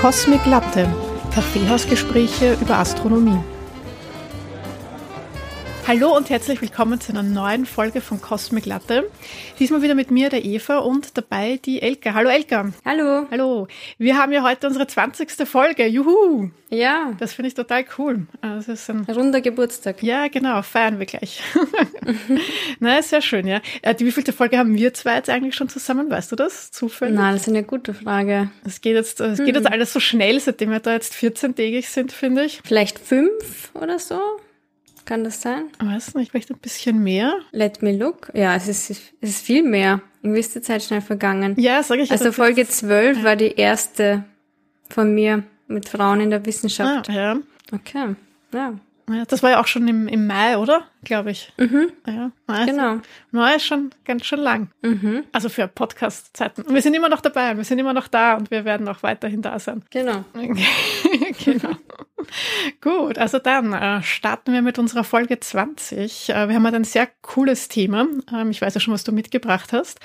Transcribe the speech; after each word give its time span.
Cosmic 0.00 0.44
Latte, 0.44 0.86
Kaffeehausgespräche 1.34 2.56
über 2.60 2.78
Astronomie. 2.78 3.40
Hallo 5.88 6.16
und 6.16 6.30
herzlich 6.30 6.60
willkommen 6.60 7.00
zu 7.00 7.12
einer 7.12 7.22
neuen 7.22 7.64
Folge 7.64 8.00
von 8.00 8.20
Cosmic 8.20 8.66
Latte. 8.66 9.08
Diesmal 9.60 9.82
wieder 9.82 9.94
mit 9.94 10.10
mir, 10.10 10.30
der 10.30 10.44
Eva, 10.44 10.78
und 10.78 11.16
dabei 11.16 11.60
die 11.64 11.80
Elka. 11.80 12.12
Hallo 12.12 12.28
Elka. 12.28 12.72
Hallo. 12.84 13.28
Hallo. 13.30 13.68
Wir 13.96 14.18
haben 14.18 14.32
ja 14.32 14.42
heute 14.42 14.66
unsere 14.66 14.88
20. 14.88 15.46
Folge. 15.46 15.86
Juhu. 15.86 16.50
Ja. 16.70 17.12
Das 17.20 17.34
finde 17.34 17.50
ich 17.50 17.54
total 17.54 17.84
cool. 17.98 18.26
Das 18.42 18.66
ist 18.66 18.90
ein 18.90 19.04
runder 19.08 19.40
Geburtstag. 19.40 20.02
Ja, 20.02 20.26
genau. 20.26 20.60
Feiern 20.62 20.98
wir 20.98 21.06
gleich. 21.06 21.40
Na, 22.80 23.00
sehr 23.00 23.22
schön, 23.22 23.46
ja. 23.46 23.60
Äh, 23.82 23.94
die 23.94 24.06
wievielte 24.06 24.32
Folge 24.32 24.58
haben 24.58 24.74
wir 24.74 24.92
zwei 24.92 25.14
jetzt 25.14 25.30
eigentlich 25.30 25.54
schon 25.54 25.68
zusammen? 25.68 26.10
Weißt 26.10 26.32
du 26.32 26.34
das? 26.34 26.72
Zufällig? 26.72 27.14
Nein, 27.14 27.34
das 27.34 27.42
ist 27.42 27.48
eine 27.48 27.62
gute 27.62 27.94
Frage. 27.94 28.50
Es 28.64 28.80
geht 28.80 28.96
jetzt, 28.96 29.20
es 29.20 29.38
geht 29.38 29.54
jetzt 29.54 29.70
alles 29.70 29.92
so 29.92 30.00
schnell, 30.00 30.40
seitdem 30.40 30.72
wir 30.72 30.80
da 30.80 30.94
jetzt 30.94 31.14
14-tägig 31.14 31.86
sind, 31.88 32.10
finde 32.10 32.42
ich. 32.42 32.60
Vielleicht 32.64 32.98
fünf 32.98 33.70
oder 33.74 34.00
so? 34.00 34.20
Kann 35.06 35.22
das 35.22 35.40
sein? 35.40 35.66
Ich 35.80 35.86
weiß 35.86 36.14
nicht, 36.16 36.32
vielleicht 36.32 36.50
ein 36.50 36.58
bisschen 36.58 37.02
mehr. 37.02 37.32
Let 37.52 37.80
me 37.80 37.92
look. 37.92 38.30
Ja, 38.34 38.56
es 38.56 38.66
ist, 38.66 38.90
es 38.90 39.12
ist 39.20 39.46
viel 39.46 39.62
mehr. 39.62 40.02
Irgendwie 40.22 40.40
ist 40.40 40.54
die 40.54 40.60
Zeit 40.60 40.82
schnell 40.82 41.00
vergangen. 41.00 41.54
Ja, 41.58 41.82
sage 41.84 42.02
ich. 42.02 42.10
Also 42.10 42.32
Folge 42.32 42.66
12 42.66 43.18
ja. 43.18 43.24
war 43.24 43.36
die 43.36 43.52
erste 43.52 44.24
von 44.90 45.14
mir 45.14 45.44
mit 45.68 45.88
Frauen 45.88 46.20
in 46.20 46.30
der 46.30 46.44
Wissenschaft. 46.44 47.08
Ah, 47.08 47.12
ja. 47.12 47.36
Okay, 47.72 48.16
ja. 48.52 48.74
Ja, 49.08 49.24
das 49.24 49.44
war 49.44 49.50
ja 49.50 49.60
auch 49.60 49.68
schon 49.68 49.86
im, 49.86 50.08
im 50.08 50.26
Mai, 50.26 50.58
oder? 50.58 50.82
Glaube 51.06 51.30
ich. 51.30 51.52
Mhm. 51.56 51.92
Ja, 52.04 52.32
also, 52.48 52.66
genau. 52.66 53.00
Mai 53.30 53.54
ist 53.54 53.64
schon 53.64 53.90
ganz 54.04 54.26
schön 54.26 54.40
lang. 54.40 54.70
Mhm. 54.82 55.22
Also 55.30 55.48
für 55.48 55.68
Podcast-Zeiten. 55.68 56.62
Und 56.62 56.74
wir 56.74 56.82
sind 56.82 56.94
immer 56.94 57.08
noch 57.08 57.20
dabei, 57.20 57.56
wir 57.56 57.62
sind 57.62 57.78
immer 57.78 57.92
noch 57.92 58.08
da 58.08 58.34
und 58.34 58.50
wir 58.50 58.64
werden 58.64 58.88
auch 58.88 59.04
weiterhin 59.04 59.40
da 59.40 59.56
sein. 59.60 59.84
Genau. 59.90 60.24
genau. 61.44 61.76
Gut, 62.80 63.18
also 63.18 63.38
dann 63.38 63.72
äh, 63.72 64.02
starten 64.02 64.52
wir 64.52 64.62
mit 64.62 64.80
unserer 64.80 65.04
Folge 65.04 65.38
20. 65.38 66.30
Äh, 66.30 66.48
wir 66.48 66.56
haben 66.56 66.66
heute 66.66 66.74
ein 66.74 66.82
sehr 66.82 67.08
cooles 67.22 67.68
Thema. 67.68 68.08
Ähm, 68.32 68.50
ich 68.50 68.60
weiß 68.60 68.74
ja 68.74 68.80
schon, 68.80 68.92
was 68.92 69.04
du 69.04 69.12
mitgebracht 69.12 69.72
hast. 69.72 70.00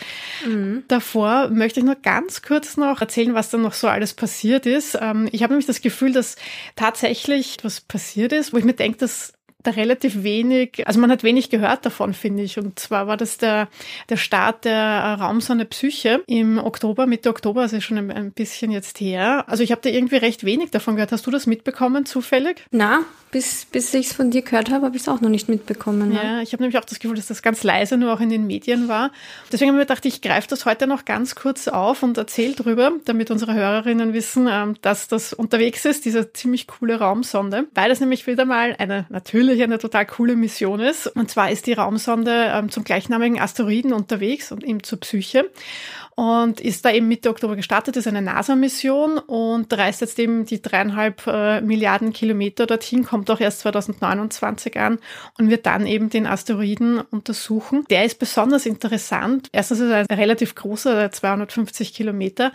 Mhm. 0.45 0.83
Davor 0.88 1.50
möchte 1.50 1.80
ich 1.80 1.86
nur 1.86 1.95
ganz 1.95 2.44
kurz 2.44 2.78
noch 2.78 3.02
erzählen, 3.02 3.33
was 3.33 3.50
dann 3.50 3.64
noch 3.64 3.73
so 3.73 3.88
alles 3.88 4.14
passiert 4.14 4.67
ist. 4.67 5.00
Ähm, 5.02 5.30
ich 5.31 5.42
habe 5.42 5.54
nämlich 5.54 5.66
das 5.66 5.81
Gefühl, 5.81 6.14
dass 6.14 6.36
tatsächlich 6.76 7.56
etwas 7.56 7.81
passiert 7.81 8.33
ist, 8.33 8.54
wo 8.54 8.58
ich 8.58 8.66
mir 8.66 8.73
denke, 8.73 9.00
dass 9.00 9.33
da 9.64 9.72
relativ 9.72 10.23
wenig, 10.23 10.88
also 10.88 11.00
man 11.00 11.12
hat 11.12 11.23
wenig 11.23 11.50
gehört 11.50 11.86
davon, 11.86 12.14
finde 12.14 12.44
ich. 12.44 12.58
Und 12.58 12.80
zwar 12.80 13.08
war 13.08 13.17
das 13.17 13.38
der, 13.38 13.67
der 14.09 14.17
Start 14.17 14.66
der 14.66 15.17
Raumsonde 15.20 15.66
Psyche 15.66 16.23
im 16.28 16.58
Oktober, 16.58 17.08
Mitte 17.08 17.30
Oktober, 17.30 17.62
also 17.62 17.80
schon 17.82 17.98
ein, 17.98 18.12
ein 18.12 18.32
bisschen 18.32 18.72
jetzt 18.72 19.00
her. 19.00 19.45
Also 19.48 19.64
ich 19.64 19.72
habe 19.72 19.82
da 19.82 19.89
irgendwie 19.89 20.17
recht 20.17 20.44
wenig 20.44 20.72
davon 20.72 20.95
gehört. 20.95 21.12
Hast 21.12 21.26
du 21.26 21.32
das 21.32 21.48
mitbekommen, 21.48 22.06
zufällig? 22.06 22.66
Na, 22.72 23.02
bis, 23.32 23.66
bis 23.66 23.94
ich 23.94 24.08
es 24.08 24.14
von 24.14 24.30
dir 24.30 24.42
gehört 24.42 24.70
habe, 24.70 24.86
habe 24.86 24.95
ich 24.95 25.04
es 25.04 25.09
auch 25.09 25.22
noch 25.22 25.30
nicht 25.30 25.50
mitbekommen. 25.50 26.14
Ja, 26.14 26.23
ja 26.23 26.42
ich 26.42 26.54
habe 26.54 26.64
nämlich 26.64 26.78
auch 26.78 26.86
das 26.86 27.00
Gefühl, 27.00 27.16
dass 27.16 27.28
das 27.28 27.42
ganz 27.42 27.64
leise 27.64 27.98
nur 27.98 28.14
auch 28.14 28.20
in 28.20 28.30
den 28.30 28.45
Medien 28.45 28.88
war. 28.88 29.12
Deswegen 29.52 29.70
habe 29.70 29.78
ich 29.78 29.80
mir 29.82 29.86
gedacht, 29.86 30.06
ich 30.06 30.22
greife 30.22 30.48
das 30.50 30.66
heute 30.66 30.86
noch 30.86 31.06
ganz 31.06 31.36
kurz 31.36 31.67
auf 31.67 32.04
und 32.04 32.17
erzähle 32.17 32.54
drüber, 32.54 32.92
damit 33.06 33.32
unsere 33.32 33.54
Hörerinnen 33.54 34.14
wissen, 34.14 34.48
ähm, 34.52 34.76
dass 34.82 35.08
das 35.08 35.34
unterwegs 35.34 35.86
ist, 35.86 36.06
diese 36.06 36.34
ziemlich 36.34 36.67
coole 36.67 37.00
Raumsonde, 37.00 37.67
weil 37.73 37.89
das 37.89 38.00
nämlich 38.00 38.28
wieder 38.28 38.45
mal 38.45 38.76
eine 38.78 39.06
natürlich 39.09 39.51
eine 39.60 39.80
total 39.80 40.06
coole 40.06 40.36
Mission 40.36 40.80
ist. 40.80 41.08
Und 41.08 41.30
zwar 41.30 41.52
ist 41.52 41.68
die 41.68 41.74
Raumsonde 41.74 42.52
ähm, 42.54 42.70
zum 42.70 42.84
gleichnamigen 42.84 43.40
Asteroiden 43.40 43.94
unterwegs 43.94 44.52
und 44.52 44.64
eben 44.64 44.84
zur 44.84 45.00
Psyche 45.00 45.50
und 46.16 46.60
ist 46.60 46.86
da 46.86 46.92
eben 46.92 47.08
Mitte 47.08 47.30
Oktober 47.30 47.56
gestartet, 47.56 47.96
ist 47.96 48.08
eine 48.08 48.22
NASA-Mission 48.22 49.18
und 49.18 49.72
reist 49.74 50.02
jetzt 50.02 50.20
eben 50.20 50.46
die 50.46 50.62
dreieinhalb 50.62 51.26
äh, 51.26 51.62
Milliarden 51.62 52.14
Kilometer 52.14 52.68
dorthin, 52.68 53.04
kommt 53.04 53.32
auch 53.32 53.40
erst 53.40 53.62
2029 53.62 54.78
an 54.78 55.00
und 55.40 55.50
wird 55.50 55.66
dann 55.66 55.88
eben 55.88 56.10
den 56.10 56.28
Asteroiden 56.28 57.00
untersuchen. 57.00 57.86
Der 57.90 58.06
ist 58.06 58.20
besonders 58.20 58.66
interessant. 58.66 59.48
Erstens 59.52 59.80
ist 59.80 59.90
er 59.90 60.06
ein 60.08 60.20
relativ 60.20 60.54
großer, 60.54 61.11
250 61.11 61.94
Kilometer 61.94 62.52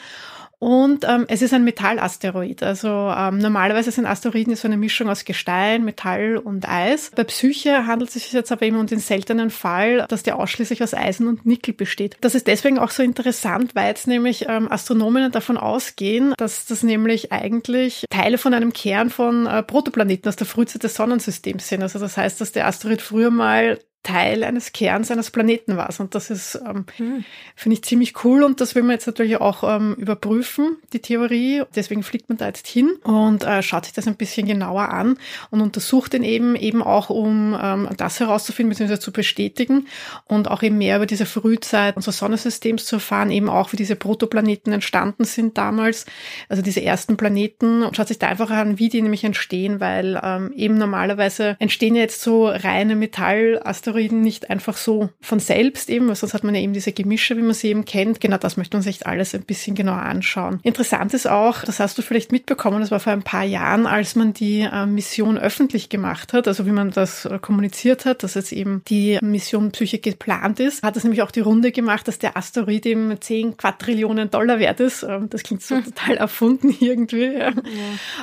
und 0.59 1.05
ähm, 1.07 1.27
es 1.29 1.43
ist 1.43 1.53
ein 1.53 1.65
Metallasteroid. 1.65 2.63
Also 2.63 2.89
ähm, 2.89 3.39
normalerweise 3.39 3.91
sind 3.91 4.07
Asteroiden 4.07 4.57
so 4.57 4.67
eine 4.67 4.79
Mischung 4.79 5.09
aus 5.11 5.27
Gestein, 5.27 5.85
Metall 5.85 6.39
und 6.39 6.67
Eis. 6.67 7.11
Bei 7.15 7.25
Psyche 7.25 7.87
handelt 7.87 8.09
es 8.09 8.15
sich 8.15 8.33
jetzt 8.33 8.51
aber 8.51 8.63
eben 8.63 8.79
um 8.79 8.87
den 8.87 8.99
seltenen 8.99 9.51
Fall, 9.51 10.07
dass 10.09 10.23
der 10.23 10.39
ausschließlich 10.39 10.83
aus 10.83 10.95
Eisen 10.95 11.29
und 11.29 11.45
Nickel 11.45 11.75
besteht. 11.75 12.17
Das 12.23 12.35
ist 12.35 12.47
deswegen 12.47 12.79
auch 12.79 12.91
so 12.91 13.03
interessant, 13.03 13.75
weil 13.75 13.89
jetzt 13.89 14.07
nämlich 14.07 14.47
ähm, 14.49 14.73
Astronomen 14.73 15.31
davon 15.31 15.59
ausgehen, 15.59 16.33
dass 16.39 16.65
das 16.65 16.83
nämlich 16.83 17.33
eigentlich 17.33 18.07
Teile 18.09 18.39
von 18.39 18.55
einem 18.55 18.73
Kern 18.73 19.11
von 19.11 19.47
äh, 19.47 19.63
Protoplaneten 19.63 20.29
aus 20.29 20.37
der 20.37 20.47
Frühzeit 20.47 20.83
des 20.83 20.95
Sonnensystems 20.95 21.69
sind. 21.69 21.83
Also 21.83 21.99
das 21.99 22.17
heißt, 22.17 22.41
dass 22.41 22.53
der 22.53 22.67
Asteroid 22.67 23.03
früher 23.03 23.31
mal 23.31 23.79
Teil 24.07 24.45
eines 24.45 24.73
Kerns 24.73 25.11
eines 25.11 25.33
Planeten 25.33 25.77
war. 25.77 25.93
Und 25.99 26.15
das 26.15 26.31
ist, 26.31 26.61
ähm, 26.65 26.87
mhm. 26.99 27.25
finde 27.57 27.75
ich, 27.75 27.83
ziemlich 27.83 28.25
cool. 28.25 28.45
Und 28.45 28.61
das 28.61 28.77
will 28.77 28.85
man 28.85 28.93
jetzt 28.93 29.07
natürlich 29.09 29.39
auch 29.39 29.65
ähm, 29.65 29.95
überprüfen, 29.95 30.77
die 30.93 31.01
Theorie. 31.01 31.65
Deswegen 31.75 32.05
fliegt 32.05 32.29
man 32.29 32.39
da 32.39 32.47
jetzt 32.47 32.69
hin 32.69 32.91
und 33.03 33.43
äh, 33.43 33.63
schaut 33.65 33.87
sich 33.87 33.95
das 33.95 34.07
ein 34.07 34.15
bisschen 34.15 34.47
genauer 34.47 34.91
an 34.91 35.19
und 35.51 35.61
untersucht 35.61 36.13
den 36.13 36.23
eben, 36.23 36.55
eben 36.55 36.85
auch, 36.85 37.11
um 37.11 37.59
ähm, 37.61 37.89
das 37.97 38.21
herauszufinden 38.21 38.77
bzw. 38.77 39.01
zu 39.01 39.11
bestätigen 39.11 39.89
und 40.27 40.49
auch 40.49 40.63
eben 40.63 40.79
mehr 40.79 40.97
über 40.97 41.07
diese 41.07 41.27
Frühzeit 41.27 41.97
unseres 41.97 42.19
Sonnensystems 42.19 42.85
zu 42.85 42.97
erfahren, 42.97 43.33
eben 43.33 43.49
auch, 43.49 43.73
wie 43.73 43.77
diese 43.77 43.97
Protoplaneten 43.97 44.73
entstanden 44.73 45.25
sind 45.25 45.59
damals, 45.59 46.07
also 46.49 46.63
diese 46.63 46.83
ersten 46.83 47.17
Planeten 47.17 47.83
und 47.83 47.97
schaut 47.97 48.09
sich 48.09 48.21
da 48.21 48.29
einfach 48.29 48.51
an, 48.51 48.79
wie 48.79 48.89
die 48.89 49.03
nämlich 49.03 49.25
entstehen, 49.25 49.81
weil 49.81 50.21
ähm, 50.23 50.53
eben 50.55 50.79
normalerweise 50.79 51.57
entstehen 51.59 51.97
jetzt 51.97 52.21
so 52.21 52.47
reine 52.47 52.95
Metallasteroiden 52.95 53.96
Asteroiden 53.97 54.21
nicht 54.21 54.51
einfach 54.51 54.77
so 54.77 55.09
von 55.21 55.41
selbst 55.41 55.89
eben, 55.91 56.09
weil 56.09 56.15
sonst 56.17 56.35
hat 56.35 56.45
man 56.45 56.55
ja 56.55 56.61
eben 56.61 56.73
diese 56.73 56.93
Gemische, 56.93 57.37
wie 57.37 57.43
man 57.43 57.55
sie 57.55 57.69
eben 57.69 57.85
kennt. 57.85 58.21
Genau 58.21 58.37
das 58.37 58.57
möchte 58.57 58.77
man 58.77 58.83
sich 58.83 59.07
alles 59.07 59.35
ein 59.35 59.43
bisschen 59.43 59.75
genauer 59.75 60.03
anschauen. 60.03 60.61
Interessant 60.63 61.15
ist 61.15 61.27
auch, 61.27 61.63
das 61.65 61.81
hast 61.81 61.97
du 61.99 62.03
vielleicht 62.03 62.33
mitbekommen, 62.33 62.81
das 62.81 62.91
war 62.91 63.01
vor 63.01 63.13
ein 63.13 63.23
paar 63.23 63.45
Jahren, 63.45 63.87
als 63.87 64.15
man 64.15 64.33
die 64.33 64.61
äh, 64.61 64.87
Mission 64.87 65.39
öffentlich 65.39 65.89
gemacht 65.89 66.33
hat, 66.33 66.47
also 66.49 66.67
wie 66.67 66.73
man 66.73 66.91
das 66.91 67.25
äh, 67.25 67.39
kommuniziert 67.41 68.05
hat, 68.05 68.23
dass 68.23 68.35
jetzt 68.35 68.53
eben 68.53 68.83
die 68.89 69.19
Mission 69.23 69.73
Psyche 69.73 69.99
geplant 69.99 70.61
ist, 70.61 70.83
hat 70.83 70.97
es 70.97 71.05
nämlich 71.05 71.23
auch 71.23 71.31
die 71.31 71.41
Runde 71.41 71.73
gemacht, 71.73 72.07
dass 72.09 72.19
der 72.19 72.37
Asteroid 72.37 72.87
eben 72.87 73.19
10 73.19 73.57
Quadrillionen 73.57 74.31
Dollar 74.31 74.59
wert 74.59 74.81
ist. 74.81 75.03
Ähm, 75.03 75.29
das 75.31 75.43
klingt 75.43 75.63
so 75.63 75.77
hm. 75.77 75.85
total 75.85 76.17
erfunden 76.17 76.75
irgendwie. 76.81 77.33
Ja. 77.33 77.51
Ja. 77.51 77.53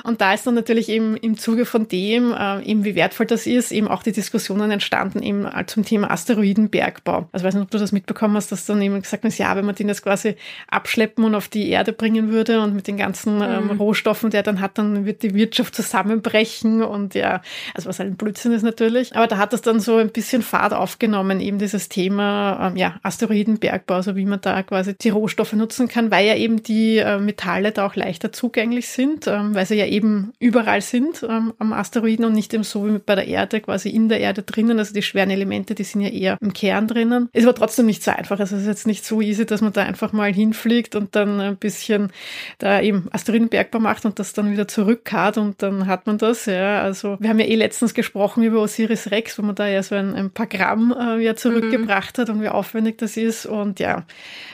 Und 0.03 0.21
da 0.21 0.33
ist 0.33 0.45
dann 0.45 0.55
natürlich 0.55 0.89
eben 0.89 1.17
im 1.17 1.37
Zuge 1.37 1.65
von 1.65 1.87
dem, 1.87 2.31
äh, 2.31 2.61
eben 2.63 2.83
wie 2.83 2.95
wertvoll 2.95 3.25
das 3.25 3.47
ist, 3.47 3.71
eben 3.71 3.87
auch 3.87 4.03
die 4.03 4.11
Diskussionen 4.11 4.71
entstanden, 4.71 5.23
eben 5.23 5.45
zum 5.67 5.85
Thema 5.85 6.11
Asteroidenbergbau. 6.11 7.29
Also 7.31 7.43
ich 7.43 7.43
weiß 7.43 7.53
nicht, 7.55 7.63
ob 7.63 7.71
du 7.71 7.77
das 7.77 7.91
mitbekommen 7.91 8.35
hast, 8.35 8.51
dass 8.51 8.65
dann 8.65 8.81
eben 8.81 9.01
gesagt 9.01 9.25
ist, 9.25 9.37
ja, 9.37 9.55
wenn 9.55 9.65
man 9.65 9.75
den 9.75 9.87
jetzt 9.87 10.03
quasi 10.03 10.35
abschleppen 10.67 11.23
und 11.23 11.35
auf 11.35 11.47
die 11.47 11.69
Erde 11.69 11.93
bringen 11.93 12.29
würde 12.29 12.61
und 12.61 12.75
mit 12.75 12.87
den 12.87 12.97
ganzen 12.97 13.41
ähm, 13.41 13.65
mhm. 13.65 13.77
Rohstoffen, 13.77 14.29
die 14.29 14.37
er 14.37 14.43
dann 14.43 14.61
hat, 14.61 14.77
dann 14.77 15.05
wird 15.05 15.23
die 15.23 15.33
Wirtschaft 15.33 15.75
zusammenbrechen 15.75 16.81
und 16.81 17.15
ja, 17.15 17.41
also 17.73 17.89
was 17.89 17.99
halt 17.99 18.09
ein 18.09 18.15
Blödsinn 18.17 18.51
ist 18.51 18.63
natürlich. 18.63 19.15
Aber 19.15 19.27
da 19.27 19.37
hat 19.37 19.53
das 19.53 19.61
dann 19.61 19.79
so 19.79 19.97
ein 19.97 20.09
bisschen 20.09 20.41
Fahrt 20.41 20.73
aufgenommen, 20.73 21.39
eben 21.39 21.59
dieses 21.59 21.89
Thema, 21.89 22.69
ähm, 22.69 22.77
ja, 22.77 22.99
Asteroidenbergbau, 23.03 23.95
also 23.95 24.15
wie 24.15 24.25
man 24.25 24.41
da 24.41 24.63
quasi 24.63 24.95
die 24.95 25.09
Rohstoffe 25.09 25.53
nutzen 25.53 25.87
kann, 25.87 26.11
weil 26.11 26.27
ja 26.27 26.35
eben 26.35 26.63
die 26.63 26.97
äh, 26.97 27.19
Metalle 27.19 27.71
da 27.71 27.85
auch 27.85 27.95
leichter 27.95 28.31
zugänglich 28.31 28.87
sind, 28.87 29.27
ähm, 29.27 29.55
weil 29.55 29.65
sie 29.65 29.75
ja 29.75 29.85
eben 29.85 30.33
überall 30.39 30.81
sind 30.81 31.23
ähm, 31.23 31.53
am 31.59 31.73
Asteroiden 31.73 32.25
und 32.25 32.33
nicht 32.33 32.53
eben 32.53 32.63
so 32.63 32.87
wie 32.87 32.99
bei 32.99 33.15
der 33.15 33.27
Erde, 33.27 33.61
quasi 33.61 33.89
in 33.89 34.09
der 34.09 34.19
Erde 34.19 34.43
drinnen, 34.43 34.79
also 34.79 34.93
die 34.93 35.01
schweren 35.01 35.29
Elemente 35.29 35.42
Elemente, 35.43 35.75
die 35.75 35.83
sind 35.83 36.01
ja 36.01 36.09
eher 36.09 36.37
im 36.41 36.53
Kern 36.53 36.87
drinnen. 36.87 37.29
Ist 37.33 37.43
aber 37.43 37.55
trotzdem 37.55 37.85
nicht 37.85 38.03
so 38.03 38.11
einfach. 38.11 38.39
Also 38.39 38.55
es 38.55 38.61
ist 38.61 38.67
jetzt 38.67 38.87
nicht 38.87 39.05
so 39.05 39.21
easy, 39.21 39.45
dass 39.45 39.61
man 39.61 39.73
da 39.73 39.83
einfach 39.83 40.13
mal 40.13 40.33
hinfliegt 40.33 40.95
und 40.95 41.15
dann 41.15 41.39
ein 41.39 41.57
bisschen 41.57 42.11
da 42.59 42.81
eben 42.81 43.07
Asteroidenbergbau 43.11 43.79
macht 43.79 44.05
und 44.05 44.19
das 44.19 44.33
dann 44.33 44.51
wieder 44.51 44.67
zurückkart 44.67 45.37
und 45.37 45.61
dann 45.61 45.87
hat 45.87 46.07
man 46.07 46.17
das. 46.17 46.45
Ja, 46.45 46.81
also 46.81 47.17
wir 47.19 47.29
haben 47.29 47.39
ja 47.39 47.45
eh 47.45 47.55
letztens 47.55 47.93
gesprochen 47.93 48.43
über 48.43 48.61
Osiris 48.61 49.11
Rex, 49.11 49.37
wo 49.37 49.41
man 49.41 49.55
da 49.55 49.67
ja 49.67 49.83
so 49.83 49.95
ein, 49.95 50.15
ein 50.15 50.31
paar 50.31 50.47
Gramm 50.47 50.95
äh, 50.97 51.23
ja 51.23 51.35
zurückgebracht 51.35 52.17
mhm. 52.17 52.21
hat 52.21 52.29
und 52.29 52.41
wie 52.41 52.49
aufwendig 52.49 52.97
das 52.97 53.17
ist. 53.17 53.45
Und 53.45 53.79
ja, 53.79 54.05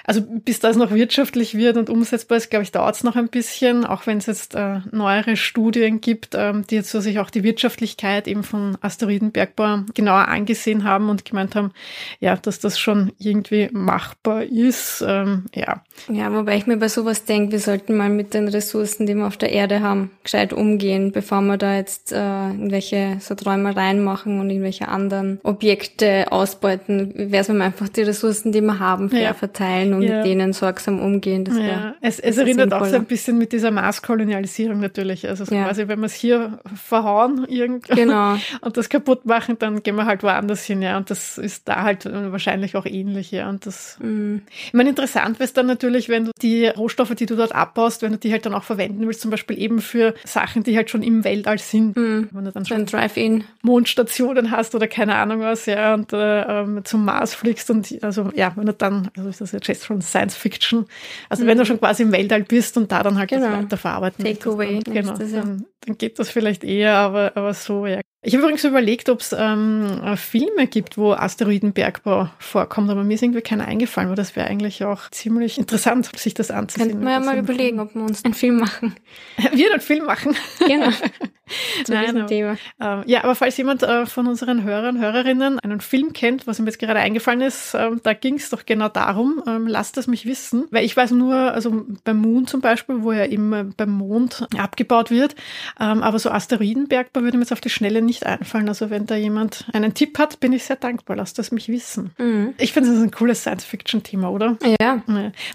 also 0.03 0.21
bis 0.21 0.59
das 0.59 0.75
noch 0.75 0.91
wirtschaftlich 0.91 1.55
wird 1.55 1.77
und 1.77 1.89
umsetzbar 1.89 2.37
ist, 2.37 2.49
glaube 2.49 2.63
ich, 2.63 2.71
dauert 2.71 2.95
es 2.95 3.03
noch 3.03 3.15
ein 3.15 3.27
bisschen, 3.27 3.85
auch 3.85 4.07
wenn 4.07 4.17
es 4.17 4.25
jetzt 4.25 4.55
äh, 4.55 4.79
neuere 4.91 5.37
Studien 5.37 6.01
gibt, 6.01 6.35
ähm, 6.35 6.65
die 6.67 6.75
jetzt 6.75 6.89
so 6.89 6.99
sich 6.99 7.19
auch 7.19 7.29
die 7.29 7.43
Wirtschaftlichkeit 7.43 8.27
eben 8.27 8.43
von 8.43 8.77
Asteroidenbergbau 8.81 9.83
genauer 9.93 10.27
angesehen 10.27 10.78
gesehen 10.79 10.83
haben 10.83 11.09
und 11.09 11.25
gemeint 11.25 11.55
haben, 11.55 11.71
ja, 12.19 12.35
dass 12.35 12.59
das 12.59 12.79
schon 12.79 13.11
irgendwie 13.19 13.69
machbar 13.71 14.43
ist. 14.43 15.03
Ähm, 15.05 15.45
ja. 15.53 15.83
Ja, 16.07 16.33
wobei 16.33 16.57
ich 16.57 16.67
mir 16.67 16.77
bei 16.77 16.87
sowas 16.87 17.25
denke, 17.25 17.51
wir 17.51 17.59
sollten 17.59 17.95
mal 17.95 18.09
mit 18.09 18.33
den 18.33 18.47
Ressourcen, 18.47 19.05
die 19.05 19.15
wir 19.15 19.27
auf 19.27 19.37
der 19.37 19.51
Erde 19.51 19.81
haben, 19.81 20.11
gescheit 20.23 20.53
umgehen, 20.53 21.11
bevor 21.11 21.41
wir 21.41 21.57
da 21.57 21.75
jetzt 21.75 22.11
äh, 22.11 22.49
irgendwelche 22.49 23.17
so 23.19 23.35
Träumereien 23.35 24.03
machen 24.03 24.39
und 24.39 24.49
irgendwelche 24.49 24.87
anderen 24.87 25.39
Objekte 25.43 26.31
ausbeuten. 26.31 27.13
Wäre 27.15 27.41
es, 27.41 27.49
wenn 27.49 27.57
wir 27.57 27.65
einfach 27.65 27.89
die 27.89 28.01
Ressourcen, 28.01 28.51
die 28.51 28.61
wir 28.61 28.79
haben, 28.79 29.09
fair 29.09 29.21
ja. 29.21 29.33
verteilen 29.33 29.93
und 29.93 30.03
ja. 30.03 30.17
mit 30.17 30.25
denen 30.25 30.53
sorgsam 30.53 30.99
umgehen. 30.99 31.43
Das 31.43 31.57
ja. 31.57 31.95
es, 32.01 32.19
es 32.19 32.37
erinnert 32.37 32.69
sinnvoller. 32.69 32.81
auch 32.81 32.89
so 32.89 32.95
ein 32.95 33.05
bisschen 33.05 33.37
mit 33.37 33.51
dieser 33.51 33.71
Maßkolonialisierung 33.71 34.79
natürlich. 34.79 35.27
Also 35.27 35.45
so 35.45 35.53
ja. 35.53 35.65
quasi, 35.65 35.87
wenn 35.87 35.99
wir 35.99 36.05
es 36.05 36.13
hier 36.13 36.59
verhauen 36.75 37.45
irgendwie 37.47 37.95
genau. 37.95 38.35
und 38.61 38.77
das 38.77 38.89
kaputt 38.89 39.25
machen, 39.25 39.57
dann 39.59 39.83
gehen 39.83 39.95
wir 39.95 40.05
halt 40.05 40.23
woanders 40.23 40.63
hin, 40.69 40.81
ja. 40.81 40.97
Und 40.97 41.09
das 41.09 41.37
ist 41.37 41.67
da 41.67 41.83
halt 41.83 42.05
wahrscheinlich 42.05 42.75
auch 42.75 42.85
ähnlich, 42.85 43.31
ja. 43.31 43.49
Und 43.49 43.65
das, 43.65 43.97
mhm. 43.99 44.43
ich 44.49 44.73
meine, 44.73 44.89
interessant 44.89 45.39
wäre 45.39 45.45
es 45.45 45.53
dann 45.53 45.67
natürlich, 45.67 46.07
wenn 46.07 46.25
du 46.25 46.31
die 46.41 46.67
Rohstoffe, 46.67 47.13
die 47.15 47.25
du 47.25 47.35
dort 47.35 47.53
abbaust, 47.53 48.01
wenn 48.01 48.13
du 48.13 48.17
die 48.17 48.31
halt 48.31 48.45
dann 48.45 48.53
auch 48.53 48.63
verwenden 48.63 49.05
willst, 49.05 49.21
zum 49.21 49.31
Beispiel 49.31 49.59
eben 49.59 49.81
für 49.81 50.13
Sachen, 50.23 50.63
die 50.63 50.77
halt 50.77 50.89
schon 50.89 51.03
im 51.03 51.23
Weltall 51.23 51.59
sind. 51.59 51.97
Mhm. 51.97 52.29
Wenn 52.31 52.45
du 52.45 52.51
dann 52.51 52.65
schon 52.65 52.85
Drive-In. 52.85 53.43
Mondstationen 53.61 54.51
hast 54.51 54.75
oder 54.75 54.87
keine 54.87 55.15
Ahnung 55.15 55.41
was, 55.41 55.65
ja, 55.65 55.93
und 55.93 56.13
äh, 56.13 56.41
ähm, 56.41 56.85
zum 56.85 57.05
Mars 57.05 57.33
fliegst 57.33 57.69
und 57.69 57.97
also 58.01 58.31
ja, 58.35 58.53
wenn 58.55 58.65
du 58.65 58.73
dann, 58.73 59.09
also 59.17 59.29
ist 59.29 59.41
das 59.41 59.51
jetzt 59.51 59.85
schon 59.85 60.01
Science 60.01 60.35
Fiction, 60.35 60.85
also 61.29 61.43
mhm. 61.43 61.47
wenn 61.47 61.57
du 61.57 61.65
schon 61.65 61.79
quasi 61.79 62.03
im 62.03 62.11
Weltall 62.11 62.43
bist 62.43 62.77
und 62.77 62.91
da 62.91 63.03
dann 63.03 63.17
halt 63.17 63.29
genau. 63.29 63.47
das 63.47 63.63
weiterverarbeiten. 63.63 64.25
Takeaway. 64.25 64.79
Genau, 64.79 65.13
das, 65.13 65.31
ja. 65.31 65.41
dann, 65.41 65.65
dann 65.81 65.97
geht 65.97 66.19
das 66.19 66.29
vielleicht 66.29 66.63
eher, 66.63 66.95
aber, 66.95 67.31
aber 67.35 67.53
so, 67.53 67.85
ja. 67.85 68.01
Ich 68.21 68.33
habe 68.33 68.43
übrigens 68.43 68.65
überlegt, 68.65 69.07
ob 69.07 69.21
es 69.21 69.33
ähm, 69.37 70.17
Filme 70.17 70.67
gibt, 70.67 70.97
wo 70.97 71.13
Asteroidenbergbau 71.13 72.29
vorkommt, 72.37 72.89
aber 72.89 73.05
mir 73.05 73.13
ist 73.13 73.23
irgendwie 73.23 73.41
keiner 73.41 73.65
eingefallen, 73.65 74.09
weil 74.09 74.17
das 74.17 74.35
wäre 74.35 74.47
eigentlich 74.47 74.83
auch 74.83 75.09
ziemlich 75.09 75.57
interessant, 75.57 76.09
sich 76.17 76.33
das 76.33 76.51
anzusehen. 76.51 76.89
Könnten 76.89 77.05
wir 77.05 77.13
ja 77.13 77.19
mal 77.21 77.37
überlegen, 77.37 77.79
ob 77.79 77.95
wir 77.95 78.01
uns 78.01 78.25
einen 78.25 78.33
Film 78.33 78.57
machen. 78.57 78.95
wir 79.53 79.71
einen 79.71 79.79
Film 79.79 80.05
machen. 80.05 80.35
Genau. 80.59 80.89
Zu 81.83 81.93
Nein, 81.93 82.05
diesem 82.05 82.27
Thema. 82.27 82.57
Ähm, 82.79 83.03
ja, 83.07 83.23
aber 83.23 83.35
falls 83.35 83.57
jemand 83.57 83.83
äh, 83.83 84.05
von 84.05 84.27
unseren 84.27 84.63
Hörern, 84.63 84.99
Hörerinnen 84.99 85.59
einen 85.59 85.81
Film 85.81 86.13
kennt, 86.13 86.45
was 86.45 86.59
ihm 86.59 86.65
jetzt 86.65 86.79
gerade 86.79 86.99
eingefallen 86.99 87.41
ist, 87.41 87.73
ähm, 87.73 88.01
da 88.03 88.13
ging 88.13 88.35
es 88.35 88.49
doch 88.49 88.65
genau 88.65 88.89
darum, 88.89 89.41
ähm, 89.47 89.65
lasst 89.65 89.97
es 89.97 90.07
mich 90.07 90.25
wissen. 90.25 90.67
Weil 90.71 90.85
ich 90.85 90.95
weiß 90.95 91.11
nur, 91.11 91.35
also 91.35 91.85
beim 92.03 92.17
Moon 92.17 92.47
zum 92.47 92.61
Beispiel, 92.61 93.01
wo 93.01 93.11
ja 93.11 93.25
eben 93.25 93.73
beim 93.75 93.89
Mond 93.89 94.47
abgebaut 94.57 95.09
wird, 95.09 95.35
ähm, 95.79 96.03
aber 96.03 96.19
so 96.19 96.29
Asteroidenbergbau 96.29 97.21
würde 97.21 97.37
mir 97.37 97.43
jetzt 97.43 97.53
auf 97.53 97.61
die 97.61 97.69
Schnelle 97.69 98.01
nicht 98.09 98.25
einfallen. 98.25 98.67
Also 98.67 98.89
wenn 98.89 99.05
da 99.05 99.15
jemand 99.15 99.65
einen 99.71 99.93
Tipp 99.93 100.19
hat, 100.19 100.39
bin 100.39 100.51
ich 100.51 100.65
sehr 100.65 100.75
dankbar. 100.75 101.15
Lasst 101.15 101.39
das 101.39 101.51
mich 101.51 101.69
wissen. 101.69 102.11
Mhm. 102.17 102.53
Ich 102.57 102.73
finde, 102.73 102.89
das 102.89 102.97
ist 102.97 103.03
ein 103.03 103.11
cooles 103.11 103.41
Science-Fiction-Thema, 103.41 104.29
oder? 104.29 104.57
Ja. 104.81 105.01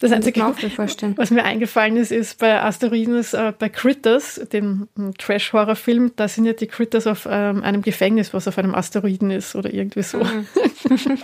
Das 0.01 0.12
Einzige, 0.12 0.41
was 0.41 1.31
mir 1.31 1.45
eingefallen 1.45 1.97
ist, 1.97 2.12
ist 2.12 2.39
bei 2.39 2.61
Asteroiden, 2.62 3.17
ist, 3.17 3.35
äh, 3.35 3.53
bei 3.59 3.69
Critters, 3.69 4.41
dem 4.53 4.89
hm, 4.97 5.15
Trash-Horror-Film, 5.19 6.12
da 6.17 6.29
sind 6.29 6.47
ja 6.47 6.53
die 6.53 6.67
Critters 6.67 7.06
auf 7.06 7.29
ähm, 7.31 7.62
einem 7.62 7.83
Gefängnis, 7.83 8.33
was 8.33 8.49
auf 8.49 8.57
einem 8.59 8.75
Asteroiden 8.75 9.31
ist 9.31 9.55
oder 9.55 9.73
irgendwie 9.73 10.03
so. 10.03 10.19
Mhm. 10.19 10.47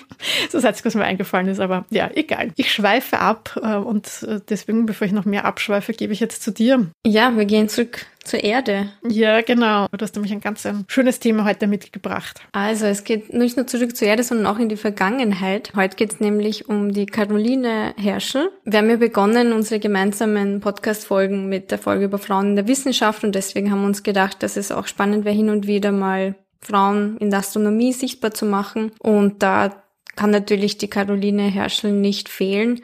das 0.53 0.65
Einzige, 0.65 0.87
was 0.87 0.95
mir 0.95 1.05
eingefallen 1.05 1.49
ist, 1.49 1.61
aber 1.61 1.85
ja, 1.91 2.11
egal. 2.15 2.51
Ich 2.57 2.73
schweife 2.73 3.21
ab 3.21 3.59
äh, 3.63 3.77
und 3.77 4.25
äh, 4.27 4.41
deswegen, 4.49 4.87
bevor 4.87 5.07
ich 5.07 5.13
noch 5.13 5.25
mehr 5.25 5.45
abschweife, 5.45 5.93
gebe 5.93 6.13
ich 6.13 6.21
jetzt 6.21 6.43
zu 6.43 6.51
dir. 6.51 6.89
Ja, 7.07 7.37
wir 7.37 7.45
gehen 7.45 7.69
zurück 7.69 8.07
zur 8.25 8.45
Erde. 8.45 8.91
Ja, 9.09 9.41
genau. 9.41 9.87
Du 9.89 10.03
hast 10.03 10.15
nämlich 10.15 10.33
ein 10.33 10.41
ganz 10.41 10.65
ein 10.67 10.85
schönes 10.89 11.21
Thema 11.21 11.45
heute 11.45 11.67
mitgebracht. 11.67 12.41
Also 12.53 12.87
es 12.87 13.05
geht 13.05 13.33
nicht 13.33 13.57
nur 13.57 13.67
zurück 13.67 13.97
zur 13.97 14.09
Erde, 14.09 14.23
sondern 14.23 14.47
auch 14.47 14.59
in 14.59 14.69
die 14.69 14.77
Vergangenheit. 14.77 15.73
Heute 15.75 15.97
geht 15.97 16.13
es 16.13 16.21
nämlich 16.21 16.69
um 16.69 16.93
die 16.93 17.07
Caroline 17.07 17.95
Herschel. 17.97 18.51
Wir 18.65 18.79
haben 18.79 18.91
ja 18.91 18.97
begonnen, 18.97 19.53
unsere 19.53 19.81
gemeinsamen 19.81 20.61
Podcast-Folgen 20.61 21.49
mit 21.49 21.71
der 21.71 21.79
Folge 21.79 22.05
über 22.05 22.19
Frauen 22.19 22.51
in 22.51 22.57
der 22.57 22.69
Wissenschaft 22.69 23.25
und 23.25 23.35
deswegen 23.35 23.71
haben 23.71 23.81
wir 23.81 23.87
uns 23.87 24.03
gedacht, 24.03 24.43
dass 24.43 24.57
es 24.57 24.71
auch 24.71 24.87
spannend 24.87 25.25
wäre, 25.25 25.35
hin 25.35 25.51
und 25.51 25.67
wieder 25.67 25.93
mal 25.93 26.35
Frauen 26.61 27.17
in 27.19 27.31
der 27.31 27.41
Astronomie 27.41 27.93
sichtbar 27.93 28.33
zu 28.33 28.45
machen. 28.45 28.93
Und 28.99 29.43
da 29.43 29.83
kann 30.17 30.31
natürlich 30.31 30.77
die 30.79 30.91
Caroline 30.91 31.45
Herschel 31.45 31.93
nicht 31.93 32.29
fehlen. 32.29 32.83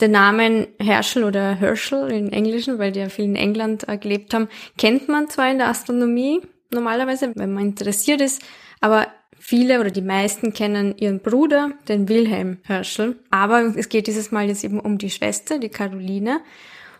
Der 0.00 0.08
Name 0.08 0.68
Herschel 0.78 1.24
oder 1.24 1.54
Herschel 1.54 2.10
im 2.10 2.30
Englischen, 2.30 2.78
weil 2.78 2.92
die 2.92 3.00
ja 3.00 3.08
viel 3.08 3.24
in 3.24 3.36
England 3.36 3.88
äh, 3.88 3.96
gelebt 3.96 4.34
haben, 4.34 4.48
kennt 4.76 5.08
man 5.08 5.28
zwar 5.28 5.50
in 5.50 5.58
der 5.58 5.68
Astronomie 5.68 6.42
normalerweise, 6.70 7.32
wenn 7.34 7.54
man 7.54 7.64
interessiert 7.64 8.20
ist, 8.20 8.42
aber 8.80 9.06
viele 9.38 9.80
oder 9.80 9.90
die 9.90 10.02
meisten 10.02 10.52
kennen 10.52 10.96
ihren 10.98 11.20
Bruder, 11.20 11.70
den 11.88 12.08
Wilhelm 12.08 12.58
Herschel. 12.64 13.16
Aber 13.30 13.74
es 13.76 13.88
geht 13.88 14.06
dieses 14.06 14.32
Mal 14.32 14.48
jetzt 14.48 14.64
eben 14.64 14.80
um 14.80 14.98
die 14.98 15.10
Schwester, 15.10 15.58
die 15.58 15.68
Caroline. 15.68 16.40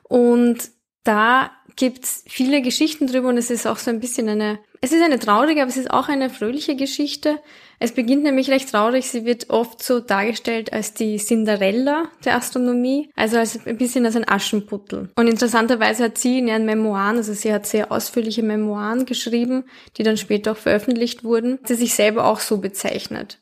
Und 0.04 0.70
da 1.04 1.50
gibt's 1.76 2.24
viele 2.26 2.62
Geschichten 2.62 3.06
drüber 3.06 3.28
und 3.28 3.36
es 3.36 3.50
ist 3.50 3.66
auch 3.66 3.78
so 3.78 3.90
ein 3.90 4.00
bisschen 4.00 4.28
eine, 4.28 4.58
es 4.80 4.92
ist 4.92 5.02
eine 5.02 5.18
traurige, 5.18 5.62
aber 5.62 5.70
es 5.70 5.76
ist 5.76 5.90
auch 5.90 6.08
eine 6.08 6.30
fröhliche 6.30 6.76
Geschichte. 6.76 7.38
Es 7.78 7.92
beginnt 7.92 8.22
nämlich 8.22 8.50
recht 8.50 8.70
traurig. 8.70 9.10
Sie 9.10 9.24
wird 9.24 9.50
oft 9.50 9.82
so 9.82 10.00
dargestellt 10.00 10.72
als 10.72 10.94
die 10.94 11.18
Cinderella 11.18 12.04
der 12.24 12.36
Astronomie, 12.36 13.10
also 13.16 13.36
als 13.36 13.66
ein 13.66 13.76
bisschen 13.76 14.06
als 14.06 14.16
ein 14.16 14.28
Aschenputtel. 14.28 15.10
Und 15.16 15.28
interessanterweise 15.28 16.04
hat 16.04 16.18
sie 16.18 16.38
in 16.38 16.48
ihren 16.48 16.64
Memoiren, 16.64 17.16
also 17.16 17.34
sie 17.34 17.52
hat 17.52 17.66
sehr 17.66 17.92
ausführliche 17.92 18.42
Memoiren 18.42 19.04
geschrieben, 19.04 19.64
die 19.96 20.02
dann 20.02 20.16
später 20.16 20.52
auch 20.52 20.56
veröffentlicht 20.56 21.24
wurden, 21.24 21.58
sie 21.64 21.74
sich 21.74 21.94
selber 21.94 22.26
auch 22.26 22.40
so 22.40 22.58
bezeichnet. 22.58 23.40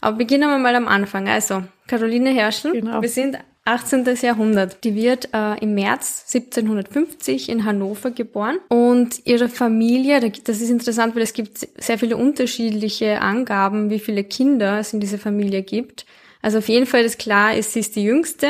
Aber 0.00 0.16
beginnen 0.16 0.50
wir 0.50 0.58
mal 0.58 0.74
am 0.74 0.88
Anfang. 0.88 1.28
Also, 1.28 1.62
Caroline 1.86 2.30
Herschel. 2.30 2.72
Genau. 2.72 3.00
Wir 3.00 3.08
sind 3.08 3.38
18. 3.64 4.04
Jahrhundert. 4.20 4.82
Die 4.82 4.94
wird 4.94 5.28
äh, 5.32 5.58
im 5.60 5.74
März 5.74 6.24
1750 6.34 7.48
in 7.48 7.64
Hannover 7.64 8.10
geboren 8.10 8.58
und 8.68 9.24
ihre 9.24 9.48
Familie, 9.48 10.20
das 10.44 10.60
ist 10.60 10.70
interessant, 10.70 11.14
weil 11.14 11.22
es 11.22 11.32
gibt 11.32 11.58
sehr 11.78 11.98
viele 11.98 12.16
unterschiedliche 12.16 13.20
Angaben, 13.20 13.90
wie 13.90 14.00
viele 14.00 14.24
Kinder 14.24 14.80
es 14.80 14.92
in 14.92 15.00
dieser 15.00 15.18
Familie 15.18 15.62
gibt. 15.62 16.06
Also 16.40 16.58
auf 16.58 16.68
jeden 16.68 16.86
Fall 16.86 17.02
ist 17.02 17.20
klar, 17.20 17.60
sie 17.62 17.78
ist 17.80 17.94
die 17.94 18.02
jüngste, 18.02 18.48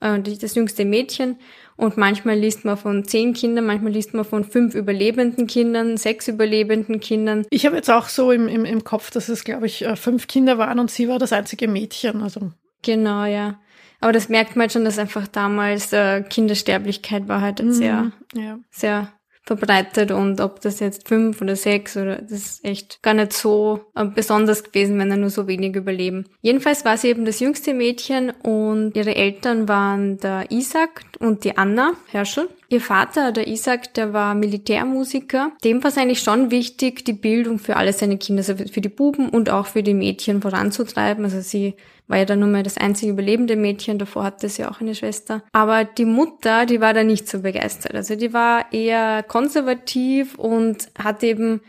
äh, 0.00 0.20
das 0.20 0.54
jüngste 0.54 0.84
Mädchen 0.84 1.38
und 1.76 1.96
manchmal 1.96 2.38
liest 2.38 2.64
man 2.64 2.76
von 2.76 3.04
zehn 3.04 3.32
Kindern, 3.32 3.66
manchmal 3.66 3.90
liest 3.90 4.14
man 4.14 4.24
von 4.24 4.44
fünf 4.44 4.76
überlebenden 4.76 5.48
Kindern, 5.48 5.96
sechs 5.96 6.28
überlebenden 6.28 7.00
Kindern. 7.00 7.44
Ich 7.50 7.66
habe 7.66 7.74
jetzt 7.74 7.90
auch 7.90 8.08
so 8.08 8.30
im, 8.30 8.46
im, 8.46 8.64
im 8.64 8.84
Kopf, 8.84 9.10
dass 9.10 9.28
es, 9.28 9.42
glaube 9.42 9.66
ich, 9.66 9.84
äh, 9.84 9.96
fünf 9.96 10.28
Kinder 10.28 10.56
waren 10.56 10.78
und 10.78 10.88
sie 10.88 11.08
war 11.08 11.18
das 11.18 11.32
einzige 11.32 11.66
Mädchen. 11.66 12.22
Also 12.22 12.52
Genau, 12.82 13.24
ja. 13.24 13.60
Aber 14.02 14.12
das 14.12 14.28
merkt 14.28 14.56
man 14.56 14.62
halt 14.62 14.72
schon, 14.72 14.84
dass 14.84 14.98
einfach 14.98 15.28
damals 15.28 15.92
äh, 15.92 16.22
Kindersterblichkeit 16.22 17.28
war 17.28 17.40
halt 17.40 17.62
mhm, 17.62 17.72
sehr, 17.72 18.12
ja. 18.34 18.58
sehr 18.70 19.12
verbreitet 19.44 20.10
und 20.10 20.40
ob 20.40 20.60
das 20.60 20.80
jetzt 20.80 21.08
fünf 21.08 21.40
oder 21.40 21.56
sechs 21.56 21.96
oder 21.96 22.16
das 22.16 22.32
ist 22.32 22.64
echt 22.64 23.02
gar 23.02 23.14
nicht 23.14 23.32
so 23.32 23.80
äh, 23.94 24.04
besonders 24.04 24.64
gewesen, 24.64 24.98
wenn 24.98 25.10
da 25.10 25.16
nur 25.16 25.30
so 25.30 25.46
wenig 25.46 25.76
überleben. 25.76 26.26
Jedenfalls 26.40 26.84
war 26.84 26.96
sie 26.96 27.08
eben 27.08 27.24
das 27.24 27.38
jüngste 27.38 27.74
Mädchen 27.74 28.30
und 28.30 28.96
ihre 28.96 29.14
Eltern 29.14 29.68
waren 29.68 30.18
der 30.18 30.50
Isaac 30.50 31.02
und 31.20 31.44
die 31.44 31.56
Anna 31.56 31.92
Herschel. 32.08 32.48
Ihr 32.68 32.80
Vater, 32.80 33.30
der 33.30 33.46
Isaac, 33.46 33.94
der 33.94 34.12
war 34.12 34.34
Militärmusiker. 34.34 35.52
Dem 35.62 35.82
war 35.82 35.90
es 35.90 35.98
eigentlich 35.98 36.22
schon 36.22 36.50
wichtig, 36.50 37.04
die 37.04 37.12
Bildung 37.12 37.58
für 37.58 37.76
alle 37.76 37.92
seine 37.92 38.18
Kinder, 38.18 38.40
also 38.40 38.56
für 38.56 38.80
die 38.80 38.88
Buben 38.88 39.28
und 39.28 39.50
auch 39.50 39.66
für 39.66 39.82
die 39.82 39.94
Mädchen 39.94 40.40
voranzutreiben. 40.40 41.24
Also 41.24 41.40
sie 41.40 41.74
war 42.08 42.18
ja 42.18 42.24
dann 42.24 42.40
nur 42.40 42.48
mal 42.48 42.62
das 42.62 42.78
einzige 42.78 43.12
überlebende 43.12 43.56
Mädchen, 43.56 43.98
davor 43.98 44.24
hatte 44.24 44.48
sie 44.48 44.64
auch 44.66 44.80
eine 44.80 44.94
Schwester. 44.94 45.42
Aber 45.52 45.84
die 45.84 46.04
Mutter, 46.04 46.66
die 46.66 46.80
war 46.80 46.94
da 46.94 47.04
nicht 47.04 47.28
so 47.28 47.40
begeistert. 47.40 47.94
Also 47.94 48.16
die 48.16 48.32
war 48.32 48.72
eher 48.72 49.22
konservativ 49.22 50.38
und 50.38 50.88
hat 50.98 51.22
eben 51.22 51.60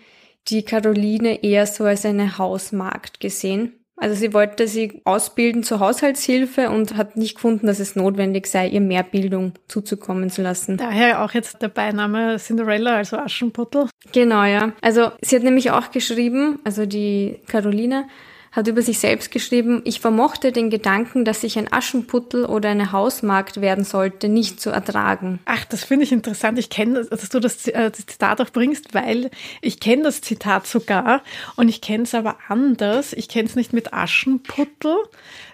die 0.50 0.64
Caroline 0.64 1.44
eher 1.44 1.66
so 1.66 1.86
als 1.86 2.06
eine 2.06 2.38
Hausmagd 2.38 3.20
gesehen. 3.20 3.80
Also 3.96 4.16
sie 4.16 4.34
wollte 4.34 4.68
sie 4.68 5.02
ausbilden 5.06 5.64
zur 5.64 5.80
Haushaltshilfe 5.80 6.70
und 6.70 6.98
hat 6.98 7.16
nicht 7.16 7.36
gefunden, 7.36 7.68
dass 7.68 7.80
es 7.80 7.96
notwendig 7.96 8.48
sei, 8.48 8.68
ihr 8.68 8.82
mehr 8.82 9.04
Bildung 9.04 9.54
zuzukommen 9.68 10.30
zu 10.30 10.42
lassen. 10.42 10.78
Daher 10.78 11.24
auch 11.24 11.32
jetzt 11.32 11.62
der 11.62 11.70
Beiname 11.70 12.38
Cinderella, 12.38 12.96
also 12.98 13.18
Aschenputtel. 13.18 13.88
Genau, 14.12 14.44
ja. 14.44 14.74
Also 14.82 15.12
sie 15.22 15.36
hat 15.36 15.44
nämlich 15.44 15.72
auch 15.72 15.92
geschrieben, 15.92 16.60
also 16.64 16.86
die 16.86 17.40
Caroline, 17.48 18.08
hat 18.54 18.68
über 18.68 18.84
sich 18.84 19.00
selbst 19.00 19.32
geschrieben, 19.32 19.82
ich 19.84 20.00
vermochte 20.00 20.52
den 20.52 20.70
Gedanken, 20.70 21.26
dass 21.26 21.44
ich 21.44 21.58
ein 21.58 21.74
Aschenputtel 21.74 22.46
oder 22.46 22.70
eine 22.70 22.92
Hausmarkt 22.92 23.62
werden 23.62 23.84
sollte, 23.84 24.30
nicht 24.30 24.62
zu 24.62 24.70
ertragen. 24.70 25.40
Ach, 25.46 25.66
das 25.66 25.84
finde 25.84 26.04
ich 26.06 26.12
interessant. 26.12 26.60
Ich 26.60 26.70
kenne, 26.70 27.04
dass 27.04 27.28
du 27.30 27.40
das, 27.40 27.68
äh, 27.68 27.92
Zitat 27.92 28.40
auch 28.42 28.52
bringst, 28.52 28.94
weil 28.94 29.32
ich 29.62 29.80
kenne 29.80 30.04
das 30.04 30.22
Zitat 30.22 30.68
sogar 30.68 31.24
und 31.56 31.68
ich 31.68 31.82
kenne 31.82 32.04
es 32.04 32.14
aber 32.14 32.38
anders. 32.48 33.14
Ich 33.14 33.28
kenne 33.28 33.50
es 33.50 33.56
nicht 33.56 33.74
mit 33.74 33.92
Aschenputtel, 33.92 34.98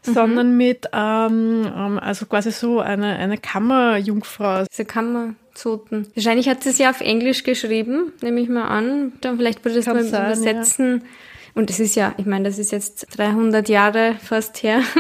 mhm. 0.06 0.14
sondern 0.14 0.58
mit, 0.58 0.88
ähm, 0.92 1.72
ähm, 1.74 2.00
also 2.00 2.26
quasi 2.26 2.52
so 2.52 2.82
eine, 2.82 3.16
eine 3.16 3.38
Kammerjungfrau. 3.38 4.66
Diese 4.70 4.84
Kammerzoten. 4.84 6.08
Wahrscheinlich 6.16 6.50
hat 6.50 6.64
sie 6.64 6.72
es 6.72 6.78
ja 6.78 6.90
auf 6.90 7.00
Englisch 7.00 7.44
geschrieben, 7.44 8.12
nehme 8.22 8.42
ich 8.42 8.50
mal 8.50 8.68
an. 8.68 9.14
Dann 9.22 9.38
vielleicht 9.38 9.64
würde 9.64 9.80
es 9.80 9.86
mal 9.86 10.04
sein, 10.04 10.26
übersetzen. 10.26 10.98
Ja 11.02 11.08
Und 11.56 11.70
es 11.70 11.80
ist 11.80 11.96
ja, 11.96 12.14
ich 12.18 12.26
meine, 12.26 12.50
das 12.50 12.60
ist 12.60 12.72
jetzt 12.72 13.08
300 13.18 13.70
Jahre 13.70 14.16
fast 14.22 14.64
her. 14.64 14.82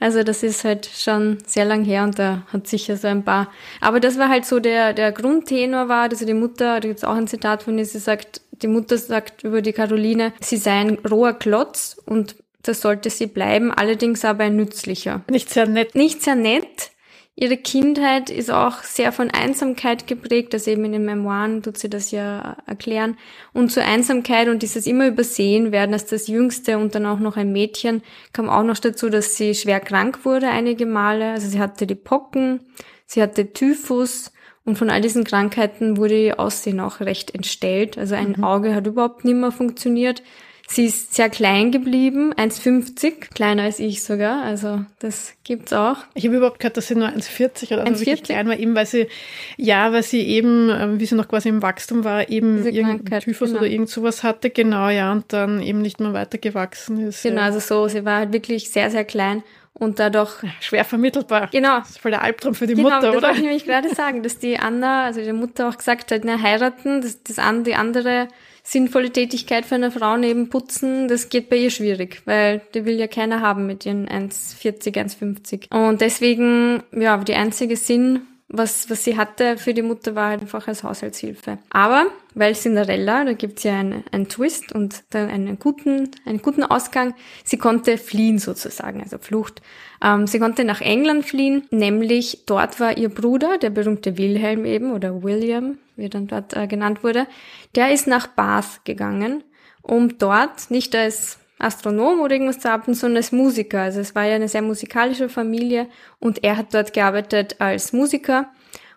Also 0.00 0.22
das 0.22 0.42
ist 0.42 0.64
halt 0.64 0.86
schon 0.86 1.38
sehr 1.46 1.64
lang 1.64 1.84
her 1.84 2.02
und 2.02 2.18
da 2.18 2.42
hat 2.52 2.66
sicher 2.66 2.96
so 2.96 3.06
ein 3.06 3.24
paar. 3.24 3.50
Aber 3.80 4.00
das 4.00 4.18
war 4.18 4.28
halt 4.28 4.44
so 4.44 4.60
der, 4.60 4.92
der 4.92 5.12
Grundtenor 5.12 5.88
war, 5.88 6.10
also 6.10 6.26
die 6.26 6.34
Mutter, 6.34 6.80
da 6.80 6.88
gibt's 6.88 7.04
auch 7.04 7.14
ein 7.14 7.28
Zitat 7.28 7.62
von 7.62 7.78
ihr, 7.78 7.86
sie 7.86 8.00
sagt, 8.00 8.42
die 8.50 8.66
Mutter 8.66 8.98
sagt 8.98 9.44
über 9.44 9.62
die 9.62 9.72
Caroline, 9.72 10.32
sie 10.40 10.56
sei 10.56 10.72
ein 10.72 10.98
roher 11.08 11.32
Klotz 11.32 11.96
und 12.04 12.36
das 12.62 12.80
sollte 12.80 13.08
sie 13.08 13.26
bleiben, 13.26 13.72
allerdings 13.72 14.24
aber 14.24 14.44
ein 14.44 14.56
nützlicher. 14.56 15.22
Nicht 15.30 15.50
sehr 15.50 15.66
nett. 15.66 15.94
Nicht 15.94 16.22
sehr 16.22 16.34
nett, 16.34 16.90
Ihre 17.36 17.56
Kindheit 17.56 18.30
ist 18.30 18.50
auch 18.50 18.84
sehr 18.84 19.10
von 19.10 19.28
Einsamkeit 19.30 20.06
geprägt, 20.06 20.54
also 20.54 20.70
eben 20.70 20.84
in 20.84 20.92
den 20.92 21.04
Memoiren 21.04 21.64
tut 21.64 21.78
sie 21.78 21.90
das 21.90 22.12
ja 22.12 22.58
erklären. 22.64 23.18
Und 23.52 23.72
zur 23.72 23.82
Einsamkeit 23.82 24.48
und 24.48 24.62
dieses 24.62 24.86
immer 24.86 25.08
übersehen 25.08 25.72
werden 25.72 25.92
als 25.92 26.06
das 26.06 26.28
Jüngste 26.28 26.78
und 26.78 26.94
dann 26.94 27.06
auch 27.06 27.18
noch 27.18 27.36
ein 27.36 27.50
Mädchen 27.50 28.02
kam 28.32 28.48
auch 28.48 28.62
noch 28.62 28.78
dazu, 28.78 29.10
dass 29.10 29.36
sie 29.36 29.56
schwer 29.56 29.80
krank 29.80 30.24
wurde 30.24 30.48
einige 30.48 30.86
Male. 30.86 31.32
Also 31.32 31.48
sie 31.48 31.58
hatte 31.58 31.88
die 31.88 31.96
Pocken, 31.96 32.60
sie 33.04 33.20
hatte 33.20 33.52
Typhus 33.52 34.32
und 34.64 34.78
von 34.78 34.88
all 34.88 35.00
diesen 35.00 35.24
Krankheiten 35.24 35.96
wurde 35.96 36.16
ihr 36.16 36.38
Aussehen 36.38 36.78
auch 36.78 37.00
recht 37.00 37.34
entstellt. 37.34 37.98
Also 37.98 38.14
ein 38.14 38.34
mhm. 38.36 38.44
Auge 38.44 38.76
hat 38.76 38.86
überhaupt 38.86 39.24
nicht 39.24 39.34
mehr 39.36 39.50
funktioniert. 39.50 40.22
Sie 40.66 40.86
ist 40.86 41.14
sehr 41.14 41.28
klein 41.28 41.72
geblieben, 41.72 42.32
1,50, 42.34 43.34
kleiner 43.34 43.64
als 43.64 43.78
ich 43.78 44.02
sogar, 44.02 44.42
also 44.42 44.84
das 44.98 45.34
gibt's 45.44 45.72
auch. 45.74 45.96
Ich 46.14 46.24
habe 46.24 46.36
überhaupt 46.36 46.58
gehört, 46.58 46.76
dass 46.78 46.88
sie 46.88 46.94
nur 46.94 47.08
1,40 47.08 47.74
oder 47.74 47.86
also 47.86 48.00
wirklich 48.00 48.22
klein 48.22 48.48
war, 48.48 48.58
eben 48.58 48.74
weil 48.74 48.86
sie, 48.86 49.08
ja, 49.58 49.92
weil 49.92 50.02
sie 50.02 50.22
eben, 50.22 50.70
ähm, 50.70 51.00
wie 51.00 51.06
sie 51.06 51.16
noch 51.16 51.28
quasi 51.28 51.50
im 51.50 51.60
Wachstum 51.60 52.02
war, 52.02 52.30
eben 52.30 52.64
irgendein 52.66 53.20
Typhus 53.20 53.50
genau. 53.50 53.60
oder 53.60 53.68
irgend 53.68 53.90
sowas 53.90 54.22
hatte, 54.22 54.48
genau, 54.48 54.88
ja, 54.88 55.12
und 55.12 55.32
dann 55.32 55.60
eben 55.60 55.82
nicht 55.82 56.00
mehr 56.00 56.14
weiter 56.14 56.38
gewachsen 56.38 57.08
ist. 57.08 57.22
Genau, 57.22 57.40
ja. 57.40 57.46
also 57.46 57.60
so, 57.60 57.86
sie 57.88 58.04
war 58.04 58.20
halt 58.20 58.32
wirklich 58.32 58.70
sehr, 58.70 58.90
sehr 58.90 59.04
klein 59.04 59.42
und 59.74 59.98
dadurch 59.98 60.42
schwer 60.60 60.84
vermittelbar. 60.84 61.48
Genau. 61.52 61.80
Das 61.80 61.90
ist 61.90 61.98
voll 61.98 62.12
der 62.12 62.22
Albtraum 62.22 62.54
für 62.54 62.66
die 62.66 62.74
genau, 62.74 62.88
Mutter, 62.88 63.00
das 63.00 63.10
oder? 63.10 63.20
Das 63.20 63.28
wollte 63.28 63.38
ich 63.38 63.44
nämlich 63.44 63.64
gerade 63.64 63.94
sagen, 63.94 64.22
dass 64.22 64.38
die 64.38 64.58
Anna, 64.58 65.04
also 65.04 65.20
die 65.20 65.32
Mutter 65.32 65.68
auch 65.68 65.76
gesagt 65.76 66.10
hat, 66.10 66.22
na, 66.24 66.40
heiraten, 66.40 67.02
das, 67.02 67.22
das 67.22 67.38
an, 67.38 67.64
die 67.64 67.74
andere 67.74 68.28
sinnvolle 68.66 69.12
Tätigkeit 69.12 69.66
für 69.66 69.76
eine 69.76 69.90
Frau 69.90 70.16
neben 70.16 70.48
Putzen, 70.48 71.06
das 71.06 71.28
geht 71.28 71.50
bei 71.50 71.56
ihr 71.56 71.70
schwierig, 71.70 72.22
weil 72.24 72.62
die 72.74 72.86
will 72.86 72.98
ja 72.98 73.06
keiner 73.06 73.40
haben 73.40 73.66
mit 73.66 73.84
ihren 73.84 74.08
1,40, 74.08 74.94
1,50. 74.94 75.72
Und 75.72 76.00
deswegen, 76.00 76.82
ja, 76.92 77.18
die 77.18 77.34
einzige 77.34 77.76
Sinn, 77.76 78.22
was, 78.48 78.88
was 78.88 79.04
sie 79.04 79.16
hatte 79.16 79.58
für 79.58 79.74
die 79.74 79.82
Mutter 79.82 80.14
war 80.14 80.30
halt 80.30 80.42
einfach 80.42 80.66
als 80.68 80.82
Haushaltshilfe. 80.82 81.58
Aber, 81.70 82.06
weil 82.34 82.54
Cinderella, 82.54 83.24
da 83.24 83.32
gibt's 83.32 83.64
ja 83.64 83.78
einen, 83.78 84.04
einen 84.12 84.28
Twist 84.28 84.72
und 84.72 85.02
dann 85.10 85.28
einen 85.28 85.58
guten, 85.58 86.10
einen 86.24 86.40
guten 86.40 86.62
Ausgang, 86.62 87.14
sie 87.42 87.58
konnte 87.58 87.98
fliehen 87.98 88.38
sozusagen, 88.38 89.02
also 89.02 89.18
Flucht. 89.18 89.60
Ähm, 90.04 90.26
sie 90.26 90.38
konnte 90.38 90.64
nach 90.64 90.82
England 90.82 91.24
fliehen, 91.24 91.66
nämlich 91.70 92.44
dort 92.44 92.78
war 92.78 92.98
ihr 92.98 93.08
Bruder, 93.08 93.56
der 93.56 93.70
berühmte 93.70 94.18
Wilhelm 94.18 94.66
eben, 94.66 94.92
oder 94.92 95.22
William, 95.22 95.78
wie 95.96 96.04
er 96.04 96.10
dann 96.10 96.26
dort 96.26 96.54
äh, 96.54 96.66
genannt 96.66 97.02
wurde, 97.02 97.26
der 97.74 97.90
ist 97.90 98.06
nach 98.06 98.26
Bath 98.26 98.84
gegangen, 98.84 99.42
um 99.80 100.18
dort 100.18 100.70
nicht 100.70 100.94
als 100.94 101.38
Astronom 101.58 102.20
oder 102.20 102.34
irgendwas 102.34 102.60
zu 102.60 102.68
haben, 102.68 102.92
sondern 102.92 103.18
als 103.18 103.32
Musiker. 103.32 103.80
Also 103.80 104.00
es 104.00 104.14
war 104.14 104.24
ja 104.24 104.34
eine 104.34 104.48
sehr 104.48 104.60
musikalische 104.60 105.30
Familie 105.30 105.88
und 106.18 106.44
er 106.44 106.58
hat 106.58 106.74
dort 106.74 106.92
gearbeitet 106.92 107.56
als 107.60 107.94
Musiker. 107.94 108.50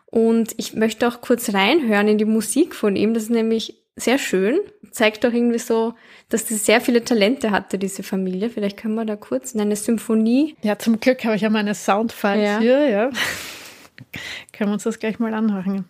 Und 0.08 0.56
ich 0.58 0.74
möchte 0.74 1.08
auch 1.08 1.22
kurz 1.22 1.54
reinhören 1.54 2.08
in 2.08 2.18
die 2.18 2.26
Musik 2.26 2.74
von 2.74 2.96
ihm. 2.96 3.14
Das 3.14 3.24
ist 3.24 3.30
nämlich 3.30 3.76
sehr 3.98 4.18
schön. 4.18 4.60
Zeigt 4.92 5.26
auch 5.26 5.34
irgendwie 5.34 5.60
so, 5.60 5.94
dass 6.30 6.46
das 6.46 6.66
sehr 6.66 6.80
viele 6.80 7.04
Talente 7.04 7.52
hatte, 7.52 7.78
diese 7.78 8.04
Familie. 8.04 8.50
Vielleicht 8.50 8.78
können 8.78 8.96
wir 8.96 9.06
da 9.06 9.16
kurz 9.16 9.54
in 9.54 9.60
eine 9.60 9.76
Symphonie. 9.76 10.56
Ja, 10.62 10.80
zum 10.80 11.00
Glück 11.00 11.26
habe 11.26 11.36
ich 11.36 11.42
ja 11.42 11.50
meine 11.50 11.76
Soundfiles 11.76 12.46
ja. 12.46 12.60
hier, 12.60 12.90
ja. 12.90 13.10
können 14.54 14.70
wir 14.70 14.74
uns 14.74 14.84
das 14.84 15.00
gleich 15.00 15.20
mal 15.20 15.34
anhören. 15.34 15.86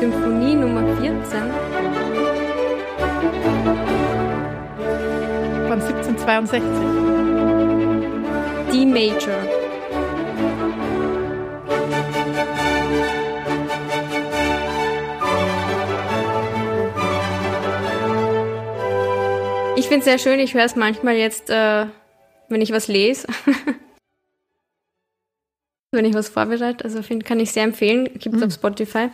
Symphonie 0.00 0.54
Nummer 0.56 0.84
14. 1.00 1.40
von 5.68 5.80
1762. 5.80 6.62
D 8.72 8.84
Major. 8.84 9.65
Ich 19.76 19.88
finde 19.88 19.98
es 19.98 20.04
sehr 20.06 20.18
schön, 20.18 20.40
ich 20.40 20.54
höre 20.54 20.64
es 20.64 20.74
manchmal 20.74 21.16
jetzt, 21.16 21.50
äh, 21.50 21.86
wenn 22.48 22.62
ich 22.62 22.72
was 22.72 22.88
lese. 22.88 23.26
wenn 25.92 26.06
ich 26.06 26.14
was 26.14 26.30
vorbereite. 26.30 26.82
Also 26.82 27.02
find, 27.02 27.26
kann 27.26 27.40
ich 27.40 27.52
sehr 27.52 27.64
empfehlen. 27.64 28.04
Gibt 28.14 28.36
es 28.36 28.40
mhm. 28.40 28.46
auf 28.46 28.52
Spotify. 28.54 29.10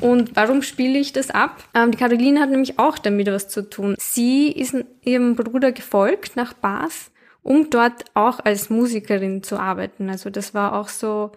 Und 0.00 0.34
warum 0.36 0.62
spiele 0.62 0.98
ich 0.98 1.12
das 1.12 1.30
ab? 1.30 1.62
Ähm, 1.74 1.90
die 1.90 1.98
Caroline 1.98 2.40
hat 2.40 2.48
nämlich 2.48 2.78
auch 2.78 2.96
damit 2.96 3.26
was 3.26 3.48
zu 3.48 3.68
tun. 3.68 3.94
Sie 3.98 4.50
ist 4.50 4.74
ihrem 5.02 5.36
Bruder 5.36 5.70
gefolgt 5.70 6.34
nach 6.34 6.54
Bath, 6.54 7.10
um 7.42 7.68
dort 7.68 8.04
auch 8.14 8.40
als 8.42 8.70
Musikerin 8.70 9.42
zu 9.42 9.58
arbeiten. 9.58 10.08
Also 10.08 10.30
das 10.30 10.54
war 10.54 10.78
auch 10.78 10.88
so 10.88 11.32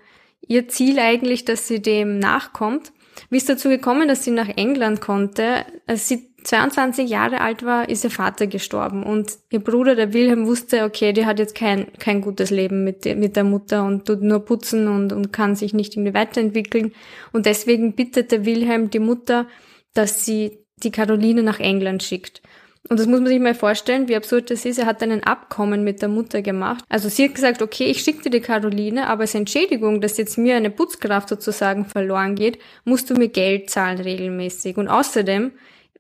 ihr 0.47 0.69
Ziel 0.69 0.99
eigentlich, 0.99 1.43
dass 1.43 1.67
sie 1.67 1.81
dem 1.81 2.17
nachkommt. 2.19 2.93
Wie 3.29 3.37
ist 3.37 3.49
dazu 3.49 3.67
gekommen, 3.67 4.07
dass 4.07 4.23
sie 4.23 4.31
nach 4.31 4.49
England 4.49 5.01
konnte? 5.01 5.65
Als 5.85 6.07
sie 6.07 6.32
22 6.43 7.09
Jahre 7.09 7.41
alt 7.41 7.63
war, 7.63 7.89
ist 7.89 8.03
ihr 8.03 8.11
Vater 8.11 8.47
gestorben 8.47 9.03
und 9.03 9.37
ihr 9.49 9.59
Bruder, 9.59 9.95
der 9.95 10.13
Wilhelm, 10.13 10.45
wusste, 10.45 10.83
okay, 10.83 11.13
die 11.13 11.25
hat 11.25 11.39
jetzt 11.39 11.55
kein, 11.55 11.87
kein 11.99 12.21
gutes 12.21 12.49
Leben 12.49 12.83
mit, 12.83 13.05
mit 13.05 13.35
der 13.35 13.43
Mutter 13.43 13.83
und 13.85 14.05
tut 14.05 14.21
nur 14.21 14.39
putzen 14.39 14.87
und, 14.87 15.13
und 15.13 15.33
kann 15.33 15.55
sich 15.55 15.73
nicht 15.73 15.95
irgendwie 15.95 16.13
weiterentwickeln. 16.13 16.93
Und 17.31 17.45
deswegen 17.45 17.93
bittet 17.93 18.31
der 18.31 18.45
Wilhelm 18.45 18.89
die 18.89 18.99
Mutter, 18.99 19.47
dass 19.93 20.25
sie 20.25 20.59
die 20.77 20.91
Caroline 20.91 21.43
nach 21.43 21.59
England 21.59 22.03
schickt. 22.03 22.41
Und 22.89 22.99
das 22.99 23.07
muss 23.07 23.21
man 23.21 23.29
sich 23.29 23.39
mal 23.39 23.55
vorstellen, 23.55 24.09
wie 24.09 24.15
absurd 24.15 24.51
das 24.51 24.65
ist. 24.65 24.77
Er 24.77 24.85
hat 24.85 25.01
einen 25.01 25.23
Abkommen 25.23 25.85
mit 25.85 26.01
der 26.01 26.09
Mutter 26.09 26.41
gemacht. 26.41 26.83
Also 26.89 27.07
sie 27.07 27.25
hat 27.25 27.35
gesagt, 27.35 27.61
okay, 27.61 27.85
ich 27.85 28.01
schicke 28.01 28.23
dir 28.23 28.29
die 28.29 28.41
Caroline, 28.41 29.07
aber 29.07 29.21
als 29.21 29.35
Entschädigung, 29.35 30.01
dass 30.01 30.17
jetzt 30.17 30.37
mir 30.37 30.57
eine 30.57 30.69
Putzkraft 30.69 31.29
sozusagen 31.29 31.85
verloren 31.85 32.35
geht, 32.35 32.59
musst 32.83 33.09
du 33.09 33.13
mir 33.13 33.29
Geld 33.29 33.69
zahlen 33.69 33.99
regelmäßig. 33.99 34.75
Und 34.75 34.89
außerdem 34.89 35.53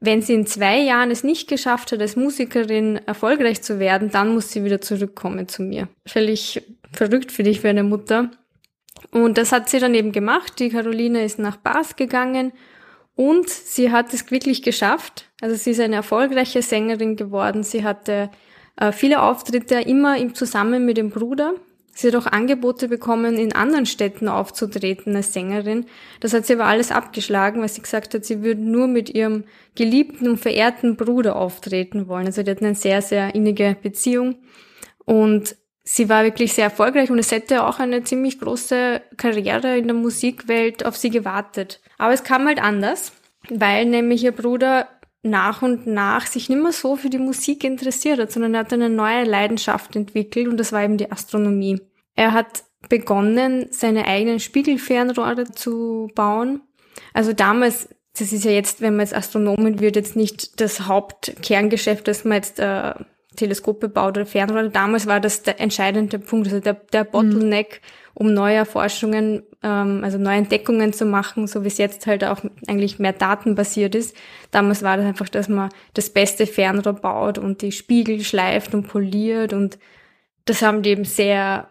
wenn 0.03 0.21
sie 0.21 0.33
in 0.33 0.45
zwei 0.45 0.79
Jahren 0.79 1.11
es 1.11 1.23
nicht 1.23 1.47
geschafft 1.47 1.93
hat, 1.93 2.01
als 2.01 2.17
Musikerin 2.17 2.99
erfolgreich 3.05 3.61
zu 3.61 3.79
werden, 3.79 4.11
dann 4.11 4.33
muss 4.33 4.51
sie 4.51 4.65
wieder 4.65 4.81
zurückkommen 4.81 5.47
zu 5.47 5.63
mir. 5.63 5.87
Völlig 6.05 6.61
verrückt 6.91 7.31
für 7.31 7.43
dich, 7.43 7.61
für 7.61 7.69
eine 7.69 7.83
Mutter. 7.83 8.29
Und 9.11 9.37
das 9.37 9.53
hat 9.53 9.69
sie 9.69 9.79
dann 9.79 9.95
eben 9.95 10.11
gemacht. 10.11 10.59
Die 10.59 10.69
Caroline 10.69 11.23
ist 11.23 11.39
nach 11.39 11.55
Bath 11.55 11.95
gegangen 11.95 12.51
und 13.15 13.49
sie 13.49 13.91
hat 13.91 14.13
es 14.13 14.29
wirklich 14.29 14.61
geschafft. 14.61 15.29
Also 15.39 15.55
sie 15.55 15.71
ist 15.71 15.79
eine 15.79 15.95
erfolgreiche 15.95 16.61
Sängerin 16.61 17.15
geworden. 17.15 17.63
Sie 17.63 17.85
hatte 17.85 18.29
äh, 18.75 18.91
viele 18.91 19.21
Auftritte 19.21 19.75
immer 19.75 20.17
im 20.17 20.35
Zusammen 20.35 20.85
mit 20.85 20.97
dem 20.97 21.11
Bruder. 21.11 21.53
Sie 21.95 22.07
hat 22.07 22.15
auch 22.15 22.25
Angebote 22.25 22.87
bekommen, 22.87 23.37
in 23.37 23.53
anderen 23.53 23.85
Städten 23.85 24.27
aufzutreten 24.27 25.15
als 25.15 25.31
Sängerin. 25.31 25.85
Das 26.19 26.33
hat 26.33 26.45
sie 26.47 26.53
aber 26.53 26.65
alles 26.65 26.91
abgeschlagen, 26.91 27.61
weil 27.61 27.69
sie 27.69 27.83
gesagt 27.83 28.15
hat, 28.15 28.25
sie 28.25 28.41
würde 28.41 28.61
nur 28.61 28.87
mit 28.87 29.11
ihrem 29.11 29.43
geliebten 29.75 30.27
und 30.27 30.37
verehrten 30.37 30.95
Bruder 30.95 31.35
auftreten 31.35 32.07
wollen. 32.07 32.25
Also 32.25 32.41
die 32.41 32.49
hatten 32.49 32.65
eine 32.65 32.75
sehr, 32.75 33.03
sehr 33.03 33.35
innige 33.35 33.77
Beziehung. 33.79 34.37
Und 35.05 35.55
sie 35.83 36.09
war 36.09 36.23
wirklich 36.23 36.53
sehr 36.53 36.65
erfolgreich 36.65 37.11
und 37.11 37.19
es 37.19 37.31
hätte 37.31 37.63
auch 37.63 37.79
eine 37.79 38.03
ziemlich 38.03 38.39
große 38.39 39.01
Karriere 39.17 39.77
in 39.77 39.87
der 39.87 39.95
Musikwelt 39.95 40.85
auf 40.85 40.97
sie 40.97 41.11
gewartet. 41.11 41.79
Aber 41.99 42.13
es 42.13 42.23
kam 42.23 42.47
halt 42.47 42.61
anders, 42.61 43.11
weil 43.49 43.85
nämlich 43.85 44.23
ihr 44.23 44.31
Bruder 44.31 44.87
nach 45.23 45.61
und 45.61 45.87
nach 45.87 46.27
sich 46.27 46.49
nicht 46.49 46.61
mehr 46.61 46.73
so 46.73 46.95
für 46.97 47.09
die 47.09 47.17
Musik 47.17 47.63
interessiert 47.63 48.19
hat, 48.19 48.31
sondern 48.31 48.53
er 48.53 48.59
hat 48.61 48.73
eine 48.73 48.89
neue 48.89 49.23
Leidenschaft 49.23 49.95
entwickelt 49.95 50.47
und 50.47 50.57
das 50.57 50.71
war 50.71 50.83
eben 50.83 50.97
die 50.97 51.11
Astronomie. 51.11 51.81
Er 52.15 52.33
hat 52.33 52.65
begonnen, 52.89 53.67
seine 53.71 54.05
eigenen 54.05 54.41
Spiegelfernrohre 54.41 55.45
zu 55.45 56.09
bauen. 56.13 56.61
Also 57.13 57.31
damals, 57.31 57.87
das 58.17 58.33
ist 58.33 58.43
ja 58.43 58.51
jetzt, 58.51 58.81
wenn 58.81 58.97
man 58.97 59.05
jetzt 59.05 59.15
Astronomen 59.15 59.79
wird, 59.79 59.95
jetzt 59.95 60.17
nicht 60.17 60.59
das 60.59 60.87
Hauptkerngeschäft, 60.87 62.07
dass 62.07 62.25
man 62.25 62.35
jetzt 62.35 62.59
äh, 62.59 62.93
Teleskope 63.37 63.87
baut 63.87 64.17
oder 64.17 64.25
Fernrohre. 64.25 64.69
Damals 64.69 65.07
war 65.07 65.21
das 65.21 65.43
der 65.43 65.61
entscheidende 65.61 66.19
Punkt, 66.19 66.47
also 66.47 66.59
der, 66.59 66.73
der 66.73 67.05
Bottleneck, 67.05 67.81
mhm 67.81 68.02
um 68.13 68.33
neue 68.33 68.55
Erforschungen, 68.55 69.43
ähm, 69.63 70.03
also 70.03 70.17
neue 70.17 70.37
Entdeckungen 70.37 70.93
zu 70.93 71.05
machen, 71.05 71.47
so 71.47 71.63
wie 71.63 71.67
es 71.67 71.77
jetzt 71.77 72.05
halt 72.05 72.23
auch 72.23 72.41
eigentlich 72.67 72.99
mehr 72.99 73.13
datenbasiert 73.13 73.95
ist. 73.95 74.15
Damals 74.51 74.83
war 74.83 74.97
das 74.97 75.05
einfach, 75.05 75.29
dass 75.29 75.49
man 75.49 75.69
das 75.93 76.09
beste 76.09 76.45
Fernrohr 76.45 76.93
baut 76.93 77.37
und 77.37 77.61
die 77.61 77.71
Spiegel 77.71 78.21
schleift 78.21 78.73
und 78.73 78.87
poliert 78.87 79.53
und 79.53 79.79
das 80.45 80.61
haben 80.61 80.81
die 80.81 80.89
eben 80.89 81.05
sehr, 81.05 81.69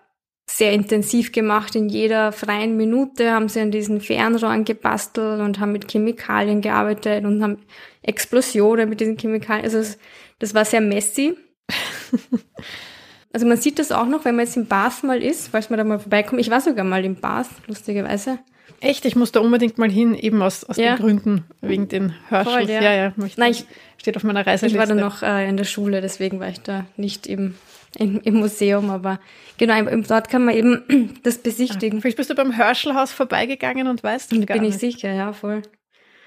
sehr 0.49 0.72
intensiv 0.72 1.30
gemacht. 1.30 1.76
In 1.76 1.88
jeder 1.88 2.32
freien 2.32 2.76
Minute 2.76 3.32
haben 3.32 3.49
sie 3.49 3.61
an 3.61 3.70
diesen 3.70 4.00
Fernrohren 4.00 4.64
gebastelt 4.64 5.40
und 5.40 5.61
haben 5.61 5.72
mit 5.72 5.90
Chemikalien 5.90 6.61
gearbeitet 6.61 7.25
und 7.25 7.42
haben 7.42 7.58
Explosionen 8.02 8.88
mit 8.88 9.00
diesen 9.00 9.16
Chemikalien. 9.18 9.64
Also 9.64 9.78
das, 9.78 9.99
das 10.38 10.54
war 10.54 10.64
sehr 10.64 10.80
messy. 10.80 11.37
also 13.32 13.46
man 13.46 13.56
sieht 13.56 13.78
das 13.78 13.92
auch 13.92 14.06
noch, 14.06 14.24
wenn 14.24 14.36
man 14.36 14.44
jetzt 14.44 14.56
in 14.56 14.66
Bath 14.66 15.02
mal 15.02 15.22
ist, 15.22 15.48
falls 15.48 15.70
man 15.70 15.78
da 15.78 15.84
mal 15.84 15.98
vorbeikommt. 15.98 16.40
Ich 16.40 16.50
war 16.50 16.60
sogar 16.60 16.84
mal 16.84 17.04
in 17.04 17.16
Bath, 17.16 17.48
lustigerweise. 17.66 18.38
Echt, 18.80 19.04
ich 19.04 19.16
muss 19.16 19.32
da 19.32 19.40
unbedingt 19.40 19.78
mal 19.78 19.90
hin, 19.90 20.14
eben 20.14 20.42
aus, 20.42 20.64
aus 20.64 20.76
ja. 20.76 20.96
den 20.96 21.02
Gründen, 21.02 21.44
wegen 21.60 21.88
den 21.88 22.14
Herschels. 22.28 22.68
ja, 22.68 22.82
ja, 22.82 22.94
ja 22.94 23.12
Nein, 23.36 23.52
ich, 23.52 23.64
steht 23.96 24.16
auf 24.16 24.24
meiner 24.24 24.46
Reiseliste. 24.46 24.76
Ich 24.76 24.88
war 24.88 24.92
da 24.92 25.00
noch 25.00 25.22
äh, 25.22 25.48
in 25.48 25.56
der 25.56 25.64
Schule, 25.64 26.00
deswegen 26.00 26.40
war 26.40 26.48
ich 26.48 26.60
da 26.60 26.84
nicht 26.96 27.26
im, 27.28 27.54
im, 27.96 28.20
im 28.22 28.34
Museum, 28.34 28.90
aber 28.90 29.20
genau, 29.56 29.80
dort 30.08 30.28
kann 30.28 30.44
man 30.44 30.56
eben 30.56 31.14
das 31.22 31.38
besichtigen. 31.38 31.98
Ah, 31.98 32.00
vielleicht 32.02 32.16
bist 32.16 32.30
du 32.30 32.34
beim 32.34 32.50
Herschelhaus 32.50 33.12
vorbeigegangen 33.12 33.86
und 33.86 34.02
weißt 34.02 34.32
du 34.32 34.44
gar 34.44 34.58
Bin 34.58 34.66
ich 34.66 34.78
sicher, 34.78 35.12
ja, 35.12 35.32
voll. 35.32 35.62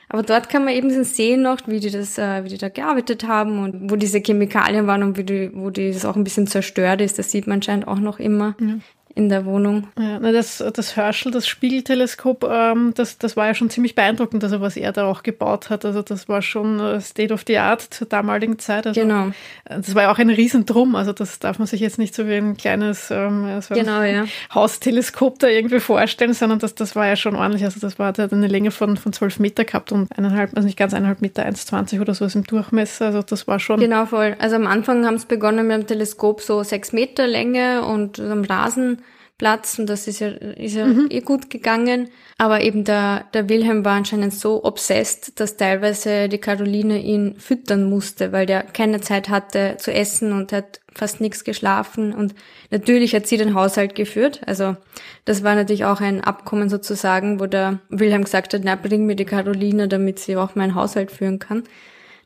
Aber 0.09 0.23
dort 0.23 0.49
kann 0.49 0.65
man 0.65 0.73
eben 0.73 1.03
sehen 1.03 1.41
noch, 1.41 1.59
wie 1.67 1.79
die 1.79 1.89
das, 1.89 2.17
äh, 2.17 2.43
wie 2.43 2.49
die 2.49 2.57
da 2.57 2.69
gearbeitet 2.69 3.27
haben 3.27 3.63
und 3.63 3.91
wo 3.91 3.95
diese 3.95 4.19
Chemikalien 4.19 4.87
waren 4.87 5.03
und 5.03 5.17
wie 5.17 5.23
die, 5.23 5.51
wo 5.53 5.69
die 5.69 5.91
das 5.91 6.05
auch 6.05 6.15
ein 6.15 6.23
bisschen 6.23 6.47
zerstört 6.47 7.01
ist. 7.01 7.17
Das 7.17 7.31
sieht 7.31 7.47
man 7.47 7.61
scheint 7.61 7.87
auch 7.87 7.99
noch 7.99 8.19
immer. 8.19 8.55
Ja 8.59 8.75
in 9.15 9.29
der 9.29 9.45
Wohnung. 9.45 9.87
Ja, 9.97 10.19
das, 10.19 10.63
das 10.73 10.97
Herschel, 10.97 11.31
das 11.31 11.47
Spiegelteleskop, 11.47 12.43
ähm, 12.43 12.93
das, 12.95 13.17
das 13.17 13.37
war 13.37 13.47
ja 13.47 13.53
schon 13.53 13.69
ziemlich 13.69 13.95
beeindruckend, 13.95 14.43
also 14.43 14.59
was 14.59 14.75
er 14.75 14.91
da 14.91 15.05
auch 15.05 15.23
gebaut 15.23 15.69
hat. 15.69 15.85
Also 15.85 16.01
das 16.01 16.27
war 16.27 16.41
schon 16.41 16.81
äh, 16.81 16.99
State 16.99 17.33
of 17.33 17.43
the 17.47 17.57
Art 17.57 17.81
zur 17.81 18.07
damaligen 18.07 18.59
Zeit. 18.59 18.85
Also, 18.85 18.99
genau. 18.99 19.27
Äh, 19.63 19.77
das 19.77 19.95
war 19.95 20.03
ja 20.03 20.11
auch 20.11 20.17
ein 20.17 20.29
Riesendrum, 20.29 20.95
also 20.95 21.13
das 21.13 21.39
darf 21.39 21.59
man 21.59 21.67
sich 21.67 21.79
jetzt 21.79 21.97
nicht 21.97 22.13
so 22.13 22.27
wie 22.27 22.35
ein 22.35 22.57
kleines 22.57 23.09
ähm, 23.09 23.61
so 23.61 23.73
genau, 23.73 24.01
ja. 24.03 24.25
Hausteleskop 24.53 25.39
da 25.39 25.47
irgendwie 25.47 25.79
vorstellen, 25.79 26.33
sondern 26.33 26.59
das, 26.59 26.75
das 26.75 26.97
war 26.97 27.07
ja 27.07 27.15
schon 27.15 27.37
ordentlich. 27.37 27.63
Also 27.63 27.79
das 27.79 27.97
war, 27.97 28.11
der 28.11 28.25
hat 28.25 28.33
eine 28.33 28.47
Länge 28.47 28.71
von, 28.71 28.97
von 28.97 29.13
12 29.13 29.39
Meter 29.39 29.63
gehabt 29.63 29.93
und 29.93 30.11
eineinhalb, 30.17 30.51
also 30.57 30.65
nicht 30.65 30.77
ganz 30.77 30.93
eineinhalb 30.93 31.21
Meter, 31.21 31.45
1,20 31.45 32.01
oder 32.01 32.13
so 32.13 32.25
ist 32.25 32.35
im 32.35 32.43
Durchmesser. 32.43 33.05
Also 33.05 33.21
das 33.21 33.47
war 33.47 33.61
schon. 33.61 33.79
Genau, 33.79 34.05
voll. 34.07 34.35
Also 34.39 34.57
am 34.57 34.67
Anfang 34.67 35.05
haben 35.05 35.15
es 35.15 35.25
begonnen 35.25 35.67
mit 35.67 35.77
dem 35.77 35.87
Teleskop 35.87 36.41
so 36.41 36.63
sechs 36.63 36.91
Meter 36.91 37.27
Länge 37.27 37.85
und 37.85 38.19
am 38.19 38.43
Rasen 38.43 38.99
Platz 39.37 39.77
und 39.79 39.87
das 39.87 40.07
ist 40.07 40.19
ja, 40.19 40.29
ist 40.29 40.75
ja 40.75 40.85
mhm. 40.85 41.07
eh 41.09 41.19
gut 41.19 41.49
gegangen. 41.49 42.09
Aber 42.37 42.61
eben 42.61 42.85
der, 42.85 43.25
der 43.33 43.49
Wilhelm 43.49 43.83
war 43.83 43.93
anscheinend 43.93 44.33
so 44.33 44.63
obsessed, 44.63 45.39
dass 45.39 45.57
teilweise 45.57 46.29
die 46.29 46.37
Caroline 46.37 46.99
ihn 46.99 47.35
füttern 47.37 47.89
musste, 47.89 48.31
weil 48.31 48.45
der 48.45 48.63
keine 48.63 49.01
Zeit 49.01 49.27
hatte 49.27 49.75
zu 49.77 49.93
essen 49.93 50.31
und 50.31 50.53
hat 50.53 50.79
fast 50.93 51.19
nichts 51.19 51.43
geschlafen. 51.43 52.13
Und 52.13 52.33
natürlich 52.71 53.13
hat 53.13 53.27
sie 53.27 53.37
den 53.37 53.55
Haushalt 53.55 53.95
geführt. 53.95 54.41
Also 54.45 54.77
das 55.25 55.43
war 55.43 55.55
natürlich 55.55 55.83
auch 55.85 55.99
ein 55.99 56.21
Abkommen 56.21 56.69
sozusagen, 56.69 57.39
wo 57.41 57.45
der 57.45 57.79
Wilhelm 57.89 58.23
gesagt 58.23 58.53
hat, 58.53 58.61
na, 58.63 58.75
bring 58.75 59.05
mir 59.05 59.15
die 59.15 59.25
Caroline, 59.25 59.89
damit 59.89 60.19
sie 60.19 60.37
auch 60.37 60.55
meinen 60.55 60.75
Haushalt 60.75 61.11
führen 61.11 61.39
kann. 61.39 61.63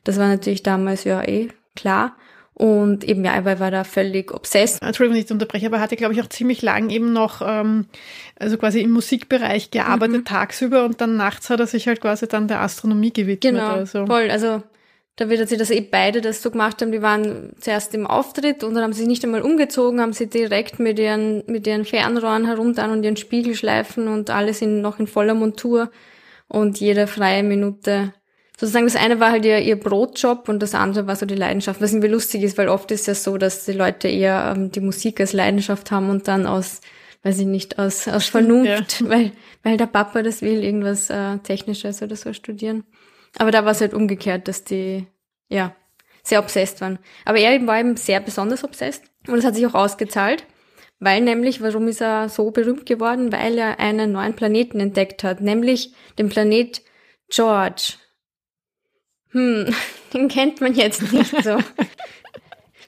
Das 0.04 0.18
war 0.18 0.28
natürlich 0.28 0.62
damals 0.62 1.04
ja 1.04 1.22
eh 1.22 1.48
klar. 1.74 2.16
Und 2.60 3.04
eben, 3.04 3.24
ja, 3.24 3.32
er 3.32 3.58
war 3.58 3.70
da 3.70 3.84
völlig 3.84 4.34
obsessed. 4.34 4.82
Entschuldigung, 4.82 5.16
nicht 5.16 5.30
unterbreche, 5.30 5.64
aber 5.64 5.78
er 5.78 5.82
hatte, 5.82 5.96
glaube 5.96 6.12
ich, 6.12 6.20
auch 6.20 6.28
ziemlich 6.28 6.60
lang 6.60 6.90
eben 6.90 7.10
noch, 7.14 7.40
ähm, 7.42 7.86
also 8.38 8.58
quasi 8.58 8.82
im 8.82 8.90
Musikbereich 8.90 9.70
gearbeitet, 9.70 10.18
mhm. 10.18 10.24
tagsüber 10.26 10.84
und 10.84 11.00
dann 11.00 11.16
nachts 11.16 11.48
hat 11.48 11.58
er 11.58 11.66
sich 11.66 11.88
halt 11.88 12.02
quasi 12.02 12.28
dann 12.28 12.48
der 12.48 12.60
Astronomie 12.60 13.14
gewidmet. 13.14 13.54
Genau, 13.54 13.70
also. 13.70 14.04
voll. 14.04 14.30
Also 14.30 14.62
da 15.16 15.30
wird 15.30 15.48
sie, 15.48 15.56
dass 15.56 15.70
eh 15.70 15.80
beide 15.80 16.20
das 16.20 16.42
so 16.42 16.50
gemacht 16.50 16.82
haben. 16.82 16.92
Die 16.92 17.00
waren 17.00 17.52
zuerst 17.58 17.94
im 17.94 18.06
Auftritt 18.06 18.62
und 18.62 18.74
dann 18.74 18.84
haben 18.84 18.92
sie 18.92 19.00
sich 19.00 19.08
nicht 19.08 19.24
einmal 19.24 19.40
umgezogen, 19.40 19.98
haben 19.98 20.12
sie 20.12 20.28
direkt 20.28 20.78
mit 20.78 20.98
ihren, 20.98 21.42
mit 21.46 21.66
ihren 21.66 21.86
Fernrohren 21.86 22.44
herunter 22.44 22.92
und 22.92 23.02
ihren 23.02 23.16
Spiegelschleifen 23.16 24.06
und 24.06 24.28
alles 24.28 24.60
in, 24.60 24.82
noch 24.82 24.98
in 24.98 25.06
voller 25.06 25.32
Montur 25.32 25.90
und 26.46 26.78
jede 26.78 27.06
freie 27.06 27.42
Minute 27.42 28.12
sozusagen 28.60 28.84
das 28.84 28.96
eine 28.96 29.20
war 29.20 29.30
halt 29.30 29.46
ihr, 29.46 29.58
ihr 29.60 29.80
Brotjob 29.80 30.46
und 30.50 30.60
das 30.60 30.74
andere 30.74 31.06
war 31.06 31.16
so 31.16 31.24
die 31.24 31.34
Leidenschaft, 31.34 31.80
was 31.80 31.92
irgendwie 31.92 32.08
lustig 32.08 32.42
ist, 32.42 32.58
weil 32.58 32.68
oft 32.68 32.90
ist 32.90 33.06
ja 33.06 33.14
so, 33.14 33.38
dass 33.38 33.64
die 33.64 33.72
Leute 33.72 34.06
eher 34.06 34.52
ähm, 34.54 34.70
die 34.70 34.80
Musik 34.80 35.18
als 35.18 35.32
Leidenschaft 35.32 35.90
haben 35.90 36.10
und 36.10 36.28
dann 36.28 36.46
aus, 36.46 36.82
weiß 37.22 37.38
ich 37.38 37.46
nicht, 37.46 37.78
aus, 37.78 38.06
aus 38.06 38.26
Vernunft, 38.26 39.00
ja. 39.00 39.08
weil, 39.08 39.32
weil 39.62 39.78
der 39.78 39.86
Papa 39.86 40.22
das 40.22 40.42
will, 40.42 40.62
irgendwas 40.62 41.08
äh, 41.08 41.38
Technisches 41.38 42.02
oder 42.02 42.16
so 42.16 42.34
studieren. 42.34 42.84
Aber 43.38 43.50
da 43.50 43.64
war 43.64 43.72
es 43.72 43.80
halt 43.80 43.94
umgekehrt, 43.94 44.46
dass 44.46 44.62
die, 44.62 45.06
ja, 45.48 45.74
sehr 46.22 46.40
obsessed 46.40 46.82
waren. 46.82 46.98
Aber 47.24 47.38
er 47.38 47.54
eben 47.54 47.66
war 47.66 47.80
eben 47.80 47.96
sehr 47.96 48.20
besonders 48.20 48.62
obsessed 48.62 49.04
und 49.26 49.36
das 49.36 49.46
hat 49.46 49.54
sich 49.54 49.66
auch 49.66 49.74
ausgezahlt. 49.74 50.44
Weil 50.98 51.22
nämlich, 51.22 51.62
warum 51.62 51.88
ist 51.88 52.02
er 52.02 52.28
so 52.28 52.50
berühmt 52.50 52.84
geworden? 52.84 53.32
Weil 53.32 53.56
er 53.56 53.80
einen 53.80 54.12
neuen 54.12 54.36
Planeten 54.36 54.80
entdeckt 54.80 55.24
hat, 55.24 55.40
nämlich 55.40 55.94
den 56.18 56.28
Planet 56.28 56.82
George 57.30 57.94
hm, 59.32 59.74
den 60.14 60.28
kennt 60.28 60.60
man 60.60 60.74
jetzt 60.74 61.12
nicht 61.12 61.42
so. 61.42 61.58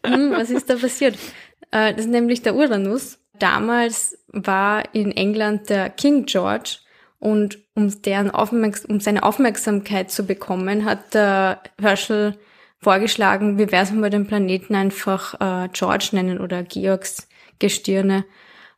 hm, 0.05 0.33
was 0.33 0.51
ist 0.51 0.69
da 0.69 0.77
passiert? 0.77 1.17
Äh, 1.71 1.93
das 1.95 2.07
ist 2.07 2.11
nämlich 2.11 2.43
der 2.43 2.55
Uranus. 2.55 3.19
Damals 3.39 4.19
war 4.29 4.95
in 4.95 5.11
England 5.13 5.69
der 5.69 5.91
King 5.91 6.27
George 6.27 6.79
und 7.19 7.59
um, 7.75 8.03
deren 8.03 8.31
Aufmerks 8.31 8.85
um 8.85 9.01
seine 9.01 9.23
Aufmerksamkeit 9.23 10.11
zu 10.11 10.25
bekommen, 10.27 10.85
hat 10.85 11.15
der 11.15 11.63
Herschel 11.81 12.37
vorgeschlagen, 12.79 13.59
wie 13.59 13.71
wäre 13.71 13.85
es, 13.85 13.93
wenn 13.93 14.03
wir 14.03 14.11
den 14.11 14.27
Planeten 14.27 14.75
einfach 14.75 15.35
äh, 15.41 15.69
George 15.73 16.11
nennen 16.13 16.41
oder 16.41 16.63
Georgs 16.65 17.29
Gestirne. 17.59 18.25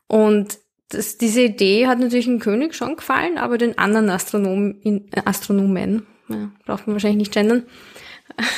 Und 0.06 0.58
das, 0.90 1.16
diese 1.16 1.42
Idee 1.42 1.86
hat 1.86 1.98
natürlich 1.98 2.26
dem 2.26 2.38
König 2.38 2.74
schon 2.74 2.96
gefallen, 2.96 3.38
aber 3.38 3.56
den 3.56 3.78
anderen 3.78 4.10
Astronomen, 4.10 5.08
Astronomen 5.24 6.06
ja, 6.28 6.50
braucht 6.64 6.86
man 6.86 6.94
wahrscheinlich 6.94 7.18
nicht 7.18 7.32
gendern. 7.32 7.64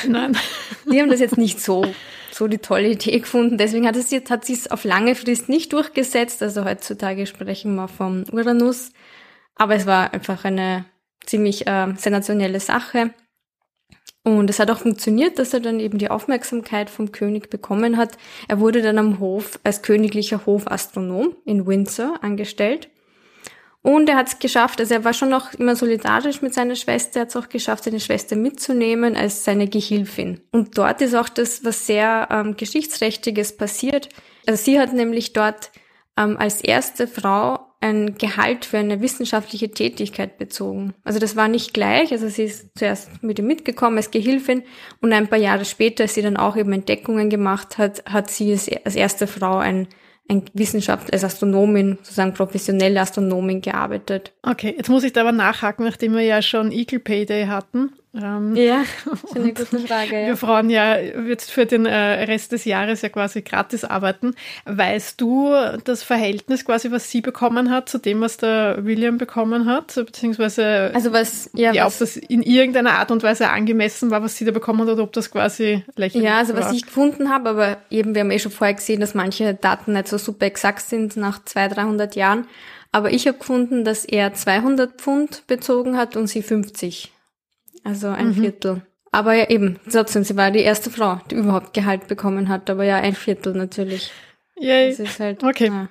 Nein. 0.07 0.37
Die 0.91 1.01
haben 1.01 1.09
das 1.09 1.19
jetzt 1.19 1.37
nicht 1.37 1.59
so, 1.61 1.85
so 2.31 2.47
die 2.47 2.59
tolle 2.59 2.89
Idee 2.89 3.19
gefunden. 3.19 3.57
Deswegen 3.57 3.87
hat 3.87 3.95
es 3.95 4.11
jetzt, 4.11 4.29
hat 4.31 4.45
sich 4.45 4.71
auf 4.71 4.83
lange 4.83 5.15
Frist 5.15 5.49
nicht 5.49 5.73
durchgesetzt. 5.73 6.41
Also 6.41 6.65
heutzutage 6.65 7.25
sprechen 7.25 7.75
wir 7.75 7.87
vom 7.87 8.23
Uranus. 8.31 8.91
Aber 9.55 9.75
es 9.75 9.85
war 9.85 10.13
einfach 10.13 10.45
eine 10.45 10.85
ziemlich 11.25 11.67
äh, 11.67 11.93
sensationelle 11.97 12.59
Sache. 12.59 13.13
Und 14.23 14.49
es 14.49 14.59
hat 14.59 14.69
auch 14.71 14.79
funktioniert, 14.79 15.39
dass 15.39 15.53
er 15.53 15.61
dann 15.61 15.79
eben 15.79 15.99
die 15.99 16.09
Aufmerksamkeit 16.09 16.89
vom 16.89 17.13
König 17.13 17.49
bekommen 17.49 17.95
hat. 17.95 18.17
Er 18.47 18.59
wurde 18.59 18.81
dann 18.81 18.97
am 18.97 19.19
Hof 19.19 19.59
als 19.63 19.81
königlicher 19.81 20.45
Hofastronom 20.45 21.35
in 21.45 21.65
Windsor 21.65 22.21
angestellt. 22.21 22.89
Und 23.87 24.09
er 24.09 24.17
hat 24.17 24.27
es 24.27 24.39
geschafft, 24.39 24.81
also 24.81 24.95
er 24.95 25.05
war 25.05 25.13
schon 25.13 25.29
noch 25.29 25.53
immer 25.53 25.73
solidarisch 25.77 26.41
mit 26.41 26.53
seiner 26.53 26.75
Schwester, 26.75 27.19
er 27.19 27.21
hat 27.21 27.29
es 27.29 27.37
auch 27.37 27.47
geschafft, 27.47 27.85
seine 27.85 28.01
Schwester 28.01 28.35
mitzunehmen 28.35 29.15
als 29.15 29.45
seine 29.45 29.69
Gehilfin. 29.69 30.41
Und 30.51 30.77
dort 30.77 31.01
ist 31.01 31.15
auch 31.15 31.29
das, 31.29 31.63
was 31.63 31.87
sehr 31.87 32.27
ähm, 32.29 32.57
Geschichtsträchtiges 32.57 33.55
passiert. 33.55 34.09
Also 34.45 34.61
sie 34.61 34.77
hat 34.77 34.91
nämlich 34.91 35.31
dort 35.31 35.71
ähm, 36.17 36.35
als 36.35 36.59
erste 36.59 37.07
Frau 37.07 37.59
ein 37.79 38.17
Gehalt 38.17 38.65
für 38.65 38.77
eine 38.77 38.99
wissenschaftliche 38.99 39.71
Tätigkeit 39.71 40.37
bezogen. 40.37 40.93
Also 41.05 41.19
das 41.19 41.37
war 41.37 41.47
nicht 41.47 41.73
gleich, 41.73 42.11
also 42.11 42.27
sie 42.27 42.43
ist 42.43 42.77
zuerst 42.77 43.23
mit 43.23 43.39
ihm 43.39 43.47
mitgekommen 43.47 43.95
als 43.95 44.11
Gehilfin 44.11 44.63
und 44.99 45.13
ein 45.13 45.29
paar 45.29 45.39
Jahre 45.39 45.63
später, 45.63 46.03
als 46.03 46.15
sie 46.15 46.23
dann 46.23 46.35
auch 46.35 46.57
eben 46.57 46.73
Entdeckungen 46.73 47.29
gemacht 47.29 47.77
hat, 47.77 48.03
hat 48.03 48.29
sie 48.29 48.51
als 48.83 48.97
erste 48.97 49.27
Frau 49.27 49.59
ein 49.59 49.87
ein 50.29 50.43
Wissenschaft 50.53 51.11
als 51.13 51.23
Astronomin, 51.23 51.97
sozusagen 52.01 52.33
professionelle 52.33 52.99
Astronomin 52.99 53.61
gearbeitet. 53.61 54.33
Okay, 54.43 54.73
jetzt 54.77 54.89
muss 54.89 55.03
ich 55.03 55.13
da 55.13 55.21
aber 55.21 55.31
nachhaken, 55.31 55.85
nachdem 55.85 56.13
wir 56.13 56.21
ja 56.21 56.41
schon 56.41 56.71
Eagle 56.71 56.99
Pay 56.99 57.25
Day 57.25 57.45
hatten. 57.47 57.93
Ähm, 58.21 58.55
ja, 58.55 58.83
das 59.05 59.23
ist 59.23 59.35
eine 59.35 59.53
gute 59.53 59.79
Frage. 59.79 60.21
Ja. 60.21 60.27
Wir 60.27 60.37
Frauen 60.37 60.69
ja 60.69 60.97
jetzt 60.97 61.51
für 61.51 61.65
den 61.65 61.85
äh, 61.85 61.95
Rest 61.95 62.51
des 62.51 62.65
Jahres 62.65 63.01
ja 63.01 63.09
quasi 63.09 63.41
gratis 63.41 63.83
arbeiten. 63.83 64.35
Weißt 64.65 65.21
du 65.21 65.53
das 65.83 66.03
Verhältnis 66.03 66.65
quasi, 66.65 66.91
was 66.91 67.11
sie 67.11 67.21
bekommen 67.21 67.69
hat, 67.69 67.89
zu 67.89 67.99
dem, 67.99 68.21
was 68.21 68.37
der 68.37 68.85
William 68.85 69.17
bekommen 69.17 69.65
hat? 69.65 69.93
Beziehungsweise, 69.95 70.91
also 70.93 71.13
was, 71.13 71.49
ja, 71.53 71.71
ja 71.73 71.85
was, 71.85 71.95
ob 71.95 71.99
das 71.99 72.17
in 72.17 72.41
irgendeiner 72.41 72.93
Art 72.93 73.11
und 73.11 73.23
Weise 73.23 73.49
angemessen 73.49 74.09
war, 74.09 74.23
was 74.23 74.35
sie 74.35 74.45
da 74.45 74.51
bekommen 74.51 74.81
hat, 74.81 74.89
oder 74.89 75.03
ob 75.03 75.13
das 75.13 75.31
quasi 75.31 75.83
lächerlich 75.95 76.27
war? 76.27 76.31
Ja, 76.33 76.37
also 76.39 76.53
war. 76.53 76.61
was 76.61 76.73
ich 76.73 76.85
gefunden 76.85 77.29
habe, 77.29 77.49
aber 77.49 77.77
eben, 77.89 78.15
wir 78.15 78.21
haben 78.21 78.31
eh 78.31 78.39
schon 78.39 78.51
vorher 78.51 78.75
gesehen, 78.75 78.99
dass 78.99 79.13
manche 79.13 79.53
Daten 79.53 79.93
nicht 79.93 80.07
so 80.07 80.17
super 80.17 80.45
exakt 80.45 80.81
sind 80.81 81.17
nach 81.17 81.43
200, 81.43 81.77
300 81.77 82.15
Jahren. 82.15 82.47
Aber 82.91 83.11
ich 83.11 83.27
habe 83.27 83.37
gefunden, 83.37 83.83
dass 83.83 84.05
er 84.05 84.33
200 84.33 84.99
Pfund 84.99 85.43
bezogen 85.45 85.97
hat 85.97 86.15
und 86.15 86.27
sie 86.27 86.41
50. 86.41 87.11
Also 87.87 88.09
ein 88.09 88.27
mhm. 88.27 88.33
Viertel. 88.33 88.81
Aber 89.13 89.33
ja 89.33 89.49
eben, 89.49 89.79
trotzdem, 89.89 90.25
sie 90.25 90.35
war 90.35 90.51
die 90.51 90.59
erste 90.59 90.89
Frau, 90.91 91.21
die 91.31 91.35
überhaupt 91.35 91.73
Gehalt 91.73 92.07
bekommen 92.09 92.49
hat, 92.49 92.69
aber 92.69 92.83
ja 92.83 92.97
ein 92.97 93.15
Viertel 93.15 93.53
natürlich. 93.53 94.11
Yay. 94.57 94.89
Das 94.89 94.99
ist 94.99 95.19
halt, 95.21 95.41
okay. 95.41 95.67
Ja. 95.67 95.87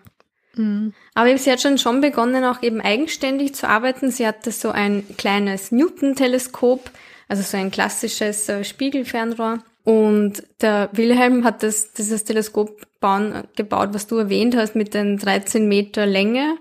Mhm. 0.56 0.92
Aber 1.14 1.36
sie 1.38 1.50
hat 1.50 1.62
schon 1.62 1.78
schon 1.78 2.02
begonnen, 2.02 2.44
auch 2.44 2.62
eben 2.62 2.82
eigenständig 2.82 3.54
zu 3.54 3.66
arbeiten. 3.66 4.10
Sie 4.10 4.26
hatte 4.26 4.52
so 4.52 4.70
ein 4.70 5.04
kleines 5.16 5.72
Newton-Teleskop, 5.72 6.90
also 7.28 7.42
so 7.42 7.56
ein 7.56 7.70
klassisches 7.70 8.48
äh, 8.50 8.62
Spiegelfernrohr. 8.62 9.60
Und 9.82 10.42
der 10.60 10.90
Wilhelm 10.92 11.44
hat 11.44 11.62
das, 11.62 11.94
dieses 11.94 12.24
Teleskop 12.24 12.86
bauen, 13.00 13.44
gebaut, 13.56 13.90
was 13.92 14.06
du 14.06 14.18
erwähnt 14.18 14.54
hast, 14.54 14.74
mit 14.74 14.92
den 14.92 15.16
13 15.16 15.66
Meter 15.66 16.04
Länge. 16.04 16.58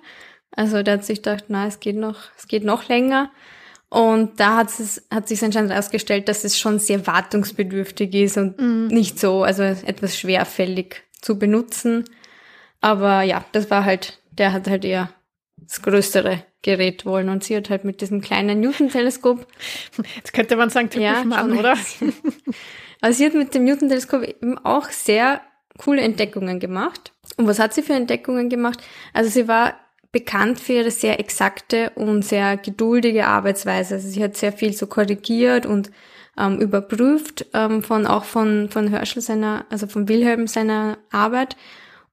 Also 0.52 0.84
der 0.84 0.96
hat 0.96 1.06
sich 1.06 1.22
gedacht, 1.22 1.46
na, 1.50 1.68
es 1.68 1.82
geht 1.82 1.98
noch, 1.98 2.20
es 2.38 2.48
geht 2.48 2.64
noch 2.64 2.88
länger. 2.88 3.32
Und 3.96 4.42
da 4.42 4.58
hat 4.58 4.78
es, 4.78 5.08
hat 5.10 5.30
sich 5.30 5.42
anscheinend 5.42 5.72
herausgestellt, 5.72 6.28
dass 6.28 6.44
es 6.44 6.60
schon 6.60 6.80
sehr 6.80 7.08
wartungsbedürftig 7.08 8.14
ist 8.14 8.36
und 8.36 8.60
mhm. 8.60 8.88
nicht 8.88 9.18
so, 9.18 9.44
also 9.44 9.64
etwas 9.64 10.18
schwerfällig 10.18 11.04
zu 11.22 11.40
benutzen. 11.40 12.04
Aber 12.82 13.22
ja, 13.22 13.46
das 13.54 13.72
war 13.72 13.86
halt, 13.86 14.20
der 14.32 14.52
hat 14.52 14.68
halt 14.68 14.84
eher 14.84 15.12
das 15.56 15.82
größere 15.82 16.44
Gerät 16.62 17.06
wollen 17.06 17.30
und 17.30 17.46
sie 17.46 17.56
hat 17.56 17.70
halt 17.70 17.86
mit 17.86 18.02
diesem 18.02 18.20
kleinen 18.20 18.60
Newton-Teleskop. 18.60 19.48
Jetzt 20.18 20.34
könnte 20.34 20.58
man 20.58 20.70
sagen, 20.70 20.90
typisch 20.90 21.06
ja, 21.06 21.24
Mann, 21.24 21.58
oder? 21.58 21.78
Also 23.00 23.18
sie 23.20 23.26
hat 23.28 23.34
mit 23.34 23.54
dem 23.54 23.64
Newton-Teleskop 23.64 24.24
eben 24.24 24.58
auch 24.58 24.90
sehr 24.90 25.40
coole 25.78 26.02
Entdeckungen 26.02 26.60
gemacht. 26.60 27.14
Und 27.38 27.48
was 27.48 27.60
hat 27.60 27.74
sie 27.74 27.82
für 27.82 27.94
Entdeckungen 27.94 28.50
gemacht? 28.50 28.84
Also 29.14 29.30
sie 29.30 29.48
war 29.48 29.76
bekannt 30.16 30.62
für 30.62 30.72
ihre 30.72 30.92
sehr 30.92 31.20
exakte 31.20 31.90
und 31.96 32.24
sehr 32.24 32.56
geduldige 32.56 33.28
Arbeitsweise. 33.28 33.96
Also 33.96 34.08
sie 34.08 34.24
hat 34.24 34.38
sehr 34.38 34.54
viel 34.54 34.72
so 34.72 34.88
korrigiert 34.88 35.66
und 35.66 35.92
ähm, 36.38 36.58
überprüft 36.62 37.48
ähm, 37.54 37.84
von 37.84 38.08
auch 38.08 38.24
von 38.24 38.70
von 38.70 38.88
Herschel 38.88 39.22
seiner, 39.22 39.66
also 39.70 39.88
von 39.88 40.08
Wilhelm 40.08 40.48
seiner 40.48 41.00
Arbeit. 41.12 41.58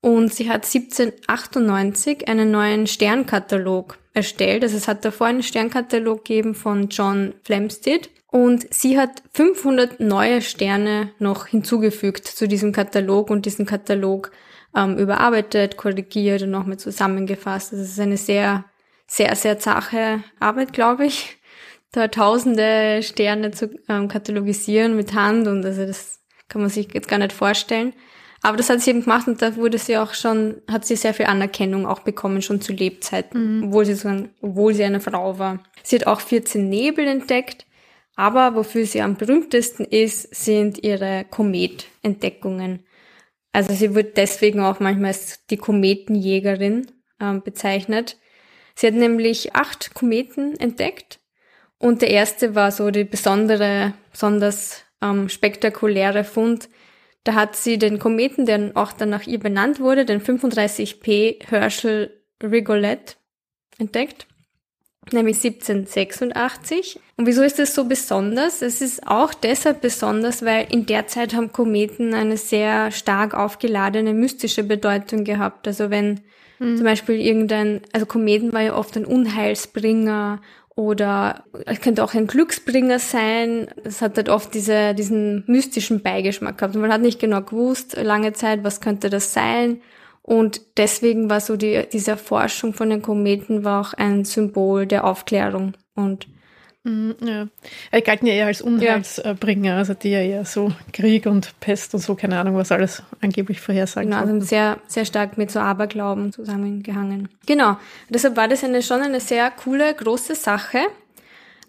Und 0.01 0.35
sie 0.35 0.51
hat 0.51 0.65
1798 0.65 2.27
einen 2.27 2.51
neuen 2.51 2.89
Sternkatalog 2.89 3.99
erstellt. 4.15 4.65
Also 4.65 4.77
es 4.79 4.89
hat 4.89 5.05
davor 5.05 5.29
einen 5.29 5.45
Sternkatalog 5.45 6.25
gegeben 6.25 6.57
von 6.57 6.89
John 6.89 7.35
Flamsteed. 7.45 8.11
Und 8.27 8.67
sie 8.75 8.99
hat 8.99 9.23
500 9.35 10.01
neue 10.01 10.43
Sterne 10.43 11.13
noch 11.21 11.47
hinzugefügt 11.47 12.27
zu 12.27 12.49
diesem 12.49 12.73
Katalog 12.73 13.31
und 13.31 13.47
diesen 13.47 13.65
Katalog 13.65 14.33
ähm, 14.77 14.99
überarbeitet, 14.99 15.77
korrigiert 15.77 16.43
und 16.43 16.51
nochmal 16.51 16.79
zusammengefasst. 16.79 17.73
Das 17.73 17.81
ist 17.81 18.01
eine 18.01 18.17
sehr, 18.17 18.65
sehr, 19.07 19.35
sehr 19.37 19.59
zache 19.59 20.23
Arbeit, 20.41 20.73
glaube 20.73 21.07
ich, 21.07 21.39
da 21.93 22.09
tausende 22.09 23.03
Sterne 23.03 23.51
zu 23.51 23.71
ähm, 23.89 24.09
katalogisieren 24.09 24.97
mit 24.97 25.15
Hand 25.15 25.47
und 25.47 25.65
also 25.65 25.87
das 25.87 26.21
kann 26.49 26.63
man 26.63 26.71
sich 26.71 26.93
jetzt 26.93 27.09
gar 27.09 27.19
nicht 27.19 27.33
vorstellen. 27.33 27.93
Aber 28.45 28.57
das 28.57 28.69
hat 28.71 28.81
sie 28.81 28.91
eben 28.91 29.03
gemacht 29.03 29.29
und 29.29 29.41
da 29.41 29.55
wurde 29.57 29.79
sie 29.79 29.97
auch 29.97 30.15
schon, 30.15 30.57
hat 30.69 30.85
sie 30.85 30.97
sehr 30.97 31.15
viel 31.15 31.27
Anerkennung 31.27 31.87
auch 31.87 32.01
bekommen, 32.01 32.43
schon 32.43 32.61
zu 32.61 32.73
Lebzeiten, 32.73 33.59
mhm. 33.59 33.65
obwohl 33.65 33.85
sie 33.85 33.95
so, 33.95 34.11
obwohl 34.41 34.75
sie 34.75 34.83
eine 34.83 35.01
Frau 35.01 35.39
war. 35.39 35.61
Sie 35.85 35.97
hat 35.97 36.09
auch 36.09 36.21
14 36.21 36.69
Nebel 36.69 37.07
entdeckt, 37.07 37.67
aber 38.17 38.57
wofür 38.57 38.85
sie 38.85 39.01
am 39.01 39.15
berühmtesten 39.15 39.85
ist, 39.85 40.35
sind 40.35 40.83
ihre 40.83 41.25
Kometentdeckungen. 41.31 42.85
Also 43.53 43.75
sie 43.75 43.95
wird 43.95 44.17
deswegen 44.17 44.61
auch 44.61 44.81
manchmal 44.81 45.09
als 45.09 45.45
die 45.47 45.59
Kometenjägerin 45.59 46.91
äh, 47.19 47.35
bezeichnet. 47.39 48.17
Sie 48.75 48.87
hat 48.87 48.95
nämlich 48.95 49.55
acht 49.55 49.95
Kometen 49.95 50.59
entdeckt 50.59 51.21
und 51.79 52.01
der 52.01 52.11
erste 52.11 52.55
war 52.55 52.71
so 52.73 52.91
die 52.91 53.05
besondere, 53.05 53.93
besonders 54.11 54.85
ähm, 55.03 55.29
spektakuläre 55.29 56.25
Fund. 56.25 56.69
Da 57.25 57.35
hat 57.35 57.55
sie 57.57 57.79
den 57.79 57.99
Kometen, 57.99 58.47
der 58.47 58.73
auch 58.75 58.93
dann 58.93 59.11
nach 59.11 59.27
ihr 59.27 59.39
benannt 59.39 59.81
wurde, 59.81 60.05
den 60.05 60.21
35P 60.21 61.47
Herschel 61.49 62.23
Rigolette 62.43 63.17
entdeckt 63.79 64.27
nämlich 65.11 65.37
1786. 65.37 67.01
Und 67.17 67.27
wieso 67.27 67.43
ist 67.43 67.59
das 67.59 67.75
so 67.75 67.85
besonders? 67.85 68.63
Es 68.63 68.81
ist 68.81 69.07
auch 69.07 69.35
deshalb 69.35 69.81
besonders, 69.81 70.45
weil 70.45 70.67
in 70.71 70.87
der 70.87 71.07
Zeit 71.07 71.35
haben 71.35 71.53
Kometen 71.53 72.15
eine 72.15 72.37
sehr 72.37 72.91
stark 72.91 73.35
aufgeladene 73.35 74.15
mystische 74.15 74.63
Bedeutung 74.63 75.25
gehabt. 75.25 75.67
Also 75.67 75.91
wenn 75.91 76.21
mhm. 76.59 76.77
zum 76.77 76.85
Beispiel 76.85 77.21
irgendein, 77.21 77.81
also 77.93 78.07
Kometen 78.07 78.53
war 78.53 78.63
ja 78.63 78.77
oft 78.77 78.97
ein 78.97 79.05
Unheilsbringer 79.05 80.41
oder 80.75 81.45
es 81.67 81.81
könnte 81.81 82.03
auch 82.03 82.15
ein 82.15 82.27
Glücksbringer 82.27 82.99
sein. 82.99 83.69
Es 83.85 84.01
hat 84.01 84.17
halt 84.17 84.29
oft 84.31 84.55
diese, 84.55 84.95
diesen 84.95 85.45
mystischen 85.47 86.03
Beigeschmack 86.03 86.57
gehabt. 86.57 86.75
Und 86.75 86.81
man 86.81 86.93
hat 86.93 87.03
nicht 87.03 87.21
genau 87.21 87.43
gewusst, 87.43 87.97
lange 88.01 88.33
Zeit, 88.33 88.65
was 88.65 88.81
könnte 88.81 89.11
das 89.11 89.35
sein. 89.35 89.83
Und 90.23 90.61
deswegen 90.77 91.29
war 91.29 91.41
so 91.41 91.57
die, 91.57 91.83
diese 91.93 92.13
Erforschung 92.13 92.75
von 92.75 92.91
den 92.91 93.03
Kometen 93.03 93.65
war 93.65 93.81
auch 93.81 93.95
ein 93.95 94.25
Symbol 94.25 94.87
der 94.87 95.05
Aufklärung 95.05 95.75
und 95.95 96.29
mhm, 96.85 97.17
ja. 97.21 97.49
Er 97.91 98.03
galten 98.03 98.27
ja 98.27 98.35
eher 98.35 98.47
als 98.47 98.63
Unheilsbringer, 98.63 99.77
also 99.77 99.95
die 99.95 100.11
ja 100.11 100.21
eher 100.21 100.45
so 100.45 100.71
Krieg 100.93 101.27
und 101.27 101.59
Pest 101.59 101.93
und 101.95 102.01
so, 102.01 102.15
keine 102.15 102.39
Ahnung, 102.39 102.55
was 102.55 102.71
alles 102.71 103.03
angeblich 103.21 103.61
vorhersagen 103.61 104.11
Genau, 104.11 104.23
also 104.23 104.41
sehr, 104.41 104.79
sehr 104.87 105.05
stark 105.05 105.39
mit 105.39 105.51
so 105.51 105.59
Aberglauben 105.59 106.33
zusammengehangen. 106.33 107.29
Genau, 107.47 107.77
deshalb 108.09 108.37
war 108.37 108.47
das 108.47 108.63
eine, 108.63 108.81
schon 108.83 109.01
eine 109.01 109.19
sehr 109.19 109.51
coole, 109.51 109.93
große 109.93 110.37
Sache. 110.37 110.79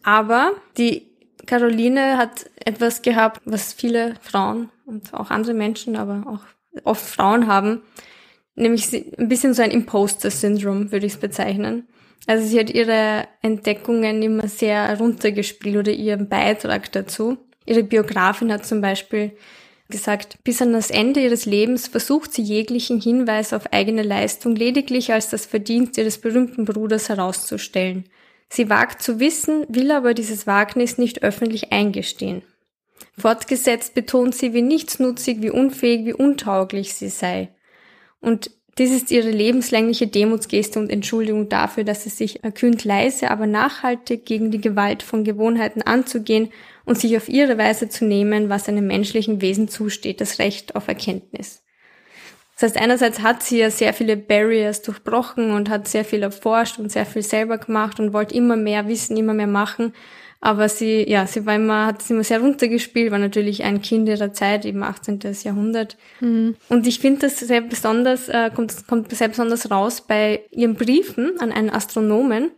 Aber 0.04 0.52
die 0.78 1.08
Caroline 1.48 2.18
hat 2.18 2.50
etwas 2.64 3.02
gehabt, 3.02 3.42
was 3.46 3.74
viele 3.74 4.16
Frauen 4.22 4.70
und 4.86 5.14
auch 5.14 5.32
andere 5.32 5.54
Menschen, 5.54 5.96
aber 5.96 6.24
auch 6.28 6.84
oft 6.84 7.04
Frauen 7.04 7.48
haben, 7.48 7.82
nämlich 8.56 8.94
ein 8.94 9.28
bisschen 9.28 9.54
so 9.54 9.62
ein 9.62 9.72
Imposter-Syndrom, 9.72 10.92
würde 10.92 11.06
ich 11.06 11.14
es 11.14 11.20
bezeichnen. 11.20 11.88
Also 12.28 12.46
sie 12.46 12.60
hat 12.60 12.70
ihre 12.70 13.28
Entdeckungen 13.42 14.22
immer 14.22 14.48
sehr 14.48 14.98
runtergespielt 14.98 15.78
oder 15.78 15.92
ihren 15.92 16.30
Beitrag 16.30 16.92
dazu. 16.92 17.38
Ihre 17.66 17.84
Biografin 17.84 18.52
hat 18.52 18.66
zum 18.66 18.82
Beispiel 18.82 19.32
gesagt, 19.90 20.38
bis 20.44 20.62
an 20.62 20.74
das 20.74 20.90
Ende 20.90 21.22
ihres 21.22 21.46
Lebens 21.46 21.88
versucht 21.88 22.34
sie 22.34 22.42
jeglichen 22.42 23.02
Hinweis 23.02 23.54
auf 23.54 23.72
eigene 23.74 24.02
Leistung 24.02 24.56
lediglich 24.56 25.12
als 25.12 25.30
das 25.30 25.46
Verdienst 25.46 25.98
ihres 25.98 26.18
berühmten 26.18 26.66
Bruders 26.66 27.10
herauszustellen. 27.10 28.06
Sie 28.50 28.70
wagt 28.70 29.02
zu 29.02 29.20
wissen, 29.20 29.66
will 29.68 29.92
aber 29.92 30.14
dieses 30.14 30.48
Wagnis 30.48 30.98
nicht 30.98 31.24
öffentlich 31.24 31.72
eingestehen. 31.72 32.44
Fortgesetzt 33.18 33.94
betont 33.94 34.36
sie, 34.36 34.54
wie 34.54 34.62
nichtsnutzig, 34.62 35.42
wie 35.42 35.50
unfähig, 35.50 36.06
wie 36.06 36.14
untauglich 36.14 36.96
sie 36.96 37.10
sei. 37.10 37.50
Und 38.24 38.52
dies 38.78 38.92
ist 38.92 39.12
ihre 39.12 39.30
lebenslängliche 39.30 40.08
Demutsgeste 40.08 40.80
und 40.80 40.90
Entschuldigung 40.90 41.50
dafür, 41.50 41.84
dass 41.84 42.04
sie 42.04 42.10
sich 42.10 42.44
erkühnt 42.44 42.86
leise, 42.86 43.30
aber 43.30 43.46
nachhaltig 43.46 44.26
gegen 44.26 44.50
die 44.50 44.62
Gewalt 44.62 45.04
von 45.04 45.26
Gewohnheiten 45.26 45.82
anzugehen 45.82 46.50
und 46.86 46.98
sich 46.98 47.18
auf 47.18 47.28
ihre 47.28 47.58
Weise 47.58 47.90
zu 47.90 48.06
nehmen, 48.06 48.50
was 48.50 48.70
einem 48.70 48.88
menschlichen 48.88 49.42
Wesen 49.42 49.68
zusteht, 49.68 50.22
das 50.22 50.40
Recht 50.40 50.76
auf 50.76 50.88
Erkenntnis. 50.88 51.64
Das 52.56 52.64
heißt, 52.64 52.78
einerseits 52.78 53.20
hat 53.20 53.44
sie 53.44 53.60
ja 53.60 53.70
sehr 53.70 53.94
viele 53.94 54.16
Barriers 54.16 54.82
durchbrochen 54.82 55.52
und 55.52 55.70
hat 55.70 55.88
sehr 55.88 56.06
viel 56.06 56.24
erforscht 56.24 56.80
und 56.80 56.92
sehr 56.92 57.06
viel 57.06 57.24
selber 57.24 57.58
gemacht 57.58 58.00
und 58.00 58.14
wollte 58.14 58.36
immer 58.36 58.56
mehr 58.56 58.88
wissen, 58.88 59.18
immer 59.18 59.34
mehr 59.34 59.48
machen. 59.48 59.94
Aber 60.46 60.68
sie, 60.68 61.10
ja, 61.10 61.26
sie 61.26 61.46
war 61.46 61.56
immer, 61.56 61.86
hat 61.86 62.02
sie 62.02 62.14
immer 62.14 62.26
sehr 62.26 62.42
runtergespielt, 62.42 63.14
war 63.14 63.18
natürlich 63.18 63.64
ein 63.64 63.82
Kind 63.82 64.10
ihrer 64.10 64.34
Zeit, 64.34 64.66
eben 64.66 64.84
18. 64.84 65.22
Jahrhundert. 65.42 65.96
Mhm. 66.20 66.58
Und 66.68 66.86
ich 66.86 67.00
finde 67.00 67.22
das 67.22 67.40
sehr 67.40 67.62
besonders, 67.62 68.28
äh, 68.28 68.52
kommt, 68.54 68.86
kommt 68.86 69.10
sehr 69.16 69.30
besonders 69.30 69.72
raus 69.72 70.02
bei 70.02 70.44
ihren 70.52 70.76
Briefen 70.76 71.40
an 71.40 71.54
einen 71.54 71.70
Astronomen. 71.70 72.52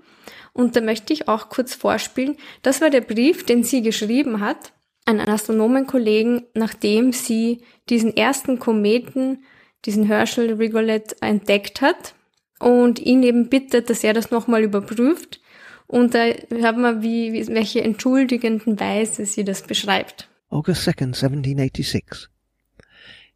Und 0.52 0.76
da 0.76 0.82
möchte 0.82 1.14
ich 1.14 1.28
auch 1.28 1.50
kurz 1.50 1.76
vorspielen. 1.76 2.38
Das 2.64 2.82
war 2.82 2.90
der 2.90 3.02
Brief, 3.02 3.46
den 3.46 3.64
sie 3.64 3.84
geschrieben 3.84 4.40
hat 4.40 4.74
an 5.06 5.20
einen 5.20 5.30
Astronomenkollegen, 5.30 6.48
nachdem 6.56 7.14
sie 7.14 7.62
diesen 7.88 8.18
ersten 8.18 8.58
Kometen, 8.58 9.44
diesen 9.86 10.06
Herschel 10.06 10.54
Rigolette, 10.54 11.18
entdeckt 11.22 11.82
hat 11.82 12.16
und 12.60 12.98
ihn 12.98 13.22
eben 13.22 13.48
bittet, 13.48 13.92
dass 13.92 14.04
er 14.04 14.14
das 14.14 14.32
nochmal 14.32 14.64
überprüft 14.64 15.40
Und 15.88 16.14
da 16.14 16.26
haben 16.64 16.82
wir, 16.82 17.02
wie, 17.02 17.34
wie, 17.34 17.48
welche 17.48 17.84
entschuldigenden 17.84 18.80
Weise 18.80 19.26
sie 19.26 19.44
das 19.44 19.62
beschreibt. 19.62 20.28
August 20.50 20.88
2nd, 20.88 21.14
1786. 21.14 22.28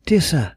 Dear 0.08 0.22
Sir, 0.22 0.54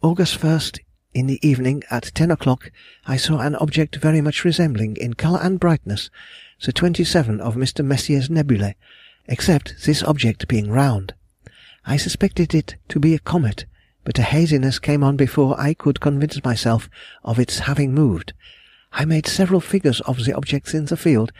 August 0.00 0.34
1st, 0.36 0.80
in 1.14 1.28
the 1.28 1.38
evening, 1.46 1.84
at 1.90 2.12
ten 2.14 2.30
o'clock, 2.30 2.72
I 3.06 3.16
saw 3.16 3.38
an 3.38 3.54
object 3.56 3.96
very 3.96 4.20
much 4.20 4.44
resembling, 4.44 4.96
in 4.96 5.14
colour 5.14 5.40
and 5.40 5.60
brightness, 5.60 6.10
the 6.64 6.72
twenty-seven 6.72 7.40
of 7.40 7.54
Mr. 7.54 7.84
Messier's 7.84 8.28
nebulae, 8.28 8.74
except 9.26 9.84
this 9.86 10.02
object 10.02 10.48
being 10.48 10.70
round. 10.70 11.14
I 11.86 11.96
suspected 11.96 12.52
it 12.52 12.74
to 12.88 12.98
be 12.98 13.14
a 13.14 13.20
comet, 13.20 13.64
but 14.02 14.18
a 14.18 14.22
haziness 14.22 14.80
came 14.80 15.04
on 15.04 15.16
before 15.16 15.58
I 15.58 15.72
could 15.72 16.00
convince 16.00 16.42
myself 16.42 16.90
of 17.22 17.38
its 17.38 17.60
having 17.60 17.94
moved, 17.94 18.32
I 18.96 19.04
made 19.04 19.26
several 19.26 19.60
figures 19.60 20.00
of 20.02 20.24
the 20.24 20.32
objects 20.32 20.72
in 20.72 20.84
the 20.84 20.96
field, 20.96 21.32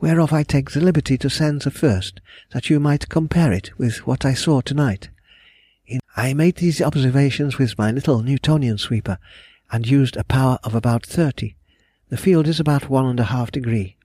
whereof 0.00 0.32
I 0.32 0.42
take 0.42 0.70
the 0.70 0.80
liberty 0.80 1.18
to 1.18 1.28
send 1.28 1.60
the 1.60 1.70
first, 1.70 2.20
that 2.52 2.70
you 2.70 2.80
might 2.80 3.10
compare 3.10 3.52
it 3.52 3.70
with 3.78 4.06
what 4.06 4.24
I 4.24 4.32
saw 4.32 4.62
to-night. 4.62 5.10
I 6.16 6.32
made 6.32 6.56
these 6.56 6.80
observations 6.80 7.58
with 7.58 7.76
my 7.76 7.90
little 7.90 8.22
Newtonian 8.22 8.78
sweeper, 8.78 9.18
and 9.70 9.86
used 9.86 10.16
a 10.16 10.24
power 10.24 10.58
of 10.64 10.74
about 10.74 11.04
thirty. 11.04 11.54
The 12.08 12.16
field 12.16 12.48
is 12.48 12.58
about 12.58 12.88
one 12.88 13.06
and 13.06 13.20
a 13.20 13.24
half 13.24 13.50
degree. 13.52 13.96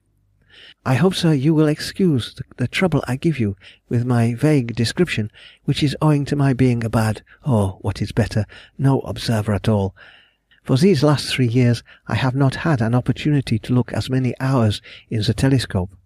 I 0.84 0.94
hope, 0.94 1.14
sir, 1.14 1.32
you 1.32 1.54
will 1.54 1.68
excuse 1.68 2.34
the, 2.34 2.44
the 2.56 2.68
trouble 2.68 3.02
I 3.08 3.16
give 3.16 3.38
you 3.38 3.56
with 3.88 4.04
my 4.04 4.34
vague 4.34 4.74
description, 4.74 5.30
which 5.64 5.82
is 5.82 5.96
owing 6.02 6.24
to 6.26 6.36
my 6.36 6.52
being 6.52 6.84
a 6.84 6.90
bad, 6.90 7.22
or, 7.44 7.78
what 7.80 8.02
is 8.02 8.12
better, 8.12 8.44
no 8.76 9.00
observer 9.00 9.54
at 9.54 9.68
all. 9.68 9.94
For 10.68 10.76
these 10.76 11.02
last 11.02 11.30
three 11.30 11.48
years 11.48 11.82
I 12.08 12.14
have 12.16 12.34
not 12.34 12.56
had 12.56 12.82
an 12.82 12.94
opportunity 12.94 13.58
to 13.60 13.72
look 13.72 13.90
as 13.94 14.10
many 14.10 14.34
hours 14.38 14.82
in 15.08 15.22
the 15.22 15.32
telescope. 15.32 15.96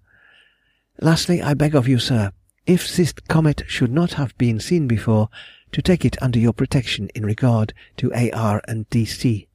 Lastly, 1.01 1.42
I 1.42 1.53
beg 1.55 1.75
of 1.75 1.88
you, 1.88 1.98
sir, 1.98 2.31
if 2.64 2.94
this 2.94 3.12
comet 3.27 3.64
should 3.66 3.90
not 3.90 4.12
have 4.12 4.38
been 4.38 4.61
seen 4.61 4.87
before, 4.87 5.31
to 5.72 5.83
take 5.83 6.05
it 6.05 6.16
under 6.22 6.38
your 6.38 6.53
protection 6.53 7.09
in 7.12 7.27
regard 7.27 7.75
to 7.96 8.14
AR 8.14 8.62
and 8.68 8.88
DC. 8.88 9.48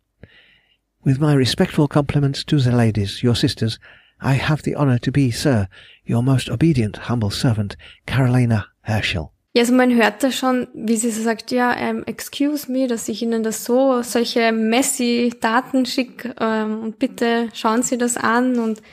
With 1.06 1.22
my 1.22 1.34
respectful 1.34 1.88
compliments 1.88 2.44
to 2.44 2.60
the 2.60 2.76
ladies, 2.76 3.24
your 3.24 3.36
sisters, 3.38 3.80
I 4.20 4.34
have 4.34 4.64
the 4.64 4.76
honour 4.76 5.00
to 5.00 5.12
be, 5.14 5.32
Sir, 5.32 5.70
your 6.04 6.22
most 6.22 6.50
obedient, 6.50 6.98
humble 6.98 7.30
servant, 7.30 7.78
Carolina 8.08 8.68
Herschel. 8.82 9.32
Ja, 9.58 9.64
also 9.64 9.74
man 9.74 9.96
hört 9.96 10.22
da 10.22 10.32
schon, 10.32 10.68
wie 10.76 10.98
sie 10.98 11.10
so 11.10 11.24
sagt, 11.24 11.50
ja, 11.50 11.76
ähm, 11.76 12.04
excuse 12.06 12.72
me, 12.72 12.86
dass 12.86 13.10
ich 13.10 13.24
Ihnen 13.24 13.42
das 13.42 13.66
so, 13.66 14.04
solche 14.04 14.52
messy 14.52 15.34
Daten 15.42 15.88
schicke 15.88 16.36
ähm, 16.40 16.84
und 16.84 17.00
bitte 17.00 17.50
schauen 17.56 17.82
Sie 17.82 17.98
das 17.98 18.18
an 18.18 18.60
und 18.60 18.84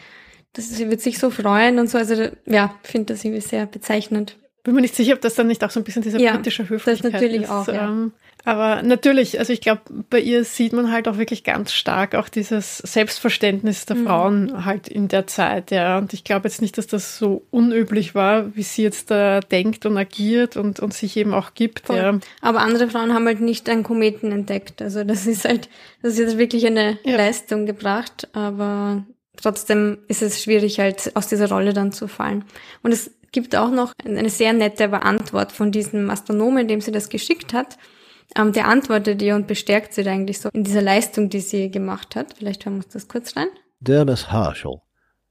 das, 0.55 0.71
sie 0.71 0.89
wird 0.89 1.03
sich 1.03 1.19
so 1.19 1.29
freuen 1.29 1.79
und 1.79 1.91
so. 1.91 1.99
Also 1.99 2.15
ja, 2.47 2.75
finde 2.83 3.13
das 3.13 3.27
irgendwie 3.27 3.43
sehr 3.43 3.67
bezeichnend. 3.67 4.39
Bin 4.63 4.75
mir 4.75 4.81
nicht 4.81 4.95
sicher, 4.95 5.13
ob 5.13 5.21
das 5.21 5.35
dann 5.35 5.49
nicht 5.49 5.63
auch 5.63 5.71
so 5.71 5.81
ein 5.81 5.85
bisschen 5.85 6.01
dieser 6.01 6.19
ja, 6.19 6.33
britische 6.35 6.67
Höflichkeit 6.67 7.13
das 7.13 7.21
natürlich 7.21 7.43
ist. 7.43 7.51
Auch, 7.51 7.69
ja. 7.69 8.09
Aber 8.45 8.83
natürlich, 8.83 9.39
also 9.39 9.53
ich 9.55 9.63
glaube, 9.63 9.81
bei 10.11 10.21
ihr 10.21 10.45
sieht 10.45 10.75
man 10.75 10.93
halt 10.93 11.09
auch 11.09 11.17
wirklich 11.17 11.45
ganz 11.45 11.73
stark 11.73 12.15
auch 12.15 12.29
dieses 12.29 12.79
Selbstverständnis 12.79 13.87
der 13.87 13.97
mhm. 13.97 14.05
Frauen 14.05 14.65
halt 14.67 14.87
in 14.87 15.09
der 15.09 15.27
Zeit, 15.27 15.71
ja. 15.71 15.97
Und 15.97 16.13
ich 16.13 16.25
glaube 16.25 16.47
jetzt 16.47 16.61
nicht, 16.61 16.77
dass 16.77 16.87
das 16.87 17.17
so 17.17 17.47
unüblich 17.51 18.15
war, 18.15 18.55
wie 18.55 18.63
sie 18.63 18.83
jetzt 18.83 19.11
da 19.11 19.41
denkt 19.41 19.87
und 19.87 19.97
agiert 19.97 20.59
und, 20.59 20.79
und 20.81 20.93
sich 20.93 21.17
eben 21.17 21.33
auch 21.33 21.55
gibt, 21.55 21.87
Voll. 21.87 21.97
ja. 21.97 22.19
Aber 22.43 22.61
andere 22.61 22.89
Frauen 22.89 23.15
haben 23.15 23.27
halt 23.27 23.41
nicht 23.41 23.69
einen 23.71 23.83
Kometen 23.83 24.31
entdeckt. 24.31 24.83
Also 24.83 25.05
das 25.05 25.27
ist 25.27 25.47
halt, 25.47 25.71
das 26.03 26.13
ist 26.13 26.19
jetzt 26.19 26.39
wirklich 26.39 26.67
eine 26.67 26.99
ja. 27.05 27.17
Leistung 27.17 27.65
gebracht, 27.65 28.29
aber 28.35 29.07
trotzdem 29.41 29.99
ist 30.09 30.21
es 30.21 30.43
schwierig 30.43 30.81
halt 30.81 31.17
aus 31.17 31.29
dieser 31.29 31.49
Rolle 31.49 31.73
dann 31.73 31.93
zu 31.93 32.09
fallen. 32.09 32.45
Und 32.83 32.93
es 32.93 33.11
gibt 33.33 33.57
auch 33.57 33.71
noch 33.71 33.95
eine 34.05 34.29
sehr 34.29 34.53
nette 34.53 34.93
Antwort 34.93 35.51
von 35.51 35.73
diesem 35.73 36.11
Astronomen, 36.11 36.69
dem 36.69 36.83
sie 36.83 36.93
das 36.93 37.09
geschickt 37.09 37.55
hat 37.55 37.79
ähm, 38.37 38.53
der 38.53 38.69
antwortet 38.69 39.23
ihr 39.23 39.35
und 39.35 39.47
bestärkt 39.47 39.95
sie 39.95 40.09
eigentlich 40.09 40.41
so 40.41 40.49
in 40.53 40.65
dieser 40.65 40.83
Leistung, 40.83 41.29
die 41.29 41.41
sie 41.41 41.71
gemacht 41.71 42.17
hat. 42.17 42.35
Vielleicht 42.39 42.65
hören 42.65 42.75
wir 42.75 42.85
uns 42.85 42.93
das 42.93 43.09
kurz 43.09 43.37
rein. 43.37 43.49
Dear 43.81 44.05
Miss 44.05 44.31
Herschel, 44.31 44.81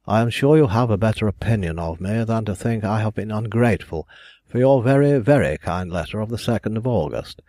I 0.05 0.19
am 0.19 0.29
sure 0.29 0.57
you 0.57 0.67
have 0.67 0.91
a 0.91 0.97
better 0.97 1.27
opinion 1.27 1.79
of 1.79 1.99
me 1.99 2.25
than 2.25 2.45
to 2.45 2.53
think 2.53 2.83
I 2.83 3.01
have 3.01 3.13
been 3.15 3.31
ungrateful 3.31 4.05
for 4.47 4.59
your 4.59 4.83
very, 4.83 5.19
very 5.19 5.57
kind 5.57 5.91
letter 5.91 6.19
of 6.21 6.29
the 6.29 6.37
2nd 6.37 6.77
of 6.77 6.85
August. 6.85 7.41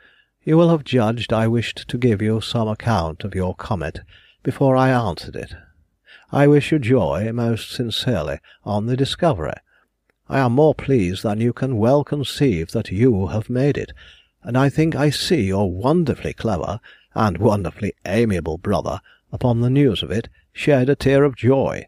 You 0.44 0.56
will 0.56 0.70
have 0.70 0.84
judged 0.84 1.32
I 1.32 1.48
wished 1.48 1.88
to 1.88 1.98
give 1.98 2.22
you 2.22 2.40
some 2.40 2.68
account 2.68 3.24
of 3.24 3.34
your 3.34 3.54
comet 3.54 4.00
before 4.42 4.76
I 4.76 4.90
answered 4.90 5.36
it. 5.36 5.54
I 6.30 6.46
wish 6.46 6.72
you 6.72 6.78
joy 6.78 7.30
most 7.32 7.72
sincerely 7.72 8.38
on 8.64 8.86
the 8.86 8.96
discovery. 8.96 9.54
I 10.28 10.38
am 10.38 10.52
more 10.52 10.74
pleased 10.74 11.22
than 11.22 11.40
you 11.40 11.52
can 11.52 11.76
well 11.76 12.04
conceive 12.04 12.70
that 12.72 12.90
you 12.90 13.28
have 13.28 13.50
made 13.50 13.76
it, 13.76 13.92
and 14.44 14.56
I 14.56 14.68
think 14.68 14.94
I 14.94 15.10
see 15.10 15.42
your 15.42 15.70
wonderfully 15.72 16.34
clever 16.34 16.78
and 17.14 17.38
wonderfully 17.38 17.94
amiable 18.04 18.58
brother, 18.58 19.00
upon 19.32 19.60
the 19.60 19.70
news 19.70 20.02
of 20.02 20.10
it, 20.10 20.28
shed 20.52 20.88
a 20.88 20.94
tear 20.94 21.24
of 21.24 21.36
joy. 21.36 21.86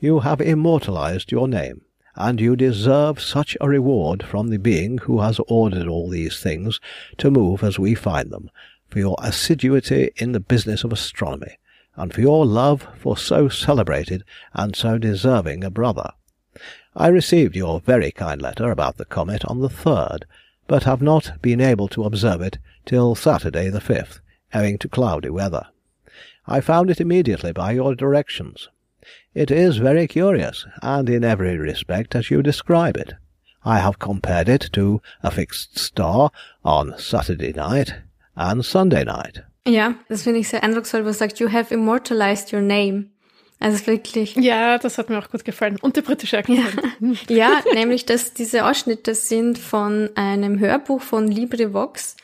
You 0.00 0.20
have 0.20 0.40
immortalized 0.40 1.30
your 1.30 1.46
name, 1.46 1.82
and 2.16 2.40
you 2.40 2.56
deserve 2.56 3.20
such 3.20 3.56
a 3.60 3.68
reward 3.68 4.22
from 4.22 4.48
the 4.48 4.58
being 4.58 4.98
who 4.98 5.20
has 5.20 5.40
ordered 5.46 5.86
all 5.86 6.08
these 6.08 6.40
things 6.40 6.80
to 7.18 7.30
move 7.30 7.62
as 7.62 7.78
we 7.78 7.94
find 7.94 8.30
them, 8.30 8.50
for 8.88 8.98
your 8.98 9.16
assiduity 9.20 10.10
in 10.16 10.32
the 10.32 10.40
business 10.40 10.84
of 10.84 10.92
astronomy, 10.92 11.58
and 11.96 12.14
for 12.14 12.20
your 12.20 12.46
love 12.46 12.86
for 12.98 13.16
so 13.16 13.48
celebrated 13.48 14.24
and 14.52 14.74
so 14.74 14.98
deserving 14.98 15.64
a 15.64 15.70
brother. 15.70 16.10
I 16.96 17.08
received 17.08 17.56
your 17.56 17.80
very 17.80 18.12
kind 18.12 18.40
letter 18.40 18.70
about 18.70 18.96
the 18.96 19.04
comet 19.04 19.44
on 19.44 19.60
the 19.60 19.68
third, 19.68 20.26
but 20.66 20.84
have 20.84 21.02
not 21.02 21.40
been 21.42 21.60
able 21.60 21.88
to 21.88 22.04
observe 22.04 22.40
it 22.40 22.58
till 22.86 23.14
Saturday 23.14 23.70
the 23.70 23.80
5th, 23.80 24.20
owing 24.54 24.78
to 24.78 24.88
cloudy 24.88 25.30
weather. 25.30 25.66
I 26.46 26.60
found 26.60 26.90
it 26.90 27.00
immediately 27.00 27.52
by 27.52 27.72
your 27.72 27.94
directions. 27.94 28.68
It 29.34 29.50
is 29.50 29.78
very 29.78 30.06
curious, 30.06 30.66
and 30.82 31.08
in 31.08 31.24
every 31.24 31.56
respect 31.56 32.14
as 32.14 32.30
you 32.30 32.42
describe 32.42 32.96
it. 32.96 33.14
I 33.64 33.78
have 33.78 33.98
compared 33.98 34.48
it 34.48 34.68
to 34.72 35.00
a 35.22 35.30
fixed 35.30 35.78
star 35.78 36.30
on 36.64 36.98
Saturday 36.98 37.52
night 37.52 37.94
and 38.36 38.64
Sunday 38.64 39.04
night. 39.04 39.40
Ja, 39.66 39.94
das 40.08 40.22
finde 40.22 40.40
ich 40.40 40.48
sehr 40.48 40.62
eindrucksvoll, 40.62 41.04
was 41.04 41.18
sagt, 41.18 41.40
you 41.40 41.48
have 41.48 41.72
immortalized 41.72 42.52
your 42.52 42.60
name. 42.60 43.10
Also 43.60 43.86
wirklich. 43.86 44.36
Ja, 44.36 44.78
das 44.78 44.98
hat 44.98 45.08
mir 45.08 45.18
auch 45.18 45.30
gut 45.30 45.44
gefallen. 45.44 45.78
Und 45.80 45.96
der 45.96 46.02
britische 46.02 46.38
Akzent. 46.38 46.60
Ja, 47.00 47.14
ja 47.34 47.62
nämlich, 47.72 48.04
dass 48.04 48.34
diese 48.34 48.66
Ausschnitte 48.66 49.14
sind 49.14 49.58
von 49.58 50.10
einem 50.16 50.58
Hörbuch 50.58 51.00
von 51.00 51.28
LibriVox. 51.28 52.16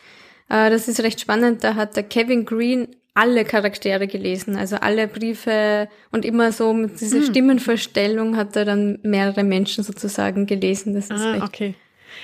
Äh, 0.48 0.70
das 0.70 0.88
ist 0.88 1.00
recht 1.00 1.20
spannend. 1.20 1.64
Da 1.64 1.76
hat 1.76 1.96
der 1.96 2.02
Kevin 2.02 2.44
Green 2.44 2.88
alle 3.14 3.44
Charaktere 3.44 4.06
gelesen, 4.06 4.56
also 4.56 4.76
alle 4.76 5.08
Briefe 5.08 5.88
und 6.12 6.24
immer 6.24 6.52
so 6.52 6.72
mit 6.72 7.00
dieser 7.00 7.18
hm. 7.18 7.26
Stimmenverstellung 7.26 8.36
hat 8.36 8.54
er 8.56 8.64
dann 8.64 8.98
mehrere 9.02 9.42
Menschen 9.42 9.82
sozusagen 9.82 10.46
gelesen. 10.46 10.94
Das 10.94 11.06
ist 11.06 11.20
ah, 11.20 11.32
recht 11.32 11.42
okay. 11.42 11.74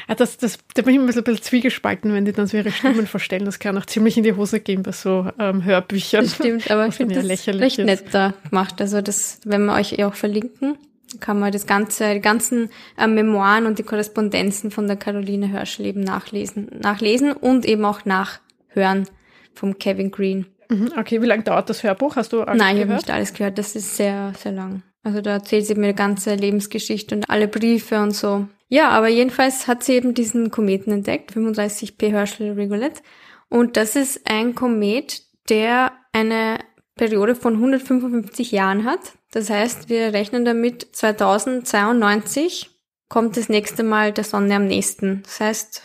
Ja, 0.08 0.14
das, 0.14 0.36
das, 0.36 0.58
da 0.74 0.82
bin 0.82 0.94
ich 0.94 1.00
ein 1.00 1.06
bisschen, 1.06 1.22
ein 1.22 1.24
bisschen 1.24 1.44
zwiegespalten, 1.44 2.12
wenn 2.12 2.24
die 2.24 2.32
dann 2.32 2.46
so 2.46 2.56
ihre 2.56 2.70
Stimmen 2.70 3.06
verstellen. 3.06 3.44
Das 3.44 3.58
kann 3.58 3.76
auch 3.78 3.86
ziemlich 3.86 4.16
in 4.16 4.24
die 4.24 4.34
Hose 4.34 4.60
gehen 4.60 4.82
bei 4.82 4.92
so 4.92 5.28
ähm, 5.38 5.64
Hörbüchern. 5.64 6.24
Das 6.24 6.34
stimmt, 6.34 6.70
aber 6.70 6.86
ich 6.86 6.94
finde 6.94 7.22
das 7.22 7.46
recht 7.48 7.78
nett 7.78 8.04
da 8.12 8.34
gemacht. 8.48 8.80
Also 8.80 9.00
das, 9.00 9.40
wenn 9.44 9.66
wir 9.66 9.74
euch 9.74 9.98
eh 9.98 10.04
auch 10.04 10.14
verlinken, 10.14 10.78
kann 11.20 11.38
man 11.38 11.52
das 11.52 11.66
ganze, 11.66 12.14
die 12.14 12.20
ganzen 12.20 12.70
äh, 12.98 13.06
Memoiren 13.06 13.66
und 13.66 13.78
die 13.78 13.82
Korrespondenzen 13.82 14.70
von 14.70 14.86
der 14.86 14.96
Caroline 14.96 15.50
Hörschel 15.50 15.86
eben 15.86 16.00
nachlesen, 16.00 16.68
nachlesen 16.80 17.32
und 17.32 17.64
eben 17.64 17.84
auch 17.84 18.04
nachhören 18.04 19.06
vom 19.54 19.78
Kevin 19.78 20.10
Green. 20.10 20.46
Mhm, 20.68 20.92
okay, 20.98 21.22
wie 21.22 21.26
lange 21.26 21.44
dauert 21.44 21.70
das 21.70 21.82
Hörbuch? 21.82 22.16
Hast 22.16 22.32
du 22.32 22.42
alles 22.42 22.60
Nein, 22.60 22.76
ich 22.76 22.82
habe 22.82 22.94
nicht 22.94 23.10
alles 23.10 23.32
gehört. 23.32 23.56
Das 23.58 23.76
ist 23.76 23.96
sehr, 23.96 24.32
sehr 24.38 24.52
lang. 24.52 24.82
Also 25.06 25.20
da 25.20 25.34
erzählt 25.34 25.64
sie 25.66 25.76
mir 25.76 25.92
die 25.92 25.94
ganze 25.94 26.34
Lebensgeschichte 26.34 27.14
und 27.14 27.30
alle 27.30 27.46
Briefe 27.46 28.02
und 28.02 28.10
so. 28.10 28.48
Ja, 28.66 28.88
aber 28.88 29.06
jedenfalls 29.06 29.68
hat 29.68 29.84
sie 29.84 29.92
eben 29.92 30.14
diesen 30.14 30.50
Kometen 30.50 30.92
entdeckt, 30.92 31.30
35P 31.30 32.10
Herschel 32.10 32.54
Regolith. 32.54 33.04
Und 33.48 33.76
das 33.76 33.94
ist 33.94 34.28
ein 34.28 34.56
Komet, 34.56 35.22
der 35.48 35.92
eine 36.12 36.58
Periode 36.96 37.36
von 37.36 37.54
155 37.54 38.50
Jahren 38.50 38.84
hat. 38.84 39.12
Das 39.30 39.48
heißt, 39.48 39.88
wir 39.88 40.12
rechnen 40.12 40.44
damit 40.44 40.88
2092 40.96 42.70
kommt 43.08 43.36
das 43.36 43.48
nächste 43.48 43.84
Mal 43.84 44.10
der 44.12 44.24
Sonne 44.24 44.56
am 44.56 44.66
nächsten. 44.66 45.22
Das 45.22 45.38
heißt, 45.38 45.82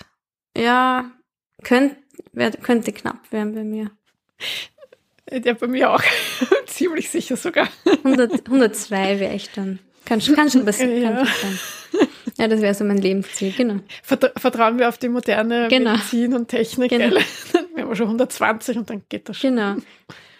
ja, 0.57 1.11
könnt, 1.61 1.95
könnte 2.63 2.91
knapp 2.91 3.31
werden 3.31 3.53
bei 3.53 3.63
mir. 3.63 3.91
Ja, 5.31 5.53
bei 5.53 5.67
mir 5.67 5.91
auch. 5.91 6.03
Ziemlich 6.65 7.09
sicher 7.09 7.37
sogar. 7.37 7.67
100, 7.85 8.45
102 8.45 9.19
wäre 9.19 9.33
ich 9.33 9.49
dann. 9.51 9.79
Kann, 10.05 10.19
kann 10.19 10.49
schon 10.49 10.65
passieren. 10.65 11.01
Ja. 11.01 11.25
Schon. 11.25 11.59
Ja, 12.37 12.47
das 12.47 12.61
wäre 12.61 12.73
so 12.73 12.83
mein 12.83 12.97
Lebensziel, 12.97 13.53
genau. 13.55 13.75
Vertrauen 14.03 14.79
wir 14.79 14.89
auf 14.89 14.97
die 14.97 15.09
moderne 15.09 15.67
genau. 15.69 15.91
Medizin 15.91 16.33
und 16.33 16.47
Technik. 16.47 16.89
Genau. 16.89 17.15
wir 17.75 17.83
haben 17.83 17.95
schon 17.95 18.07
120 18.07 18.77
und 18.77 18.89
dann 18.89 19.03
geht 19.09 19.29
das 19.29 19.37
schon. 19.37 19.51
Genau. 19.51 19.75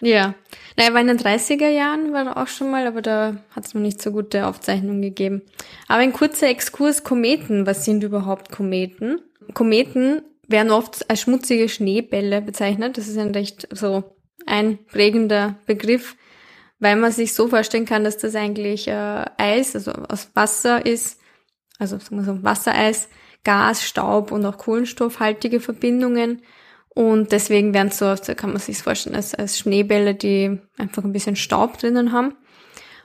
Ja. 0.00 0.34
Naja, 0.76 0.94
war 0.94 1.00
in 1.00 1.06
den 1.06 1.18
30er 1.18 1.68
Jahren 1.68 2.12
war 2.12 2.36
auch 2.36 2.48
schon 2.48 2.70
mal, 2.70 2.86
aber 2.86 3.02
da 3.02 3.36
hat 3.54 3.66
es 3.66 3.74
noch 3.74 3.80
nicht 3.80 4.02
so 4.02 4.10
gute 4.10 4.46
Aufzeichnungen 4.46 5.00
gegeben. 5.00 5.42
Aber 5.86 6.00
ein 6.00 6.12
kurzer 6.12 6.48
Exkurs 6.48 7.04
Kometen. 7.04 7.66
Was 7.66 7.84
sind 7.84 8.02
überhaupt 8.02 8.50
Kometen? 8.50 9.20
Kometen 9.54 10.22
werden 10.48 10.72
oft 10.72 11.08
als 11.08 11.20
schmutzige 11.20 11.68
Schneebälle 11.68 12.42
bezeichnet. 12.42 12.98
Das 12.98 13.06
ist 13.06 13.18
ein 13.18 13.30
recht 13.30 13.68
so 13.70 14.02
einprägender 14.52 15.56
Begriff 15.66 16.16
weil 16.82 16.96
man 16.96 17.12
sich 17.12 17.32
so 17.32 17.46
vorstellen 17.46 17.86
kann, 17.86 18.02
dass 18.02 18.18
das 18.18 18.34
eigentlich 18.34 18.88
äh, 18.88 19.24
Eis, 19.38 19.76
also 19.76 19.92
aus 19.92 20.30
Wasser 20.34 20.84
ist, 20.84 21.20
also 21.78 21.96
sagen 21.98 22.16
wir 22.16 22.24
so 22.24 22.42
Wassereis, 22.42 23.08
Gas, 23.44 23.84
Staub 23.84 24.32
und 24.32 24.44
auch 24.44 24.58
kohlenstoffhaltige 24.58 25.60
Verbindungen. 25.60 26.42
Und 26.88 27.30
deswegen 27.30 27.72
werden 27.72 27.92
so, 27.92 28.16
so 28.16 28.34
kann 28.34 28.50
man 28.50 28.58
sich 28.58 28.78
vorstellen, 28.78 29.14
als, 29.14 29.32
als 29.32 29.60
Schneebälle, 29.60 30.16
die 30.16 30.58
einfach 30.76 31.04
ein 31.04 31.12
bisschen 31.12 31.36
Staub 31.36 31.78
drinnen 31.78 32.10
haben. 32.10 32.34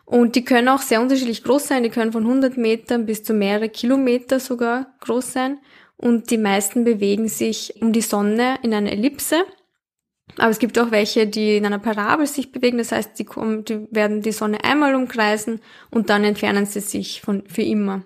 Und 0.06 0.36
die 0.36 0.44
können 0.44 0.70
auch 0.70 0.82
sehr 0.82 1.00
unterschiedlich 1.00 1.44
groß 1.44 1.68
sein. 1.68 1.84
Die 1.84 1.92
können 1.92 2.12
von 2.12 2.24
100 2.24 2.58
Metern 2.58 3.06
bis 3.06 3.24
zu 3.24 3.36
mehrere 3.36 3.70
Kilometer 3.70 4.40
sogar 4.40 4.88
groß 5.02 5.34
sein. 5.34 5.60
Und 5.98 6.32
die 6.32 6.40
meisten 6.40 6.84
bewegen 6.84 7.28
sich 7.28 7.80
um 7.80 7.94
die 7.94 8.02
Sonne 8.02 8.58
in 8.64 8.74
einer 8.74 8.92
Ellipse. 8.92 9.46
Aber 10.36 10.50
es 10.50 10.60
gibt 10.60 10.78
auch 10.78 10.92
welche, 10.92 11.26
die 11.26 11.58
in 11.58 11.66
einer 11.66 11.80
Parabel 11.80 12.28
sich 12.28 12.52
bewegen. 12.52 12.78
Das 12.78 12.92
heißt, 12.92 13.18
die, 13.18 13.26
kommen, 13.26 13.64
die 13.66 13.88
werden 13.92 14.22
die 14.22 14.32
Sonne 14.32 14.64
einmal 14.64 14.96
umkreisen 14.96 15.62
und 15.90 16.10
dann 16.10 16.24
entfernen 16.24 16.66
sie 16.66 16.82
sich 16.82 17.22
von, 17.22 17.44
für 17.48 17.64
immer. 17.64 18.04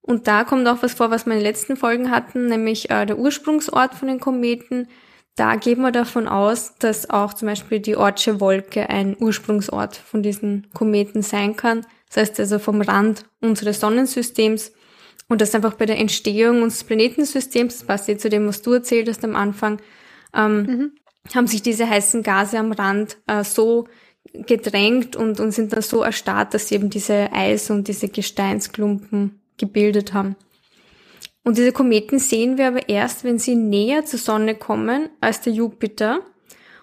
Und 0.00 0.26
da 0.26 0.44
kommt 0.44 0.66
auch 0.68 0.82
was 0.82 0.94
vor, 0.94 1.10
was 1.10 1.26
wir 1.26 1.32
in 1.32 1.38
den 1.38 1.46
letzten 1.46 1.76
Folgen 1.76 2.10
hatten, 2.10 2.46
nämlich 2.48 2.90
äh, 2.90 3.06
der 3.06 3.18
Ursprungsort 3.18 3.94
von 3.94 4.08
den 4.08 4.20
Kometen. 4.20 4.88
Da 5.36 5.56
gehen 5.56 5.80
wir 5.80 5.92
davon 5.92 6.28
aus, 6.28 6.74
dass 6.78 7.08
auch 7.08 7.34
zum 7.34 7.48
Beispiel 7.48 7.80
die 7.80 7.96
Ortsche 7.96 8.40
Wolke 8.40 8.88
ein 8.90 9.16
Ursprungsort 9.18 9.96
von 9.96 10.22
diesen 10.22 10.68
Kometen 10.74 11.22
sein 11.22 11.56
kann. 11.56 11.86
Das 12.08 12.18
heißt 12.18 12.40
also 12.40 12.58
vom 12.58 12.80
Rand 12.80 13.24
unseres 13.40 13.80
Sonnensystems. 13.80 14.72
Und 15.28 15.40
das 15.40 15.54
einfach 15.54 15.74
bei 15.74 15.86
der 15.86 15.98
Entstehung 15.98 16.62
unseres 16.62 16.84
Planetensystems, 16.84 17.78
das 17.78 17.86
passt 17.86 18.08
jetzt 18.08 18.22
zu 18.22 18.28
dem, 18.28 18.46
was 18.46 18.60
du 18.60 18.74
erzählt 18.74 19.08
hast 19.08 19.24
am 19.24 19.36
Anfang, 19.36 19.80
ähm, 20.34 20.62
mhm 20.62 20.92
haben 21.32 21.46
sich 21.46 21.62
diese 21.62 21.88
heißen 21.88 22.22
Gase 22.22 22.58
am 22.58 22.72
Rand 22.72 23.16
äh, 23.26 23.44
so 23.44 23.86
gedrängt 24.32 25.16
und, 25.16 25.40
und 25.40 25.52
sind 25.52 25.72
dann 25.72 25.82
so 25.82 26.02
erstarrt, 26.02 26.54
dass 26.54 26.68
sie 26.68 26.74
eben 26.74 26.90
diese 26.90 27.32
Eis- 27.32 27.70
und 27.70 27.88
diese 27.88 28.08
Gesteinsklumpen 28.08 29.40
gebildet 29.56 30.12
haben. 30.12 30.36
Und 31.44 31.58
diese 31.58 31.72
Kometen 31.72 32.18
sehen 32.18 32.56
wir 32.56 32.68
aber 32.68 32.88
erst, 32.88 33.22
wenn 33.22 33.38
sie 33.38 33.54
näher 33.54 34.04
zur 34.06 34.18
Sonne 34.18 34.54
kommen 34.54 35.10
als 35.20 35.42
der 35.42 35.52
Jupiter. 35.52 36.20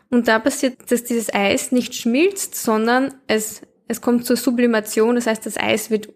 Und 0.10 0.28
da 0.28 0.40
passiert, 0.40 0.92
dass 0.92 1.04
dieses 1.04 1.34
Eis 1.34 1.72
nicht 1.72 1.96
schmilzt, 1.96 2.56
sondern 2.56 3.14
es, 3.28 3.62
es 3.88 4.02
kommt 4.02 4.26
zur 4.26 4.36
Sublimation. 4.36 5.16
Das 5.16 5.26
heißt, 5.26 5.46
das 5.46 5.58
Eis 5.58 5.90
wird 5.90 6.10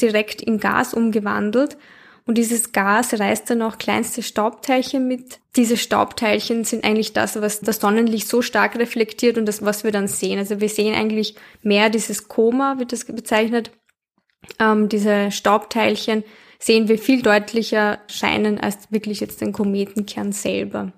direkt 0.00 0.40
in 0.40 0.58
Gas 0.58 0.94
umgewandelt 0.94 1.76
und 2.24 2.38
dieses 2.38 2.72
Gas 2.72 3.18
reißt 3.18 3.50
dann 3.50 3.62
auch 3.62 3.78
kleinste 3.78 4.22
Staubteilchen 4.22 5.08
mit. 5.08 5.40
Diese 5.56 5.76
Staubteilchen 5.76 6.64
sind 6.64 6.84
eigentlich 6.84 7.12
das, 7.12 7.40
was 7.40 7.60
das 7.60 7.80
Sonnenlicht 7.80 8.28
so 8.28 8.42
stark 8.42 8.76
reflektiert 8.76 9.38
und 9.38 9.46
das, 9.46 9.64
was 9.64 9.82
wir 9.82 9.90
dann 9.90 10.06
sehen. 10.06 10.38
Also 10.38 10.60
wir 10.60 10.68
sehen 10.68 10.94
eigentlich 10.94 11.34
mehr 11.62 11.90
dieses 11.90 12.28
Koma, 12.28 12.78
wird 12.78 12.92
das 12.92 13.04
bezeichnet. 13.06 13.72
Ähm, 14.60 14.88
diese 14.88 15.32
Staubteilchen 15.32 16.22
sehen 16.58 16.88
wir 16.88 16.98
viel 16.98 17.22
deutlicher 17.22 17.98
scheinen 18.06 18.60
als 18.60 18.90
wirklich 18.90 19.18
jetzt 19.18 19.40
den 19.40 19.52
Kometenkern 19.52 20.30
selber. 20.30 20.92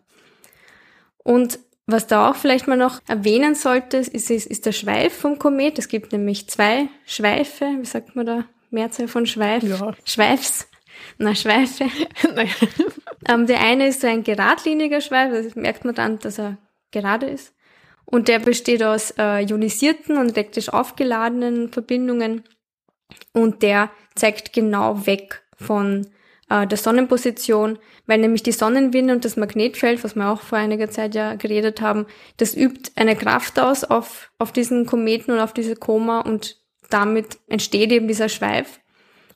Und 1.22 1.58
was 1.86 2.06
da 2.06 2.30
auch 2.30 2.36
vielleicht 2.36 2.66
mal 2.66 2.76
noch 2.76 3.00
erwähnen 3.08 3.54
sollte, 3.54 3.98
ist, 3.98 4.14
ist, 4.14 4.30
ist 4.46 4.66
der 4.66 4.72
Schweif 4.72 5.14
vom 5.14 5.38
Komet. 5.38 5.78
Es 5.78 5.88
gibt 5.88 6.12
nämlich 6.12 6.48
zwei 6.48 6.88
Schweife, 7.06 7.66
wie 7.78 7.86
sagt 7.86 8.14
man 8.14 8.26
da, 8.26 8.44
Mehrzahl 8.70 9.08
von 9.08 9.26
Schweif? 9.26 9.62
Ja. 9.62 9.94
Schweifs. 10.04 10.68
Na, 11.18 11.34
Schweife. 11.34 11.84
ähm, 13.28 13.46
der 13.46 13.60
eine 13.60 13.88
ist 13.88 14.00
so 14.00 14.06
ein 14.06 14.24
geradliniger 14.24 15.00
Schweif, 15.00 15.32
das 15.32 15.54
merkt 15.54 15.84
man 15.84 15.94
dann, 15.94 16.18
dass 16.18 16.38
er 16.38 16.58
gerade 16.90 17.26
ist. 17.26 17.54
Und 18.04 18.28
der 18.28 18.38
besteht 18.38 18.82
aus 18.82 19.12
äh, 19.18 19.44
ionisierten 19.44 20.18
und 20.18 20.30
elektrisch 20.30 20.68
aufgeladenen 20.68 21.72
Verbindungen. 21.72 22.44
Und 23.32 23.62
der 23.62 23.90
zeigt 24.14 24.52
genau 24.52 25.06
weg 25.06 25.42
von 25.56 26.06
äh, 26.50 26.66
der 26.66 26.78
Sonnenposition, 26.78 27.78
weil 28.06 28.18
nämlich 28.18 28.42
die 28.42 28.52
Sonnenwinde 28.52 29.14
und 29.14 29.24
das 29.24 29.36
Magnetfeld, 29.36 30.04
was 30.04 30.14
wir 30.14 30.28
auch 30.28 30.42
vor 30.42 30.58
einiger 30.58 30.90
Zeit 30.90 31.14
ja 31.14 31.34
geredet 31.34 31.80
haben, 31.80 32.06
das 32.36 32.54
übt 32.54 32.92
eine 32.96 33.16
Kraft 33.16 33.58
aus 33.58 33.84
auf, 33.84 34.30
auf 34.38 34.52
diesen 34.52 34.86
Kometen 34.86 35.32
und 35.32 35.40
auf 35.40 35.54
diese 35.54 35.76
Koma 35.76 36.20
und 36.20 36.58
damit 36.90 37.38
entsteht 37.48 37.90
eben 37.92 38.08
dieser 38.08 38.28
Schweif. 38.28 38.80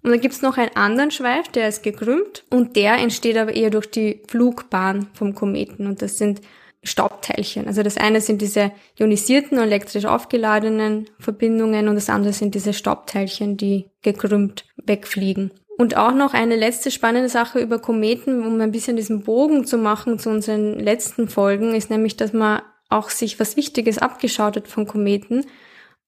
Und 0.09 0.15
dann 0.15 0.23
gibt's 0.23 0.41
noch 0.41 0.57
einen 0.57 0.75
anderen 0.75 1.11
Schweif, 1.11 1.49
der 1.49 1.69
ist 1.69 1.83
gekrümmt 1.83 2.43
und 2.49 2.77
der 2.77 2.97
entsteht 2.97 3.37
aber 3.37 3.55
eher 3.55 3.69
durch 3.69 3.91
die 3.91 4.23
Flugbahn 4.27 5.07
vom 5.13 5.35
Kometen 5.35 5.87
und 5.87 6.01
das 6.01 6.17
sind 6.17 6.41
Staubteilchen. 6.83 7.67
Also 7.67 7.83
das 7.83 7.99
eine 7.99 8.23
sind 8.23 8.41
diese 8.41 8.73
ionisierten 8.99 9.59
und 9.59 9.65
elektrisch 9.65 10.07
aufgeladenen 10.07 11.11
Verbindungen 11.19 11.89
und 11.89 11.97
das 11.97 12.09
andere 12.09 12.33
sind 12.33 12.55
diese 12.55 12.73
Staubteilchen, 12.73 13.59
die 13.59 13.91
gekrümmt 14.01 14.65
wegfliegen. 14.83 15.51
Und 15.77 15.99
auch 15.99 16.15
noch 16.15 16.33
eine 16.33 16.57
letzte 16.57 16.91
spannende 16.91 17.29
Sache 17.29 17.59
über 17.59 17.79
Kometen, 17.79 18.47
um 18.47 18.59
ein 18.63 18.73
bisschen 18.73 18.97
diesen 18.97 19.25
Bogen 19.25 19.67
zu 19.67 19.77
machen 19.77 20.19
zu 20.19 20.31
unseren 20.31 20.79
letzten 20.79 21.29
Folgen, 21.29 21.75
ist 21.75 21.91
nämlich, 21.91 22.17
dass 22.17 22.33
man 22.33 22.63
auch 22.89 23.11
sich 23.11 23.39
was 23.39 23.59
Wichtiges 23.59 23.99
abgeschaut 23.99 24.57
hat 24.57 24.69
von 24.69 24.87
Kometen 24.87 25.45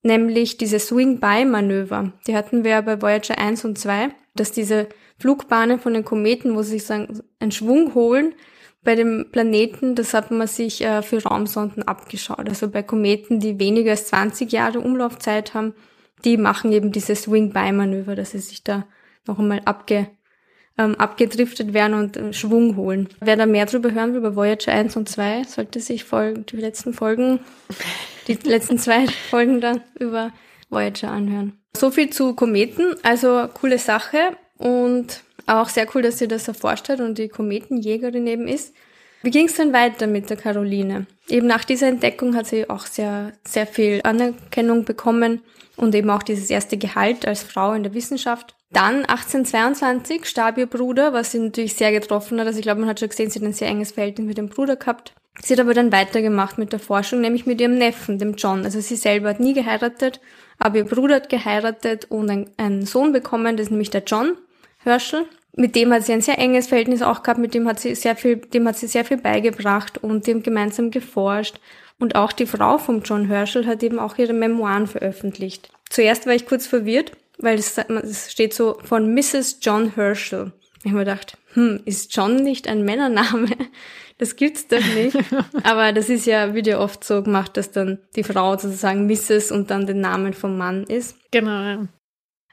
nämlich 0.02 0.56
diese 0.56 0.78
Swing-By-Manöver. 0.78 2.12
Die 2.26 2.36
hatten 2.36 2.64
wir 2.64 2.80
bei 2.82 3.00
Voyager 3.00 3.38
1 3.38 3.64
und 3.64 3.78
2, 3.78 4.08
dass 4.34 4.52
diese 4.52 4.88
Flugbahnen 5.18 5.78
von 5.78 5.94
den 5.94 6.04
Kometen, 6.04 6.54
wo 6.54 6.62
sie 6.62 6.78
sich 6.78 6.90
einen 6.90 7.52
Schwung 7.52 7.94
holen, 7.94 8.34
bei 8.82 8.94
dem 8.94 9.26
Planeten, 9.30 9.94
das 9.94 10.14
hat 10.14 10.30
man 10.30 10.46
sich 10.46 10.82
äh, 10.82 11.02
für 11.02 11.22
Raumsonden 11.22 11.82
abgeschaut. 11.82 12.48
Also 12.48 12.68
bei 12.68 12.82
Kometen, 12.82 13.38
die 13.38 13.58
weniger 13.58 13.90
als 13.90 14.06
20 14.06 14.50
Jahre 14.52 14.80
Umlaufzeit 14.80 15.52
haben, 15.52 15.74
die 16.24 16.38
machen 16.38 16.72
eben 16.72 16.90
diese 16.90 17.14
Swing-By-Manöver, 17.14 18.14
dass 18.14 18.30
sie 18.30 18.38
sich 18.38 18.64
da 18.64 18.86
noch 19.26 19.38
einmal 19.38 19.60
abge 19.66 20.08
ähm, 20.80 20.94
abgedriftet 20.94 21.74
werden 21.74 21.94
und 21.94 22.16
äh, 22.16 22.32
Schwung 22.32 22.76
holen. 22.76 23.08
Wer 23.20 23.36
da 23.36 23.44
mehr 23.44 23.66
darüber 23.66 23.92
hören 23.92 24.12
will, 24.12 24.18
über 24.18 24.34
Voyager 24.34 24.72
1 24.72 24.96
und 24.96 25.08
2, 25.08 25.44
sollte 25.44 25.78
sich 25.80 26.04
Folgen, 26.04 26.46
die 26.46 26.56
letzten 26.56 26.94
Folgen, 26.94 27.40
die 28.26 28.34
letzten 28.44 28.78
zwei 28.78 29.06
Folgen 29.06 29.60
dann 29.60 29.82
über 29.98 30.32
Voyager 30.70 31.10
anhören. 31.10 31.52
So 31.76 31.90
viel 31.90 32.10
zu 32.10 32.34
Kometen, 32.34 32.94
also 33.02 33.46
coole 33.52 33.78
Sache 33.78 34.18
und 34.56 35.22
auch 35.46 35.68
sehr 35.68 35.86
cool, 35.94 36.02
dass 36.02 36.18
sie 36.18 36.28
das 36.28 36.48
erforscht 36.48 36.88
hat 36.88 37.00
und 37.00 37.18
die 37.18 37.28
Kometenjägerin 37.28 38.26
eben 38.26 38.48
ist. 38.48 38.74
Wie 39.22 39.30
ging 39.30 39.46
es 39.46 39.56
dann 39.56 39.74
weiter 39.74 40.06
mit 40.06 40.30
der 40.30 40.38
Caroline? 40.38 41.06
Eben 41.28 41.46
nach 41.46 41.64
dieser 41.64 41.88
Entdeckung 41.88 42.34
hat 42.34 42.46
sie 42.46 42.70
auch 42.70 42.86
sehr, 42.86 43.32
sehr 43.46 43.66
viel 43.66 44.00
Anerkennung 44.02 44.84
bekommen 44.86 45.42
und 45.76 45.94
eben 45.94 46.08
auch 46.08 46.22
dieses 46.22 46.48
erste 46.48 46.78
Gehalt 46.78 47.26
als 47.26 47.42
Frau 47.42 47.74
in 47.74 47.82
der 47.82 47.92
Wissenschaft. 47.92 48.56
Dann 48.72 49.04
1822 49.04 50.26
starb 50.26 50.56
ihr 50.56 50.66
Bruder, 50.66 51.12
was 51.12 51.32
sie 51.32 51.40
natürlich 51.40 51.74
sehr 51.74 51.90
getroffen 51.90 52.38
hat. 52.38 52.46
Also 52.46 52.58
ich 52.60 52.62
glaube, 52.62 52.80
man 52.80 52.88
hat 52.88 53.00
schon 53.00 53.08
gesehen, 53.08 53.28
sie 53.28 53.40
hat 53.40 53.46
ein 53.46 53.52
sehr 53.52 53.68
enges 53.68 53.92
Verhältnis 53.92 54.28
mit 54.28 54.38
dem 54.38 54.48
Bruder 54.48 54.76
gehabt. 54.76 55.12
Sie 55.42 55.54
hat 55.54 55.60
aber 55.60 55.74
dann 55.74 55.92
weitergemacht 55.92 56.58
mit 56.58 56.72
der 56.72 56.78
Forschung, 56.78 57.20
nämlich 57.20 57.46
mit 57.46 57.60
ihrem 57.60 57.78
Neffen, 57.78 58.18
dem 58.18 58.34
John. 58.34 58.64
Also 58.64 58.80
sie 58.80 58.96
selber 58.96 59.30
hat 59.30 59.40
nie 59.40 59.54
geheiratet, 59.54 60.20
aber 60.58 60.78
ihr 60.78 60.84
Bruder 60.84 61.16
hat 61.16 61.28
geheiratet 61.28 62.06
und 62.10 62.30
ein, 62.30 62.50
einen 62.58 62.86
Sohn 62.86 63.12
bekommen, 63.12 63.56
das 63.56 63.66
ist 63.66 63.70
nämlich 63.70 63.90
der 63.90 64.04
John 64.04 64.36
Herschel. 64.78 65.26
Mit 65.56 65.74
dem 65.74 65.92
hat 65.92 66.04
sie 66.04 66.12
ein 66.12 66.20
sehr 66.20 66.38
enges 66.38 66.68
Verhältnis 66.68 67.02
auch 67.02 67.22
gehabt, 67.22 67.40
mit 67.40 67.54
dem 67.54 67.66
hat 67.66 67.80
sie 67.80 67.94
sehr 67.94 68.14
viel, 68.14 68.36
dem 68.36 68.68
hat 68.68 68.76
sie 68.76 68.86
sehr 68.86 69.04
viel 69.04 69.16
beigebracht 69.16 69.98
und 69.98 70.26
dem 70.26 70.42
gemeinsam 70.42 70.90
geforscht. 70.90 71.58
Und 71.98 72.14
auch 72.14 72.32
die 72.32 72.46
Frau 72.46 72.78
von 72.78 73.02
John 73.02 73.26
Herschel 73.26 73.66
hat 73.66 73.82
eben 73.82 73.98
auch 73.98 74.16
ihre 74.16 74.32
Memoiren 74.32 74.86
veröffentlicht. 74.86 75.70
Zuerst 75.88 76.26
war 76.26 76.34
ich 76.34 76.46
kurz 76.46 76.66
verwirrt, 76.66 77.12
weil 77.40 77.58
es, 77.58 77.76
es 77.78 78.30
steht 78.30 78.54
so 78.54 78.78
von 78.84 79.14
Mrs. 79.14 79.58
John 79.62 79.94
Herschel. 79.94 80.52
Ich 80.78 80.86
habe 80.86 80.98
mir 80.98 81.04
gedacht, 81.04 81.36
hm, 81.54 81.80
ist 81.84 82.14
John 82.14 82.36
nicht 82.36 82.68
ein 82.68 82.84
Männername? 82.84 83.48
Das 84.18 84.36
gibt's 84.36 84.68
doch 84.68 84.84
nicht. 84.94 85.16
Aber 85.62 85.94
das 85.94 86.10
ist 86.10 86.26
ja, 86.26 86.52
wird 86.52 86.66
ja 86.66 86.78
oft 86.78 87.02
so 87.02 87.22
gemacht, 87.22 87.56
dass 87.56 87.70
dann 87.70 88.00
die 88.16 88.22
Frau 88.22 88.50
sozusagen 88.58 89.06
Mrs. 89.06 89.50
und 89.50 89.70
dann 89.70 89.86
den 89.86 90.02
Namen 90.02 90.34
vom 90.34 90.58
Mann 90.58 90.84
ist. 90.84 91.16
Genau, 91.30 91.62
ja. 91.62 91.88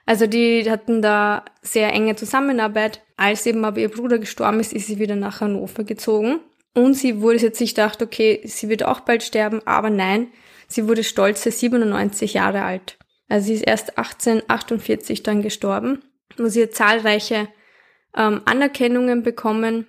Also 0.06 0.28
die 0.28 0.72
hatten 0.72 1.02
da 1.02 1.44
sehr 1.62 1.92
enge 1.92 2.16
Zusammenarbeit. 2.16 3.04
Als 3.18 3.46
eben 3.46 3.66
aber 3.66 3.82
ihr 3.82 3.92
Bruder 3.92 4.18
gestorben 4.18 4.62
ist, 4.62 4.72
ist 4.72 4.88
sie 4.88 4.98
wieder 4.98 5.18
nach 5.18 5.42
Hannover 5.42 5.84
gezogen. 5.84 6.40
Und 6.74 6.94
sie 6.94 7.22
wurde 7.22 7.40
jetzt 7.40 7.58
sich 7.58 7.76
gedacht, 7.76 8.02
okay, 8.02 8.40
sie 8.46 8.70
wird 8.70 8.84
auch 8.84 9.02
bald 9.02 9.22
sterben, 9.22 9.62
aber 9.66 9.90
nein, 9.90 10.28
sie 10.68 10.88
wurde 10.88 11.04
stolze 11.04 11.52
97 11.52 12.36
Jahre 12.36 12.62
alt. 12.62 12.97
Also 13.30 13.48
sie 13.48 13.56
ist 13.56 13.68
erst 13.68 13.98
1848 13.98 15.24
dann 15.24 15.42
gestorben 15.42 16.04
und 16.38 16.50
sie 16.50 16.64
hat 16.64 16.74
zahlreiche 16.74 17.48
ähm, 18.16 18.42
Anerkennungen 18.46 19.24
bekommen. 19.24 19.88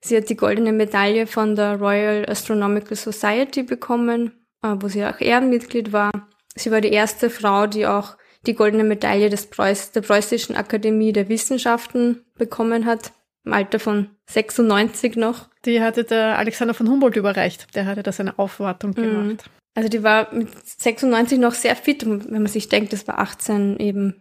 Sie 0.00 0.16
hat 0.16 0.28
die 0.28 0.36
goldene 0.36 0.72
Medaille 0.72 1.26
von 1.26 1.56
der 1.56 1.76
Royal 1.76 2.24
Astronomical 2.28 2.96
Society 2.96 3.62
bekommen, 3.62 4.32
äh, 4.62 4.74
wo 4.78 4.88
sie 4.88 5.04
auch 5.04 5.20
Ehrenmitglied 5.20 5.92
war. 5.92 6.10
Sie 6.54 6.70
war 6.70 6.80
die 6.80 6.92
erste 6.92 7.30
Frau, 7.30 7.66
die 7.66 7.86
auch 7.86 8.16
die 8.46 8.54
goldene 8.54 8.84
Medaille 8.84 9.30
des 9.30 9.46
Preuß, 9.46 9.92
der 9.92 10.00
Preußischen 10.02 10.56
Akademie 10.56 11.12
der 11.12 11.28
Wissenschaften 11.28 12.24
bekommen 12.36 12.86
hat, 12.86 13.12
im 13.44 13.52
Alter 13.52 13.80
von 13.80 14.10
96 14.26 15.16
noch. 15.16 15.48
Die 15.64 15.80
hatte 15.82 16.04
der 16.04 16.38
Alexander 16.38 16.74
von 16.74 16.88
Humboldt 16.88 17.16
überreicht. 17.16 17.74
Der 17.74 17.86
hatte 17.86 18.02
da 18.02 18.12
seine 18.12 18.38
Aufwartung 18.38 18.94
mhm. 18.96 19.38
Also 19.78 19.88
die 19.88 20.02
war 20.02 20.34
mit 20.34 20.48
96 20.66 21.38
noch 21.38 21.54
sehr 21.54 21.76
fit, 21.76 22.04
wenn 22.04 22.42
man 22.42 22.48
sich 22.48 22.68
denkt, 22.68 22.92
das 22.92 23.06
war 23.06 23.20
18 23.20 23.78
eben 23.78 24.20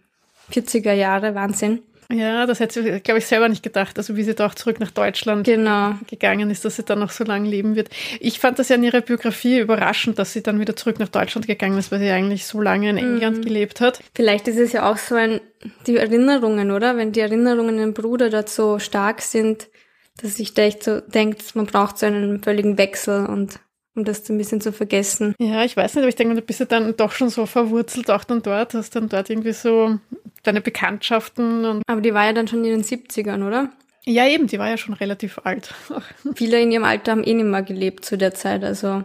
40er 0.52 0.94
Jahre, 0.94 1.34
Wahnsinn. 1.34 1.80
Ja, 2.12 2.46
das 2.46 2.60
hätte 2.60 2.84
sie, 2.84 3.00
glaube 3.00 3.18
ich, 3.18 3.26
selber 3.26 3.50
nicht 3.50 3.64
gedacht. 3.64 3.98
Also 3.98 4.16
wie 4.16 4.22
sie 4.22 4.36
doch 4.36 4.54
zurück 4.54 4.80
nach 4.80 4.92
Deutschland 4.92 5.48
genau. 5.48 5.96
gegangen 6.08 6.52
ist, 6.52 6.64
dass 6.64 6.76
sie 6.76 6.84
dann 6.84 7.00
noch 7.00 7.10
so 7.10 7.24
lange 7.24 7.50
leben 7.50 7.76
wird. 7.76 7.90
Ich 8.20 8.40
fand 8.40 8.60
das 8.60 8.70
ja 8.70 8.76
in 8.76 8.84
ihrer 8.84 9.02
Biografie 9.02 9.58
überraschend, 9.58 10.20
dass 10.20 10.32
sie 10.32 10.44
dann 10.44 10.60
wieder 10.60 10.76
zurück 10.76 11.00
nach 11.00 11.10
Deutschland 11.10 11.48
gegangen 11.48 11.80
ist, 11.80 11.92
weil 11.92 12.02
sie 12.02 12.12
eigentlich 12.12 12.46
so 12.46 12.62
lange 12.62 12.92
in 12.92 12.98
England 12.98 13.38
mhm. 13.40 13.42
gelebt 13.42 13.82
hat. 13.82 14.00
Vielleicht 14.14 14.48
ist 14.48 14.60
es 14.60 14.74
ja 14.74 14.88
auch 14.88 14.98
so 14.98 15.16
ein, 15.16 15.42
die 15.88 15.98
Erinnerungen, 15.98 16.70
oder? 16.70 16.98
Wenn 16.98 17.14
die 17.14 17.22
Erinnerungen 17.22 17.70
an 17.70 17.78
den 17.78 17.94
Bruder 17.96 18.30
dort 18.30 18.50
so 18.50 18.78
stark 18.78 19.24
sind, 19.24 19.70
dass 20.22 20.36
sich 20.36 20.54
da 20.54 20.62
echt 20.62 20.84
so 20.84 21.00
denkt, 21.02 21.56
man 21.56 21.66
braucht 21.66 21.98
so 21.98 22.06
einen 22.06 22.44
völligen 22.44 22.78
Wechsel 22.78 23.26
und 23.26 23.60
um 23.98 24.06
das 24.06 24.30
ein 24.30 24.38
bisschen 24.38 24.62
zu 24.62 24.72
vergessen. 24.72 25.36
Ja, 25.40 25.64
ich 25.64 25.76
weiß 25.76 25.96
nicht, 25.96 26.04
aber 26.04 26.10
ich 26.10 26.16
denke, 26.16 26.36
du 26.36 26.42
bist 26.42 26.60
ja 26.60 26.66
dann 26.66 26.96
doch 26.96 27.12
schon 27.12 27.30
so 27.30 27.46
verwurzelt 27.46 28.10
auch 28.10 28.24
dann 28.24 28.42
dort, 28.42 28.74
hast 28.74 28.96
dann 28.96 29.10
dort 29.10 29.30
irgendwie 29.30 29.54
so 29.54 30.00
deine 30.44 30.62
Bekanntschaften 30.62 31.66
und. 31.66 31.84
Aber 31.88 32.02
die 32.02 32.14
war 32.14 32.26
ja 32.26 32.34
dann 32.34 32.48
schon 32.48 32.64
in 32.64 32.72
den 32.72 32.84
70ern, 32.84 33.46
oder? 33.46 33.72
Ja, 34.06 34.26
eben, 34.26 34.48
die 34.48 34.60
war 34.60 34.70
ja 34.70 34.78
schon 34.78 34.94
relativ 34.94 35.40
alt. 35.44 35.74
Viele 36.36 36.62
in 36.62 36.72
ihrem 36.72 36.86
Alter 36.86 37.12
haben 37.12 37.24
eh 37.24 37.34
nicht 37.34 37.46
mehr 37.46 37.64
gelebt 37.64 38.06
zu 38.06 38.18
der 38.18 38.34
Zeit, 38.34 38.64
also 38.64 39.04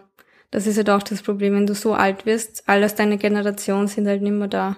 das 0.52 0.66
ist 0.66 0.76
halt 0.76 0.90
auch 0.90 1.02
das 1.02 1.22
Problem, 1.22 1.54
wenn 1.54 1.66
du 1.66 1.74
so 1.74 1.94
alt 1.94 2.26
wirst, 2.26 2.64
alle 2.66 2.84
aus 2.84 2.94
deiner 2.94 3.16
Generation 3.16 3.88
sind 3.88 4.06
halt 4.06 4.22
nicht 4.22 4.32
mehr 4.32 4.48
da. 4.48 4.76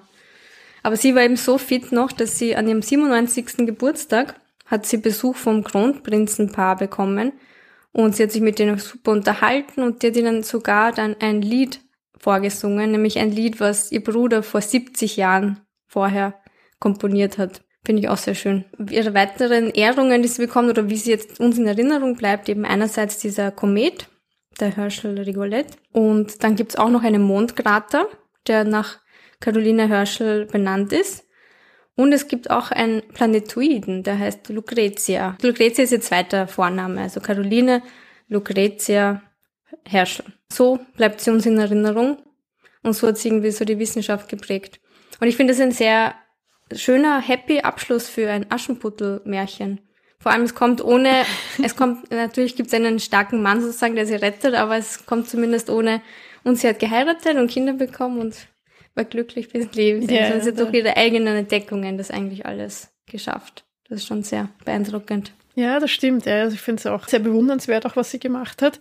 Aber 0.85 0.97
sie 0.97 1.15
war 1.15 1.23
eben 1.23 1.37
so 1.37 1.59
fit 1.59 1.93
noch, 1.93 2.13
dass 2.13 2.39
sie 2.39 2.55
an 2.55 2.69
ihrem 2.69 2.81
97. 2.81 3.67
Geburtstag 3.67 4.37
hat 4.67 4.87
sie 4.87 4.99
Besuch 4.99 5.35
vom 5.35 5.65
Kronprinzenpaar 5.65 6.77
bekommen 6.77 7.33
und 7.95 8.17
sie 8.17 8.25
hat 8.25 8.33
sich 8.33 8.43
mit 8.43 8.59
denen 8.59 8.79
super 8.79 9.13
unterhalten 9.13 9.83
und 9.83 10.03
die 10.03 10.09
hat 10.09 10.17
ihnen 10.17 10.43
sogar 10.43 10.93
dann 10.93 11.17
ein 11.21 11.41
Lied 11.41 11.81
vorgesungen, 12.19 12.91
nämlich 12.91 13.19
ein 13.19 13.31
Lied, 13.31 13.61
was 13.61 13.93
ihr 13.93 14.03
Bruder 14.03 14.43
vor 14.43 14.61
70 14.61 15.17
Jahren 15.17 15.61
vorher 15.87 16.35
komponiert 16.81 17.39
hat. 17.39 17.63
Finde 17.85 18.03
ich 18.03 18.09
auch 18.09 18.17
sehr 18.17 18.35
schön. 18.35 18.65
Ihre 18.91 19.15
weiteren 19.15 19.71
Ehrungen, 19.71 20.23
die 20.23 20.29
sie 20.29 20.43
bekommt 20.43 20.71
oder 20.71 20.89
wie 20.91 20.97
sie 20.97 21.11
jetzt 21.11 21.39
uns 21.39 21.57
in 21.57 21.69
Erinnerung 21.69 22.17
bleibt, 22.17 22.49
eben 22.49 22.65
einerseits 22.65 23.19
dieser 23.19 23.53
Komet, 23.53 24.09
der 24.59 24.75
Herschel 24.75 25.21
Rigolette. 25.21 25.77
Und 25.93 26.43
dann 26.43 26.57
gibt's 26.57 26.77
auch 26.77 26.91
noch 26.91 27.05
einen 27.05 27.23
Mondkrater, 27.23 28.09
der 28.49 28.65
nach 28.65 29.01
Caroline 29.39 29.89
Herschel 29.89 30.47
benannt 30.47 30.93
ist. 30.93 31.29
Und 31.97 32.13
es 32.13 32.27
gibt 32.27 32.51
auch 32.51 32.71
einen 32.71 33.03
Planetoiden, 33.09 34.03
der 34.03 34.19
heißt 34.19 34.49
Lucretia. 34.49 35.37
Lucretia 35.43 35.85
ist 35.85 35.93
ihr 35.93 36.01
zweiter 36.01 36.49
Vorname, 36.49 37.03
also 37.03 37.21
Caroline 37.21 37.83
Lucretia 38.29 39.23
Herschel. 39.87 40.25
So 40.53 40.81
bleibt 40.97 41.21
sie 41.21 41.31
uns 41.31 41.47
in 41.47 41.59
Erinnerung 41.59 42.19
und 42.83 42.95
so 42.95 43.07
hat 43.07 43.19
sie 43.19 43.29
irgendwie 43.29 43.51
so 43.51 43.65
die 43.65 43.79
Wissenschaft 43.79 44.29
geprägt. 44.29 44.81
Und 45.21 45.29
ich 45.29 45.37
finde 45.37 45.53
es 45.53 45.61
ein 45.61 45.73
sehr 45.73 46.15
schöner, 46.73 47.21
happy 47.21 47.61
Abschluss 47.61 48.09
für 48.09 48.29
ein 48.31 48.51
Aschenputtel-Märchen. 48.51 49.81
Vor 50.19 50.33
allem, 50.33 50.43
es 50.43 50.55
kommt 50.55 50.83
ohne, 50.83 51.25
es 51.63 51.77
kommt, 51.77 52.11
natürlich 52.11 52.57
gibt 52.57 52.69
es 52.69 52.75
einen 52.75 52.99
starken 52.99 53.43
Mann 53.43 53.61
sozusagen, 53.61 53.95
der 53.95 54.07
sie 54.07 54.15
rettet, 54.15 54.55
aber 54.55 54.77
es 54.77 55.07
kommt 55.07 55.29
zumindest 55.29 55.71
ohne, 55.71 56.03
und 56.45 56.59
sie 56.59 56.69
hat 56.69 56.79
geheiratet 56.79 57.37
und 57.37 57.51
Kinder 57.51 57.73
bekommen 57.73 58.21
und 58.21 58.37
war 58.95 59.05
glücklich 59.05 59.49
bis 59.49 59.73
Leben. 59.75 60.09
Ja, 60.09 60.29
also 60.29 60.41
sie 60.41 60.51
hat 60.51 60.59
durch 60.59 60.75
ihre 60.75 60.97
eigenen 60.97 61.37
Entdeckungen 61.37 61.99
das 61.99 62.11
eigentlich 62.11 62.47
alles 62.47 62.93
geschafft. 63.07 63.65
Das 63.89 64.01
ist 64.01 64.07
schon 64.07 64.23
sehr 64.23 64.49
beeindruckend. 64.65 65.33
Ja, 65.57 65.79
das 65.79 65.91
stimmt. 65.91 66.27
Ja. 66.27 66.43
Also 66.43 66.55
ich 66.55 66.61
finde 66.61 66.81
es 66.81 66.87
auch 66.87 67.07
sehr 67.07 67.21
bewundernswert, 67.21 67.87
auch 67.87 67.95
was 67.95 68.11
sie 68.11 68.19
gemacht 68.19 68.61
hat. 68.61 68.81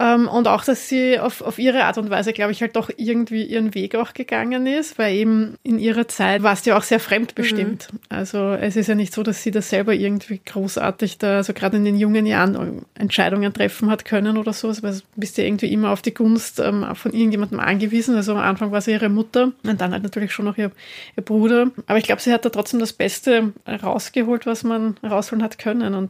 Ähm, 0.00 0.26
und 0.26 0.48
auch, 0.48 0.64
dass 0.64 0.88
sie 0.88 1.18
auf, 1.18 1.42
auf 1.42 1.58
ihre 1.58 1.84
Art 1.84 1.96
und 1.96 2.10
Weise, 2.10 2.32
glaube 2.32 2.50
ich, 2.50 2.60
halt 2.60 2.74
doch 2.74 2.90
irgendwie 2.96 3.44
ihren 3.44 3.74
Weg 3.74 3.94
auch 3.94 4.14
gegangen 4.14 4.66
ist, 4.66 4.98
weil 4.98 5.14
eben 5.14 5.56
in 5.62 5.78
ihrer 5.78 6.08
Zeit 6.08 6.42
war 6.42 6.54
es 6.54 6.64
ja 6.64 6.76
auch 6.76 6.82
sehr 6.82 6.98
fremdbestimmt. 6.98 7.92
Mhm. 7.92 7.98
Also 8.08 8.52
es 8.52 8.74
ist 8.74 8.88
ja 8.88 8.96
nicht 8.96 9.14
so, 9.14 9.22
dass 9.22 9.42
sie 9.42 9.52
das 9.52 9.70
selber 9.70 9.94
irgendwie 9.94 10.40
großartig 10.44 11.18
da, 11.18 11.36
also 11.36 11.52
gerade 11.52 11.76
in 11.76 11.84
den 11.84 11.96
jungen 11.96 12.26
Jahren 12.26 12.84
Entscheidungen 12.94 13.54
treffen 13.54 13.88
hat 13.88 14.04
können 14.04 14.38
oder 14.38 14.52
so. 14.52 14.68
Also 14.68 15.02
bist 15.14 15.38
ja 15.38 15.44
irgendwie 15.44 15.72
immer 15.72 15.90
auf 15.90 16.02
die 16.02 16.14
Gunst 16.14 16.58
ähm, 16.58 16.84
von 16.94 17.12
irgendjemandem 17.12 17.60
angewiesen. 17.60 18.16
Also 18.16 18.32
am 18.32 18.38
Anfang 18.38 18.72
war 18.72 18.80
sie 18.80 18.92
ihre 18.92 19.08
Mutter 19.08 19.52
und 19.62 19.80
dann 19.80 19.92
halt 19.92 20.02
natürlich 20.02 20.32
schon 20.32 20.46
noch 20.46 20.58
ihr, 20.58 20.72
ihr 21.16 21.22
Bruder. 21.22 21.70
Aber 21.86 21.98
ich 21.98 22.04
glaube, 22.04 22.20
sie 22.20 22.32
hat 22.32 22.44
da 22.44 22.48
trotzdem 22.48 22.80
das 22.80 22.92
Beste 22.92 23.52
rausgeholt, 23.66 24.46
was 24.46 24.64
man 24.64 24.96
rausholen 25.04 25.44
hat 25.44 25.58
können. 25.58 25.94
Und 25.94 26.07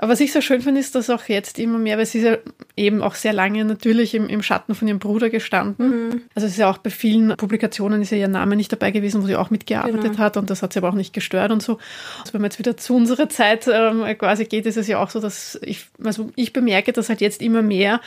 und 0.00 0.08
was 0.08 0.20
ich 0.20 0.32
so 0.32 0.40
schön 0.40 0.60
finde, 0.60 0.80
ist, 0.80 0.94
dass 0.94 1.10
auch 1.10 1.24
jetzt 1.26 1.58
immer 1.58 1.78
mehr, 1.78 1.98
weil 1.98 2.06
sie 2.06 2.18
ist 2.18 2.24
ja 2.24 2.36
eben 2.76 3.02
auch 3.02 3.14
sehr 3.14 3.32
lange 3.32 3.64
natürlich 3.64 4.14
im, 4.14 4.28
im 4.28 4.42
Schatten 4.42 4.74
von 4.74 4.88
ihrem 4.88 4.98
Bruder 4.98 5.30
gestanden. 5.30 5.88
Mhm. 5.88 6.22
Also 6.34 6.46
es 6.46 6.52
ist 6.52 6.58
ja 6.58 6.70
auch 6.70 6.78
bei 6.78 6.90
vielen 6.90 7.36
Publikationen 7.36 8.02
ist 8.02 8.10
ja 8.10 8.18
ihr 8.18 8.28
Name 8.28 8.56
nicht 8.56 8.72
dabei 8.72 8.90
gewesen, 8.90 9.22
wo 9.22 9.26
sie 9.26 9.36
auch 9.36 9.50
mitgearbeitet 9.50 10.02
genau. 10.02 10.18
hat 10.18 10.36
und 10.36 10.50
das 10.50 10.62
hat 10.62 10.72
sie 10.72 10.78
aber 10.78 10.88
auch 10.88 10.94
nicht 10.94 11.12
gestört 11.12 11.52
und 11.52 11.62
so. 11.62 11.78
Also 12.20 12.32
wenn 12.32 12.40
man 12.40 12.50
jetzt 12.50 12.58
wieder 12.58 12.76
zu 12.76 12.94
unserer 12.94 13.28
Zeit 13.28 13.68
ähm, 13.72 14.04
quasi 14.18 14.44
geht, 14.44 14.66
ist 14.66 14.76
es 14.76 14.88
ja 14.88 15.02
auch 15.02 15.10
so, 15.10 15.20
dass 15.20 15.58
ich, 15.62 15.86
also 16.02 16.30
ich 16.36 16.52
bemerke, 16.52 16.92
dass 16.92 17.08
halt 17.08 17.20
jetzt 17.20 17.42
immer 17.42 17.62
mehr 17.62 18.00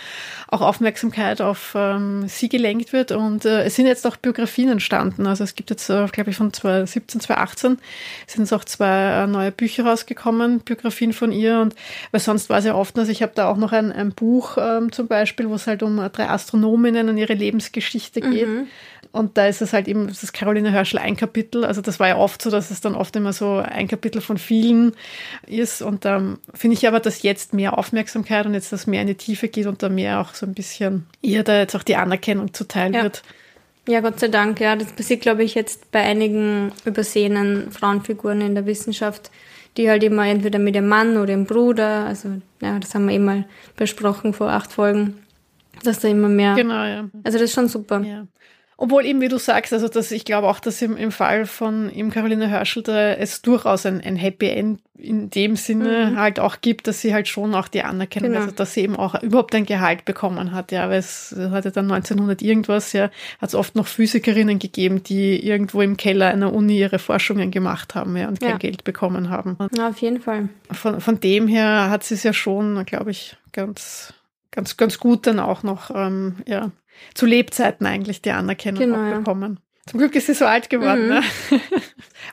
auch 0.47 0.61
Aufmerksamkeit 0.61 1.41
auf 1.41 1.73
ähm, 1.75 2.27
sie 2.27 2.49
gelenkt 2.49 2.93
wird 2.93 3.11
und 3.11 3.45
äh, 3.45 3.63
es 3.63 3.75
sind 3.75 3.87
jetzt 3.87 4.05
auch 4.07 4.17
Biografien 4.17 4.69
entstanden. 4.69 5.27
Also 5.27 5.43
es 5.43 5.55
gibt 5.55 5.69
jetzt, 5.69 5.89
äh, 5.89 6.05
glaube 6.07 6.31
ich, 6.31 6.37
von 6.37 6.53
2017, 6.53 7.21
2018 7.21 7.77
sind 8.27 8.43
es 8.43 8.53
auch 8.53 8.63
zwei 8.63 9.23
äh, 9.23 9.27
neue 9.27 9.51
Bücher 9.51 9.85
rausgekommen, 9.85 10.59
Biografien 10.59 11.13
von 11.13 11.22
von 11.23 11.31
ihr 11.31 11.59
und 11.61 11.73
weil 12.11 12.19
sonst 12.19 12.49
war 12.49 12.59
es 12.59 12.65
ja 12.65 12.75
oft, 12.75 12.97
also 12.99 13.09
ich 13.09 13.21
habe 13.21 13.31
da 13.33 13.49
auch 13.49 13.55
noch 13.55 13.71
ein, 13.71 13.93
ein 13.93 14.11
Buch 14.11 14.57
ähm, 14.59 14.91
zum 14.91 15.07
Beispiel, 15.07 15.49
wo 15.49 15.55
es 15.55 15.67
halt 15.67 15.81
um 15.81 15.97
drei 16.11 16.27
Astronominnen 16.27 17.07
und 17.07 17.17
ihre 17.17 17.33
Lebensgeschichte 17.33 18.19
geht. 18.19 18.47
Mhm. 18.47 18.67
Und 19.13 19.37
da 19.37 19.45
ist 19.45 19.61
es 19.61 19.73
halt 19.73 19.87
eben, 19.87 20.07
das 20.07 20.23
ist 20.23 20.33
Caroline 20.33 20.71
Herschel 20.71 20.99
ein 20.99 21.15
Kapitel. 21.15 21.63
Also 21.63 21.81
das 21.81 21.99
war 21.99 22.07
ja 22.07 22.17
oft 22.17 22.41
so, 22.41 22.49
dass 22.49 22.71
es 22.71 22.81
dann 22.81 22.95
oft 22.95 23.15
immer 23.15 23.31
so 23.31 23.57
ein 23.57 23.87
Kapitel 23.87 24.21
von 24.21 24.39
vielen 24.39 24.93
ist. 25.45 25.83
Und 25.83 26.05
ähm, 26.05 26.39
finde 26.53 26.75
ich 26.75 26.87
aber, 26.87 26.99
dass 26.99 27.21
jetzt 27.21 27.53
mehr 27.53 27.77
Aufmerksamkeit 27.77 28.47
und 28.47 28.55
jetzt 28.55 28.71
das 28.71 28.87
mehr 28.87 29.01
in 29.01 29.07
die 29.07 29.15
Tiefe 29.15 29.49
geht 29.49 29.67
und 29.67 29.83
da 29.83 29.89
mehr 29.89 30.19
auch 30.19 30.33
so 30.33 30.47
ein 30.47 30.55
bisschen 30.55 31.05
ihr 31.21 31.43
da 31.43 31.59
jetzt 31.59 31.75
auch 31.75 31.83
die 31.83 31.95
Anerkennung 31.95 32.53
zuteil 32.53 32.93
ja. 32.93 33.03
wird. 33.03 33.21
Ja, 33.87 33.99
Gott 33.99 34.19
sei 34.19 34.29
Dank, 34.29 34.59
ja. 34.59 34.75
Das 34.75 34.93
passiert, 34.93 35.21
glaube 35.21 35.43
ich, 35.43 35.53
jetzt 35.53 35.91
bei 35.91 36.01
einigen 36.01 36.71
übersehenen 36.83 37.71
Frauenfiguren 37.71 38.41
in 38.41 38.55
der 38.55 38.65
Wissenschaft, 38.65 39.29
die 39.77 39.89
halt 39.89 40.03
immer 40.03 40.27
entweder 40.27 40.59
mit 40.59 40.75
dem 40.75 40.87
Mann 40.87 41.17
oder 41.17 41.27
dem 41.27 41.45
Bruder, 41.45 42.05
also 42.05 42.29
ja, 42.61 42.79
das 42.79 42.93
haben 42.93 43.07
wir 43.07 43.15
eben 43.15 43.25
mal 43.25 43.45
besprochen 43.75 44.33
vor 44.33 44.49
acht 44.49 44.71
Folgen, 44.71 45.19
dass 45.83 45.99
da 45.99 46.07
immer 46.07 46.29
mehr. 46.29 46.55
Genau, 46.55 46.83
ja. 46.83 47.09
Also 47.23 47.37
das 47.37 47.49
ist 47.49 47.53
schon 47.53 47.67
super. 47.67 48.01
Ja. 48.01 48.27
Obwohl 48.77 49.05
eben, 49.05 49.21
wie 49.21 49.27
du 49.27 49.37
sagst, 49.37 49.73
also 49.73 49.87
dass 49.87 50.11
ich 50.11 50.25
glaube 50.25 50.47
auch, 50.47 50.59
dass 50.59 50.81
im, 50.81 50.97
im 50.97 51.11
Fall 51.11 51.45
von 51.45 51.91
ihm 51.91 52.09
Caroline 52.09 52.47
Herschel 52.47 52.83
da 52.83 53.13
es 53.13 53.41
durchaus 53.41 53.85
ein, 53.85 54.01
ein 54.01 54.15
Happy 54.15 54.49
End 54.49 54.79
in 55.03 55.29
dem 55.29 55.55
Sinne 55.55 56.11
mhm. 56.11 56.17
halt 56.17 56.39
auch 56.39 56.61
gibt, 56.61 56.87
dass 56.87 57.01
sie 57.01 57.13
halt 57.13 57.27
schon 57.27 57.55
auch 57.55 57.67
die 57.67 57.83
Anerkennung, 57.83 58.31
genau. 58.31 58.41
also 58.43 58.55
dass 58.55 58.73
sie 58.73 58.81
eben 58.81 58.95
auch 58.95 59.21
überhaupt 59.21 59.53
ein 59.53 59.65
Gehalt 59.65 60.05
bekommen 60.05 60.53
hat, 60.53 60.71
ja, 60.71 60.89
weil 60.89 60.99
es 60.99 61.35
hatte 61.51 61.71
dann 61.71 61.91
1900 61.91 62.41
irgendwas, 62.41 62.93
ja, 62.93 63.09
hat 63.41 63.49
es 63.49 63.55
oft 63.55 63.75
noch 63.75 63.87
Physikerinnen 63.87 64.59
gegeben, 64.59 65.03
die 65.03 65.45
irgendwo 65.45 65.81
im 65.81 65.97
Keller 65.97 66.27
einer 66.27 66.53
Uni 66.53 66.77
ihre 66.77 66.99
Forschungen 66.99 67.51
gemacht 67.51 67.95
haben, 67.95 68.15
ja, 68.15 68.27
und 68.27 68.39
kein 68.39 68.51
ja. 68.51 68.57
Geld 68.57 68.83
bekommen 68.83 69.29
haben. 69.29 69.57
Ja, 69.75 69.89
auf 69.89 69.97
jeden 69.97 70.21
Fall. 70.21 70.49
Von, 70.71 71.01
von 71.01 71.19
dem 71.19 71.47
her 71.47 71.89
hat 71.89 72.03
sie 72.03 72.13
es 72.13 72.23
ja 72.23 72.31
schon, 72.31 72.85
glaube 72.85 73.11
ich, 73.11 73.35
ganz, 73.51 74.13
ganz, 74.53 74.77
ganz 74.77 74.99
gut 74.99 75.27
dann 75.27 75.39
auch 75.39 75.63
noch, 75.63 75.91
ähm, 75.93 76.37
ja, 76.47 76.71
zu 77.13 77.25
Lebzeiten 77.25 77.85
eigentlich 77.85 78.21
die 78.21 78.31
Anerkennung 78.31 78.81
genau, 78.81 79.17
bekommen. 79.17 79.59
Zum 79.85 79.99
Glück 79.99 80.15
ist 80.15 80.27
sie 80.27 80.33
so 80.33 80.45
alt 80.45 80.69
geworden. 80.69 81.03
Mhm. 81.03 81.09
Ne? 81.09 81.21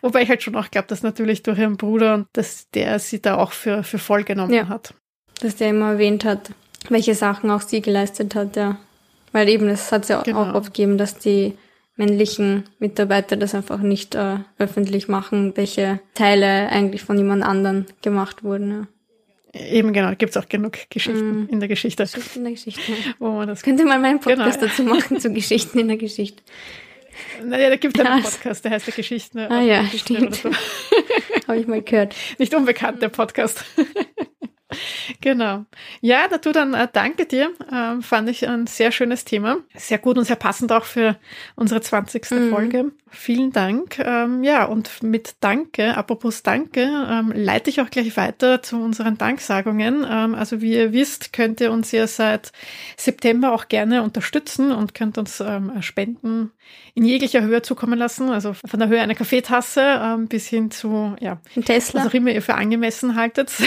Wobei 0.03 0.23
ich 0.23 0.29
halt 0.29 0.43
schon 0.43 0.55
auch 0.55 0.71
glaube, 0.71 0.87
dass 0.87 1.03
natürlich 1.03 1.43
durch 1.43 1.59
ihren 1.59 1.77
Bruder 1.77 2.15
und 2.15 2.27
dass 2.33 2.71
der 2.71 2.99
sie 3.01 3.21
da 3.21 3.39
auch 3.39 3.53
für, 3.53 3.83
für 3.83 3.99
voll 3.99 4.23
genommen 4.23 4.55
ja. 4.55 4.69
hat. 4.69 4.95
Dass 5.41 5.57
der 5.57 5.71
immer 5.71 5.93
erwähnt 5.93 6.25
hat, 6.25 6.53
welche 6.89 7.15
Sachen 7.15 7.51
auch 7.51 7.63
sie 7.63 7.81
geleistet 7.81 8.35
hat, 8.35 8.57
ja. 8.57 8.79
Weil 9.33 9.49
eben, 9.49 9.69
es 9.69 9.91
hat 9.91 10.09
ja 10.09 10.23
genau. 10.23 10.43
auch 10.43 10.55
oft 10.55 10.75
gegeben, 10.75 10.99
dass 10.99 11.19
die 11.19 11.57
männlichen 11.97 12.65
Mitarbeiter 12.79 13.37
das 13.37 13.55
einfach 13.55 13.79
nicht 13.79 14.15
äh, 14.15 14.39
öffentlich 14.59 15.09
machen, 15.09 15.57
welche 15.57 16.01
Teile 16.15 16.69
eigentlich 16.69 17.03
von 17.03 17.19
jemand 17.19 17.43
anderen 17.45 17.87
gemacht 18.03 18.43
wurden. 18.43 18.71
Ja. 18.71 18.87
Eben 19.53 19.93
genau, 19.93 20.15
gibt 20.15 20.31
es 20.31 20.37
auch 20.37 20.49
genug 20.49 20.79
Geschichten 20.91 21.45
mm. 21.45 21.49
in 21.51 21.61
der 21.61 21.69
Geschichte. 21.69 22.05
Geschichten 22.05 22.39
in 22.39 22.45
der 22.45 22.53
Geschichte. 22.53 22.93
Wo 23.19 23.31
man 23.33 23.49
das 23.49 23.63
Könnte 23.63 23.85
mal 23.85 23.99
meinen 23.99 24.21
Podcast 24.21 24.61
genau. 24.61 24.71
dazu 24.71 24.85
machen, 24.85 25.19
zu 25.19 25.33
Geschichten 25.33 25.79
in 25.79 25.89
der 25.89 25.97
Geschichte. 25.97 26.43
Naja, 27.45 27.71
da 27.71 27.77
gibt 27.77 27.99
es 27.99 28.05
einen 28.05 28.23
Podcast, 28.23 28.65
der 28.65 28.73
heißt 28.73 28.87
der 28.87 28.95
Geschichten. 28.95 29.39
Ah 29.39 29.63
ja, 29.63 29.85
stimmt. 29.87 30.37
So. 30.37 30.51
Habe 31.49 31.59
ich 31.59 31.67
mal 31.67 31.83
gehört. 31.83 32.15
Nicht 32.39 32.55
unbekannt, 32.55 33.03
der 33.03 33.09
Podcast. 33.09 33.65
Genau. 35.21 35.67
Ja, 36.01 36.29
dazu 36.29 36.53
dann 36.53 36.75
äh, 36.75 36.87
danke 36.93 37.27
dir. 37.27 37.51
Ähm, 37.73 38.03
fand 38.03 38.29
ich 38.29 38.47
ein 38.47 38.69
sehr 38.69 38.93
schönes 38.93 39.25
Thema. 39.25 39.57
Sehr 39.75 39.99
gut 39.99 40.17
und 40.17 40.25
sehr 40.25 40.37
passend 40.37 40.71
auch 40.71 40.85
für 40.85 41.17
unsere 41.57 41.81
20. 41.81 42.31
Mhm. 42.31 42.51
Folge. 42.51 42.93
Vielen 43.13 43.53
Dank. 43.53 43.99
Ähm, 43.99 44.45
ja, 44.45 44.65
und 44.65 45.03
mit 45.03 45.35
Danke, 45.41 45.97
apropos 45.97 46.43
Danke, 46.43 46.83
ähm, 46.83 47.33
leite 47.35 47.69
ich 47.69 47.81
auch 47.81 47.91
gleich 47.91 48.17
weiter 48.17 48.63
zu 48.63 48.77
unseren 48.77 49.19
Danksagungen. 49.19 50.07
Ähm, 50.09 50.35
also 50.35 50.61
wie 50.61 50.75
ihr 50.75 50.93
wisst, 50.93 51.33
könnt 51.33 51.61
ihr 51.61 51.73
uns 51.73 51.91
ja 51.91 52.07
seit 52.07 52.53
September 52.97 53.53
auch 53.53 53.69
gerne 53.69 54.03
unterstützen 54.03 54.71
und 54.71 54.95
könnt 54.95 55.19
uns 55.19 55.41
ähm, 55.41 55.83
Spenden 55.83 56.53
in 56.95 57.05
jeglicher 57.05 57.43
Höhe 57.43 57.63
zukommen 57.63 57.99
lassen. 57.99 58.31
Also 58.31 58.55
von 58.55 58.79
der 58.79 58.89
Höhe 58.89 59.01
einer 59.01 59.15
Kaffeetasse 59.15 60.01
ähm, 60.01 60.29
bis 60.29 60.47
hin 60.47 60.71
zu, 60.71 61.17
ja, 61.21 61.41
Tesla. 61.65 62.01
was 62.01 62.09
auch 62.09 62.15
immer 62.15 62.31
ihr 62.31 62.43
für 62.43 62.55
angemessen 62.55 63.17
haltet. 63.17 63.53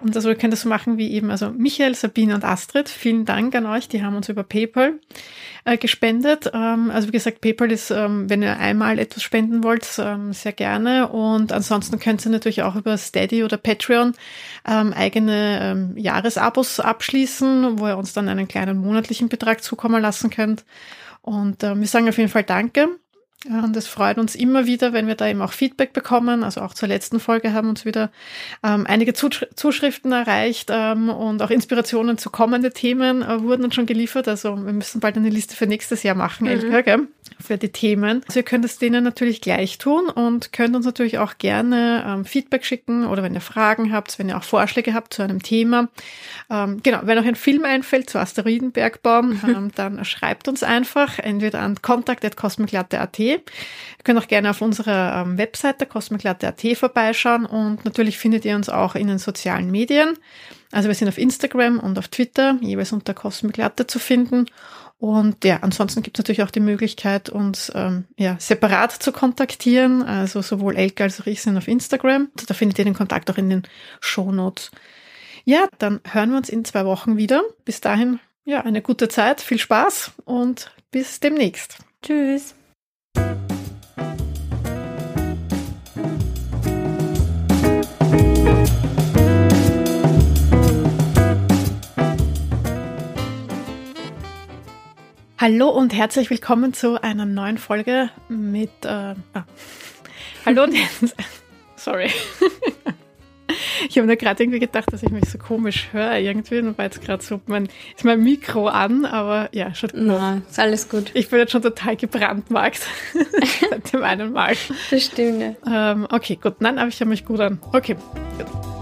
Und 0.00 0.16
also 0.16 0.28
ihr 0.28 0.36
könnt 0.36 0.52
das 0.52 0.62
so 0.62 0.68
machen 0.68 0.98
wie 0.98 1.12
eben, 1.12 1.30
also 1.30 1.50
Michael, 1.50 1.94
Sabine 1.94 2.34
und 2.34 2.44
Astrid, 2.44 2.88
vielen 2.88 3.24
Dank 3.24 3.54
an 3.54 3.66
euch, 3.66 3.88
die 3.88 4.02
haben 4.02 4.16
uns 4.16 4.28
über 4.28 4.42
PayPal 4.42 4.94
äh, 5.64 5.76
gespendet. 5.76 6.50
Ähm, 6.52 6.90
also 6.90 7.08
wie 7.08 7.12
gesagt, 7.12 7.40
PayPal 7.40 7.70
ist, 7.70 7.90
ähm, 7.90 8.28
wenn 8.28 8.42
ihr 8.42 8.58
einmal 8.58 8.98
etwas 8.98 9.22
spenden 9.22 9.62
wollt, 9.64 9.86
ähm, 9.98 10.32
sehr 10.32 10.52
gerne. 10.52 11.08
Und 11.08 11.52
ansonsten 11.52 11.98
könnt 11.98 12.24
ihr 12.24 12.30
natürlich 12.30 12.62
auch 12.62 12.76
über 12.76 12.96
Steady 12.98 13.44
oder 13.44 13.56
Patreon 13.56 14.14
ähm, 14.66 14.92
eigene 14.92 15.60
ähm, 15.62 15.96
Jahresabos 15.96 16.80
abschließen, 16.80 17.78
wo 17.78 17.88
ihr 17.88 17.96
uns 17.96 18.12
dann 18.12 18.28
einen 18.28 18.48
kleinen 18.48 18.78
monatlichen 18.78 19.28
Betrag 19.28 19.62
zukommen 19.62 20.00
lassen 20.00 20.30
könnt. 20.30 20.64
Und 21.20 21.62
äh, 21.62 21.78
wir 21.78 21.86
sagen 21.86 22.08
auf 22.08 22.18
jeden 22.18 22.30
Fall 22.30 22.44
Danke. 22.44 23.01
Und 23.44 23.76
es 23.76 23.88
freut 23.88 24.18
uns 24.18 24.36
immer 24.36 24.66
wieder, 24.66 24.92
wenn 24.92 25.08
wir 25.08 25.16
da 25.16 25.26
eben 25.26 25.42
auch 25.42 25.52
Feedback 25.52 25.92
bekommen. 25.92 26.44
Also 26.44 26.60
auch 26.60 26.74
zur 26.74 26.88
letzten 26.88 27.18
Folge 27.18 27.52
haben 27.52 27.68
uns 27.68 27.84
wieder 27.84 28.10
ähm, 28.62 28.86
einige 28.86 29.14
Zuschriften 29.14 30.12
erreicht 30.12 30.68
ähm, 30.70 31.08
und 31.08 31.42
auch 31.42 31.50
Inspirationen 31.50 32.18
zu 32.18 32.30
kommenden 32.30 32.72
Themen 32.72 33.22
äh, 33.22 33.42
wurden 33.42 33.64
uns 33.64 33.74
schon 33.74 33.86
geliefert. 33.86 34.28
Also 34.28 34.54
wir 34.64 34.72
müssen 34.72 35.00
bald 35.00 35.16
eine 35.16 35.28
Liste 35.28 35.56
für 35.56 35.66
nächstes 35.66 36.04
Jahr 36.04 36.14
machen, 36.14 36.44
mhm. 36.44 36.52
Elke, 36.52 36.82
gell? 36.84 37.08
für 37.40 37.58
die 37.58 37.70
Themen. 37.70 38.22
Also 38.28 38.40
ihr 38.40 38.44
könnt 38.44 38.64
es 38.64 38.78
denen 38.78 39.02
natürlich 39.02 39.40
gleich 39.40 39.78
tun 39.78 40.08
und 40.08 40.52
könnt 40.52 40.76
uns 40.76 40.86
natürlich 40.86 41.18
auch 41.18 41.38
gerne 41.38 42.04
ähm, 42.06 42.24
Feedback 42.24 42.64
schicken 42.64 43.06
oder 43.06 43.24
wenn 43.24 43.34
ihr 43.34 43.40
Fragen 43.40 43.92
habt, 43.92 44.20
wenn 44.20 44.28
ihr 44.28 44.36
auch 44.36 44.44
Vorschläge 44.44 44.94
habt 44.94 45.14
zu 45.14 45.22
einem 45.22 45.42
Thema. 45.42 45.88
Ähm, 46.48 46.80
genau, 46.84 47.00
wenn 47.02 47.18
euch 47.18 47.26
ein 47.26 47.34
Film 47.34 47.64
einfällt 47.64 48.08
zu 48.08 48.20
Asteroidenbergbau, 48.20 49.20
ähm, 49.48 49.72
dann 49.74 50.04
schreibt 50.04 50.46
uns 50.46 50.62
einfach 50.62 51.18
entweder 51.18 51.60
an 51.60 51.82
kontakt.cosmiclatte.at 51.82 53.31
Ihr 53.34 54.04
könnt 54.04 54.18
auch 54.18 54.28
gerne 54.28 54.50
auf 54.50 54.60
unserer 54.62 55.22
ähm, 55.22 55.38
Webseite 55.38 55.86
cosmiclatte.at 55.86 56.76
vorbeischauen 56.76 57.46
und 57.46 57.84
natürlich 57.84 58.18
findet 58.18 58.44
ihr 58.44 58.56
uns 58.56 58.68
auch 58.68 58.94
in 58.94 59.06
den 59.06 59.18
sozialen 59.18 59.70
Medien. 59.70 60.18
Also 60.72 60.88
wir 60.88 60.94
sind 60.94 61.08
auf 61.08 61.18
Instagram 61.18 61.78
und 61.78 61.98
auf 61.98 62.08
Twitter, 62.08 62.58
jeweils 62.60 62.92
unter 62.92 63.14
Cosmiclatte 63.14 63.86
zu 63.86 63.98
finden. 63.98 64.46
Und 65.02 65.44
ja, 65.44 65.58
ansonsten 65.62 66.02
gibt 66.02 66.16
es 66.16 66.22
natürlich 66.22 66.44
auch 66.44 66.52
die 66.52 66.60
Möglichkeit, 66.60 67.28
uns 67.28 67.72
ähm, 67.74 68.04
ja, 68.16 68.36
separat 68.38 68.92
zu 68.92 69.10
kontaktieren. 69.10 70.02
Also 70.02 70.42
sowohl 70.42 70.76
Elke 70.76 71.02
als 71.02 71.20
auch 71.20 71.26
ich 71.26 71.42
sind 71.42 71.56
auf 71.56 71.66
Instagram. 71.66 72.28
Also 72.36 72.46
da 72.46 72.54
findet 72.54 72.78
ihr 72.78 72.84
den 72.84 72.94
Kontakt 72.94 73.28
auch 73.28 73.36
in 73.36 73.50
den 73.50 73.62
Shownotes. 74.00 74.70
Ja, 75.44 75.66
dann 75.78 76.00
hören 76.08 76.30
wir 76.30 76.36
uns 76.36 76.48
in 76.48 76.64
zwei 76.64 76.84
Wochen 76.84 77.16
wieder. 77.16 77.42
Bis 77.64 77.80
dahin, 77.80 78.20
ja, 78.44 78.60
eine 78.60 78.80
gute 78.80 79.08
Zeit, 79.08 79.40
viel 79.40 79.58
Spaß 79.58 80.12
und 80.24 80.70
bis 80.92 81.18
demnächst. 81.18 81.78
Tschüss. 82.02 82.54
Hallo 95.42 95.70
und 95.70 95.92
herzlich 95.92 96.30
willkommen 96.30 96.72
zu 96.72 97.02
einer 97.02 97.26
neuen 97.26 97.58
Folge 97.58 98.10
mit. 98.28 98.70
Äh, 98.84 99.16
ah. 99.34 99.44
Hallo 100.46 100.62
und 100.62 100.76
sorry. 101.76 102.08
Ich 103.88 103.98
habe 103.98 104.06
mir 104.06 104.16
gerade 104.16 104.42
irgendwie 104.42 104.60
gedacht, 104.60 104.92
dass 104.92 105.02
ich 105.02 105.10
mich 105.10 105.28
so 105.28 105.36
komisch 105.38 105.88
höre 105.92 106.16
irgendwie 106.18 106.60
und 106.60 106.78
war 106.78 106.84
jetzt 106.84 107.02
gerade 107.02 107.22
so 107.22 107.40
mein, 107.46 107.68
ist 107.96 108.04
mein 108.04 108.22
Mikro 108.22 108.68
an, 108.68 109.04
aber 109.04 109.48
ja, 109.52 109.74
schaut 109.74 109.92
gut 109.92 110.02
Nein, 110.02 110.42
ist 110.48 110.58
alles 110.60 110.88
gut. 110.88 111.10
Ich 111.14 111.28
bin 111.28 111.40
jetzt 111.40 111.50
schon 111.50 111.60
total 111.60 111.96
gebrandmarkt 111.96 112.86
seit 113.70 113.92
dem 113.92 114.04
einen 114.04 114.32
Mal. 114.32 114.54
Das 114.90 115.04
stimmt. 115.04 115.56
Ähm, 115.68 116.06
okay, 116.10 116.38
gut. 116.40 116.60
Nein, 116.60 116.78
aber 116.78 116.88
ich 116.88 117.00
habe 117.00 117.10
mich 117.10 117.24
gut 117.24 117.40
an. 117.40 117.58
Okay, 117.72 117.96
gut. 118.38 118.81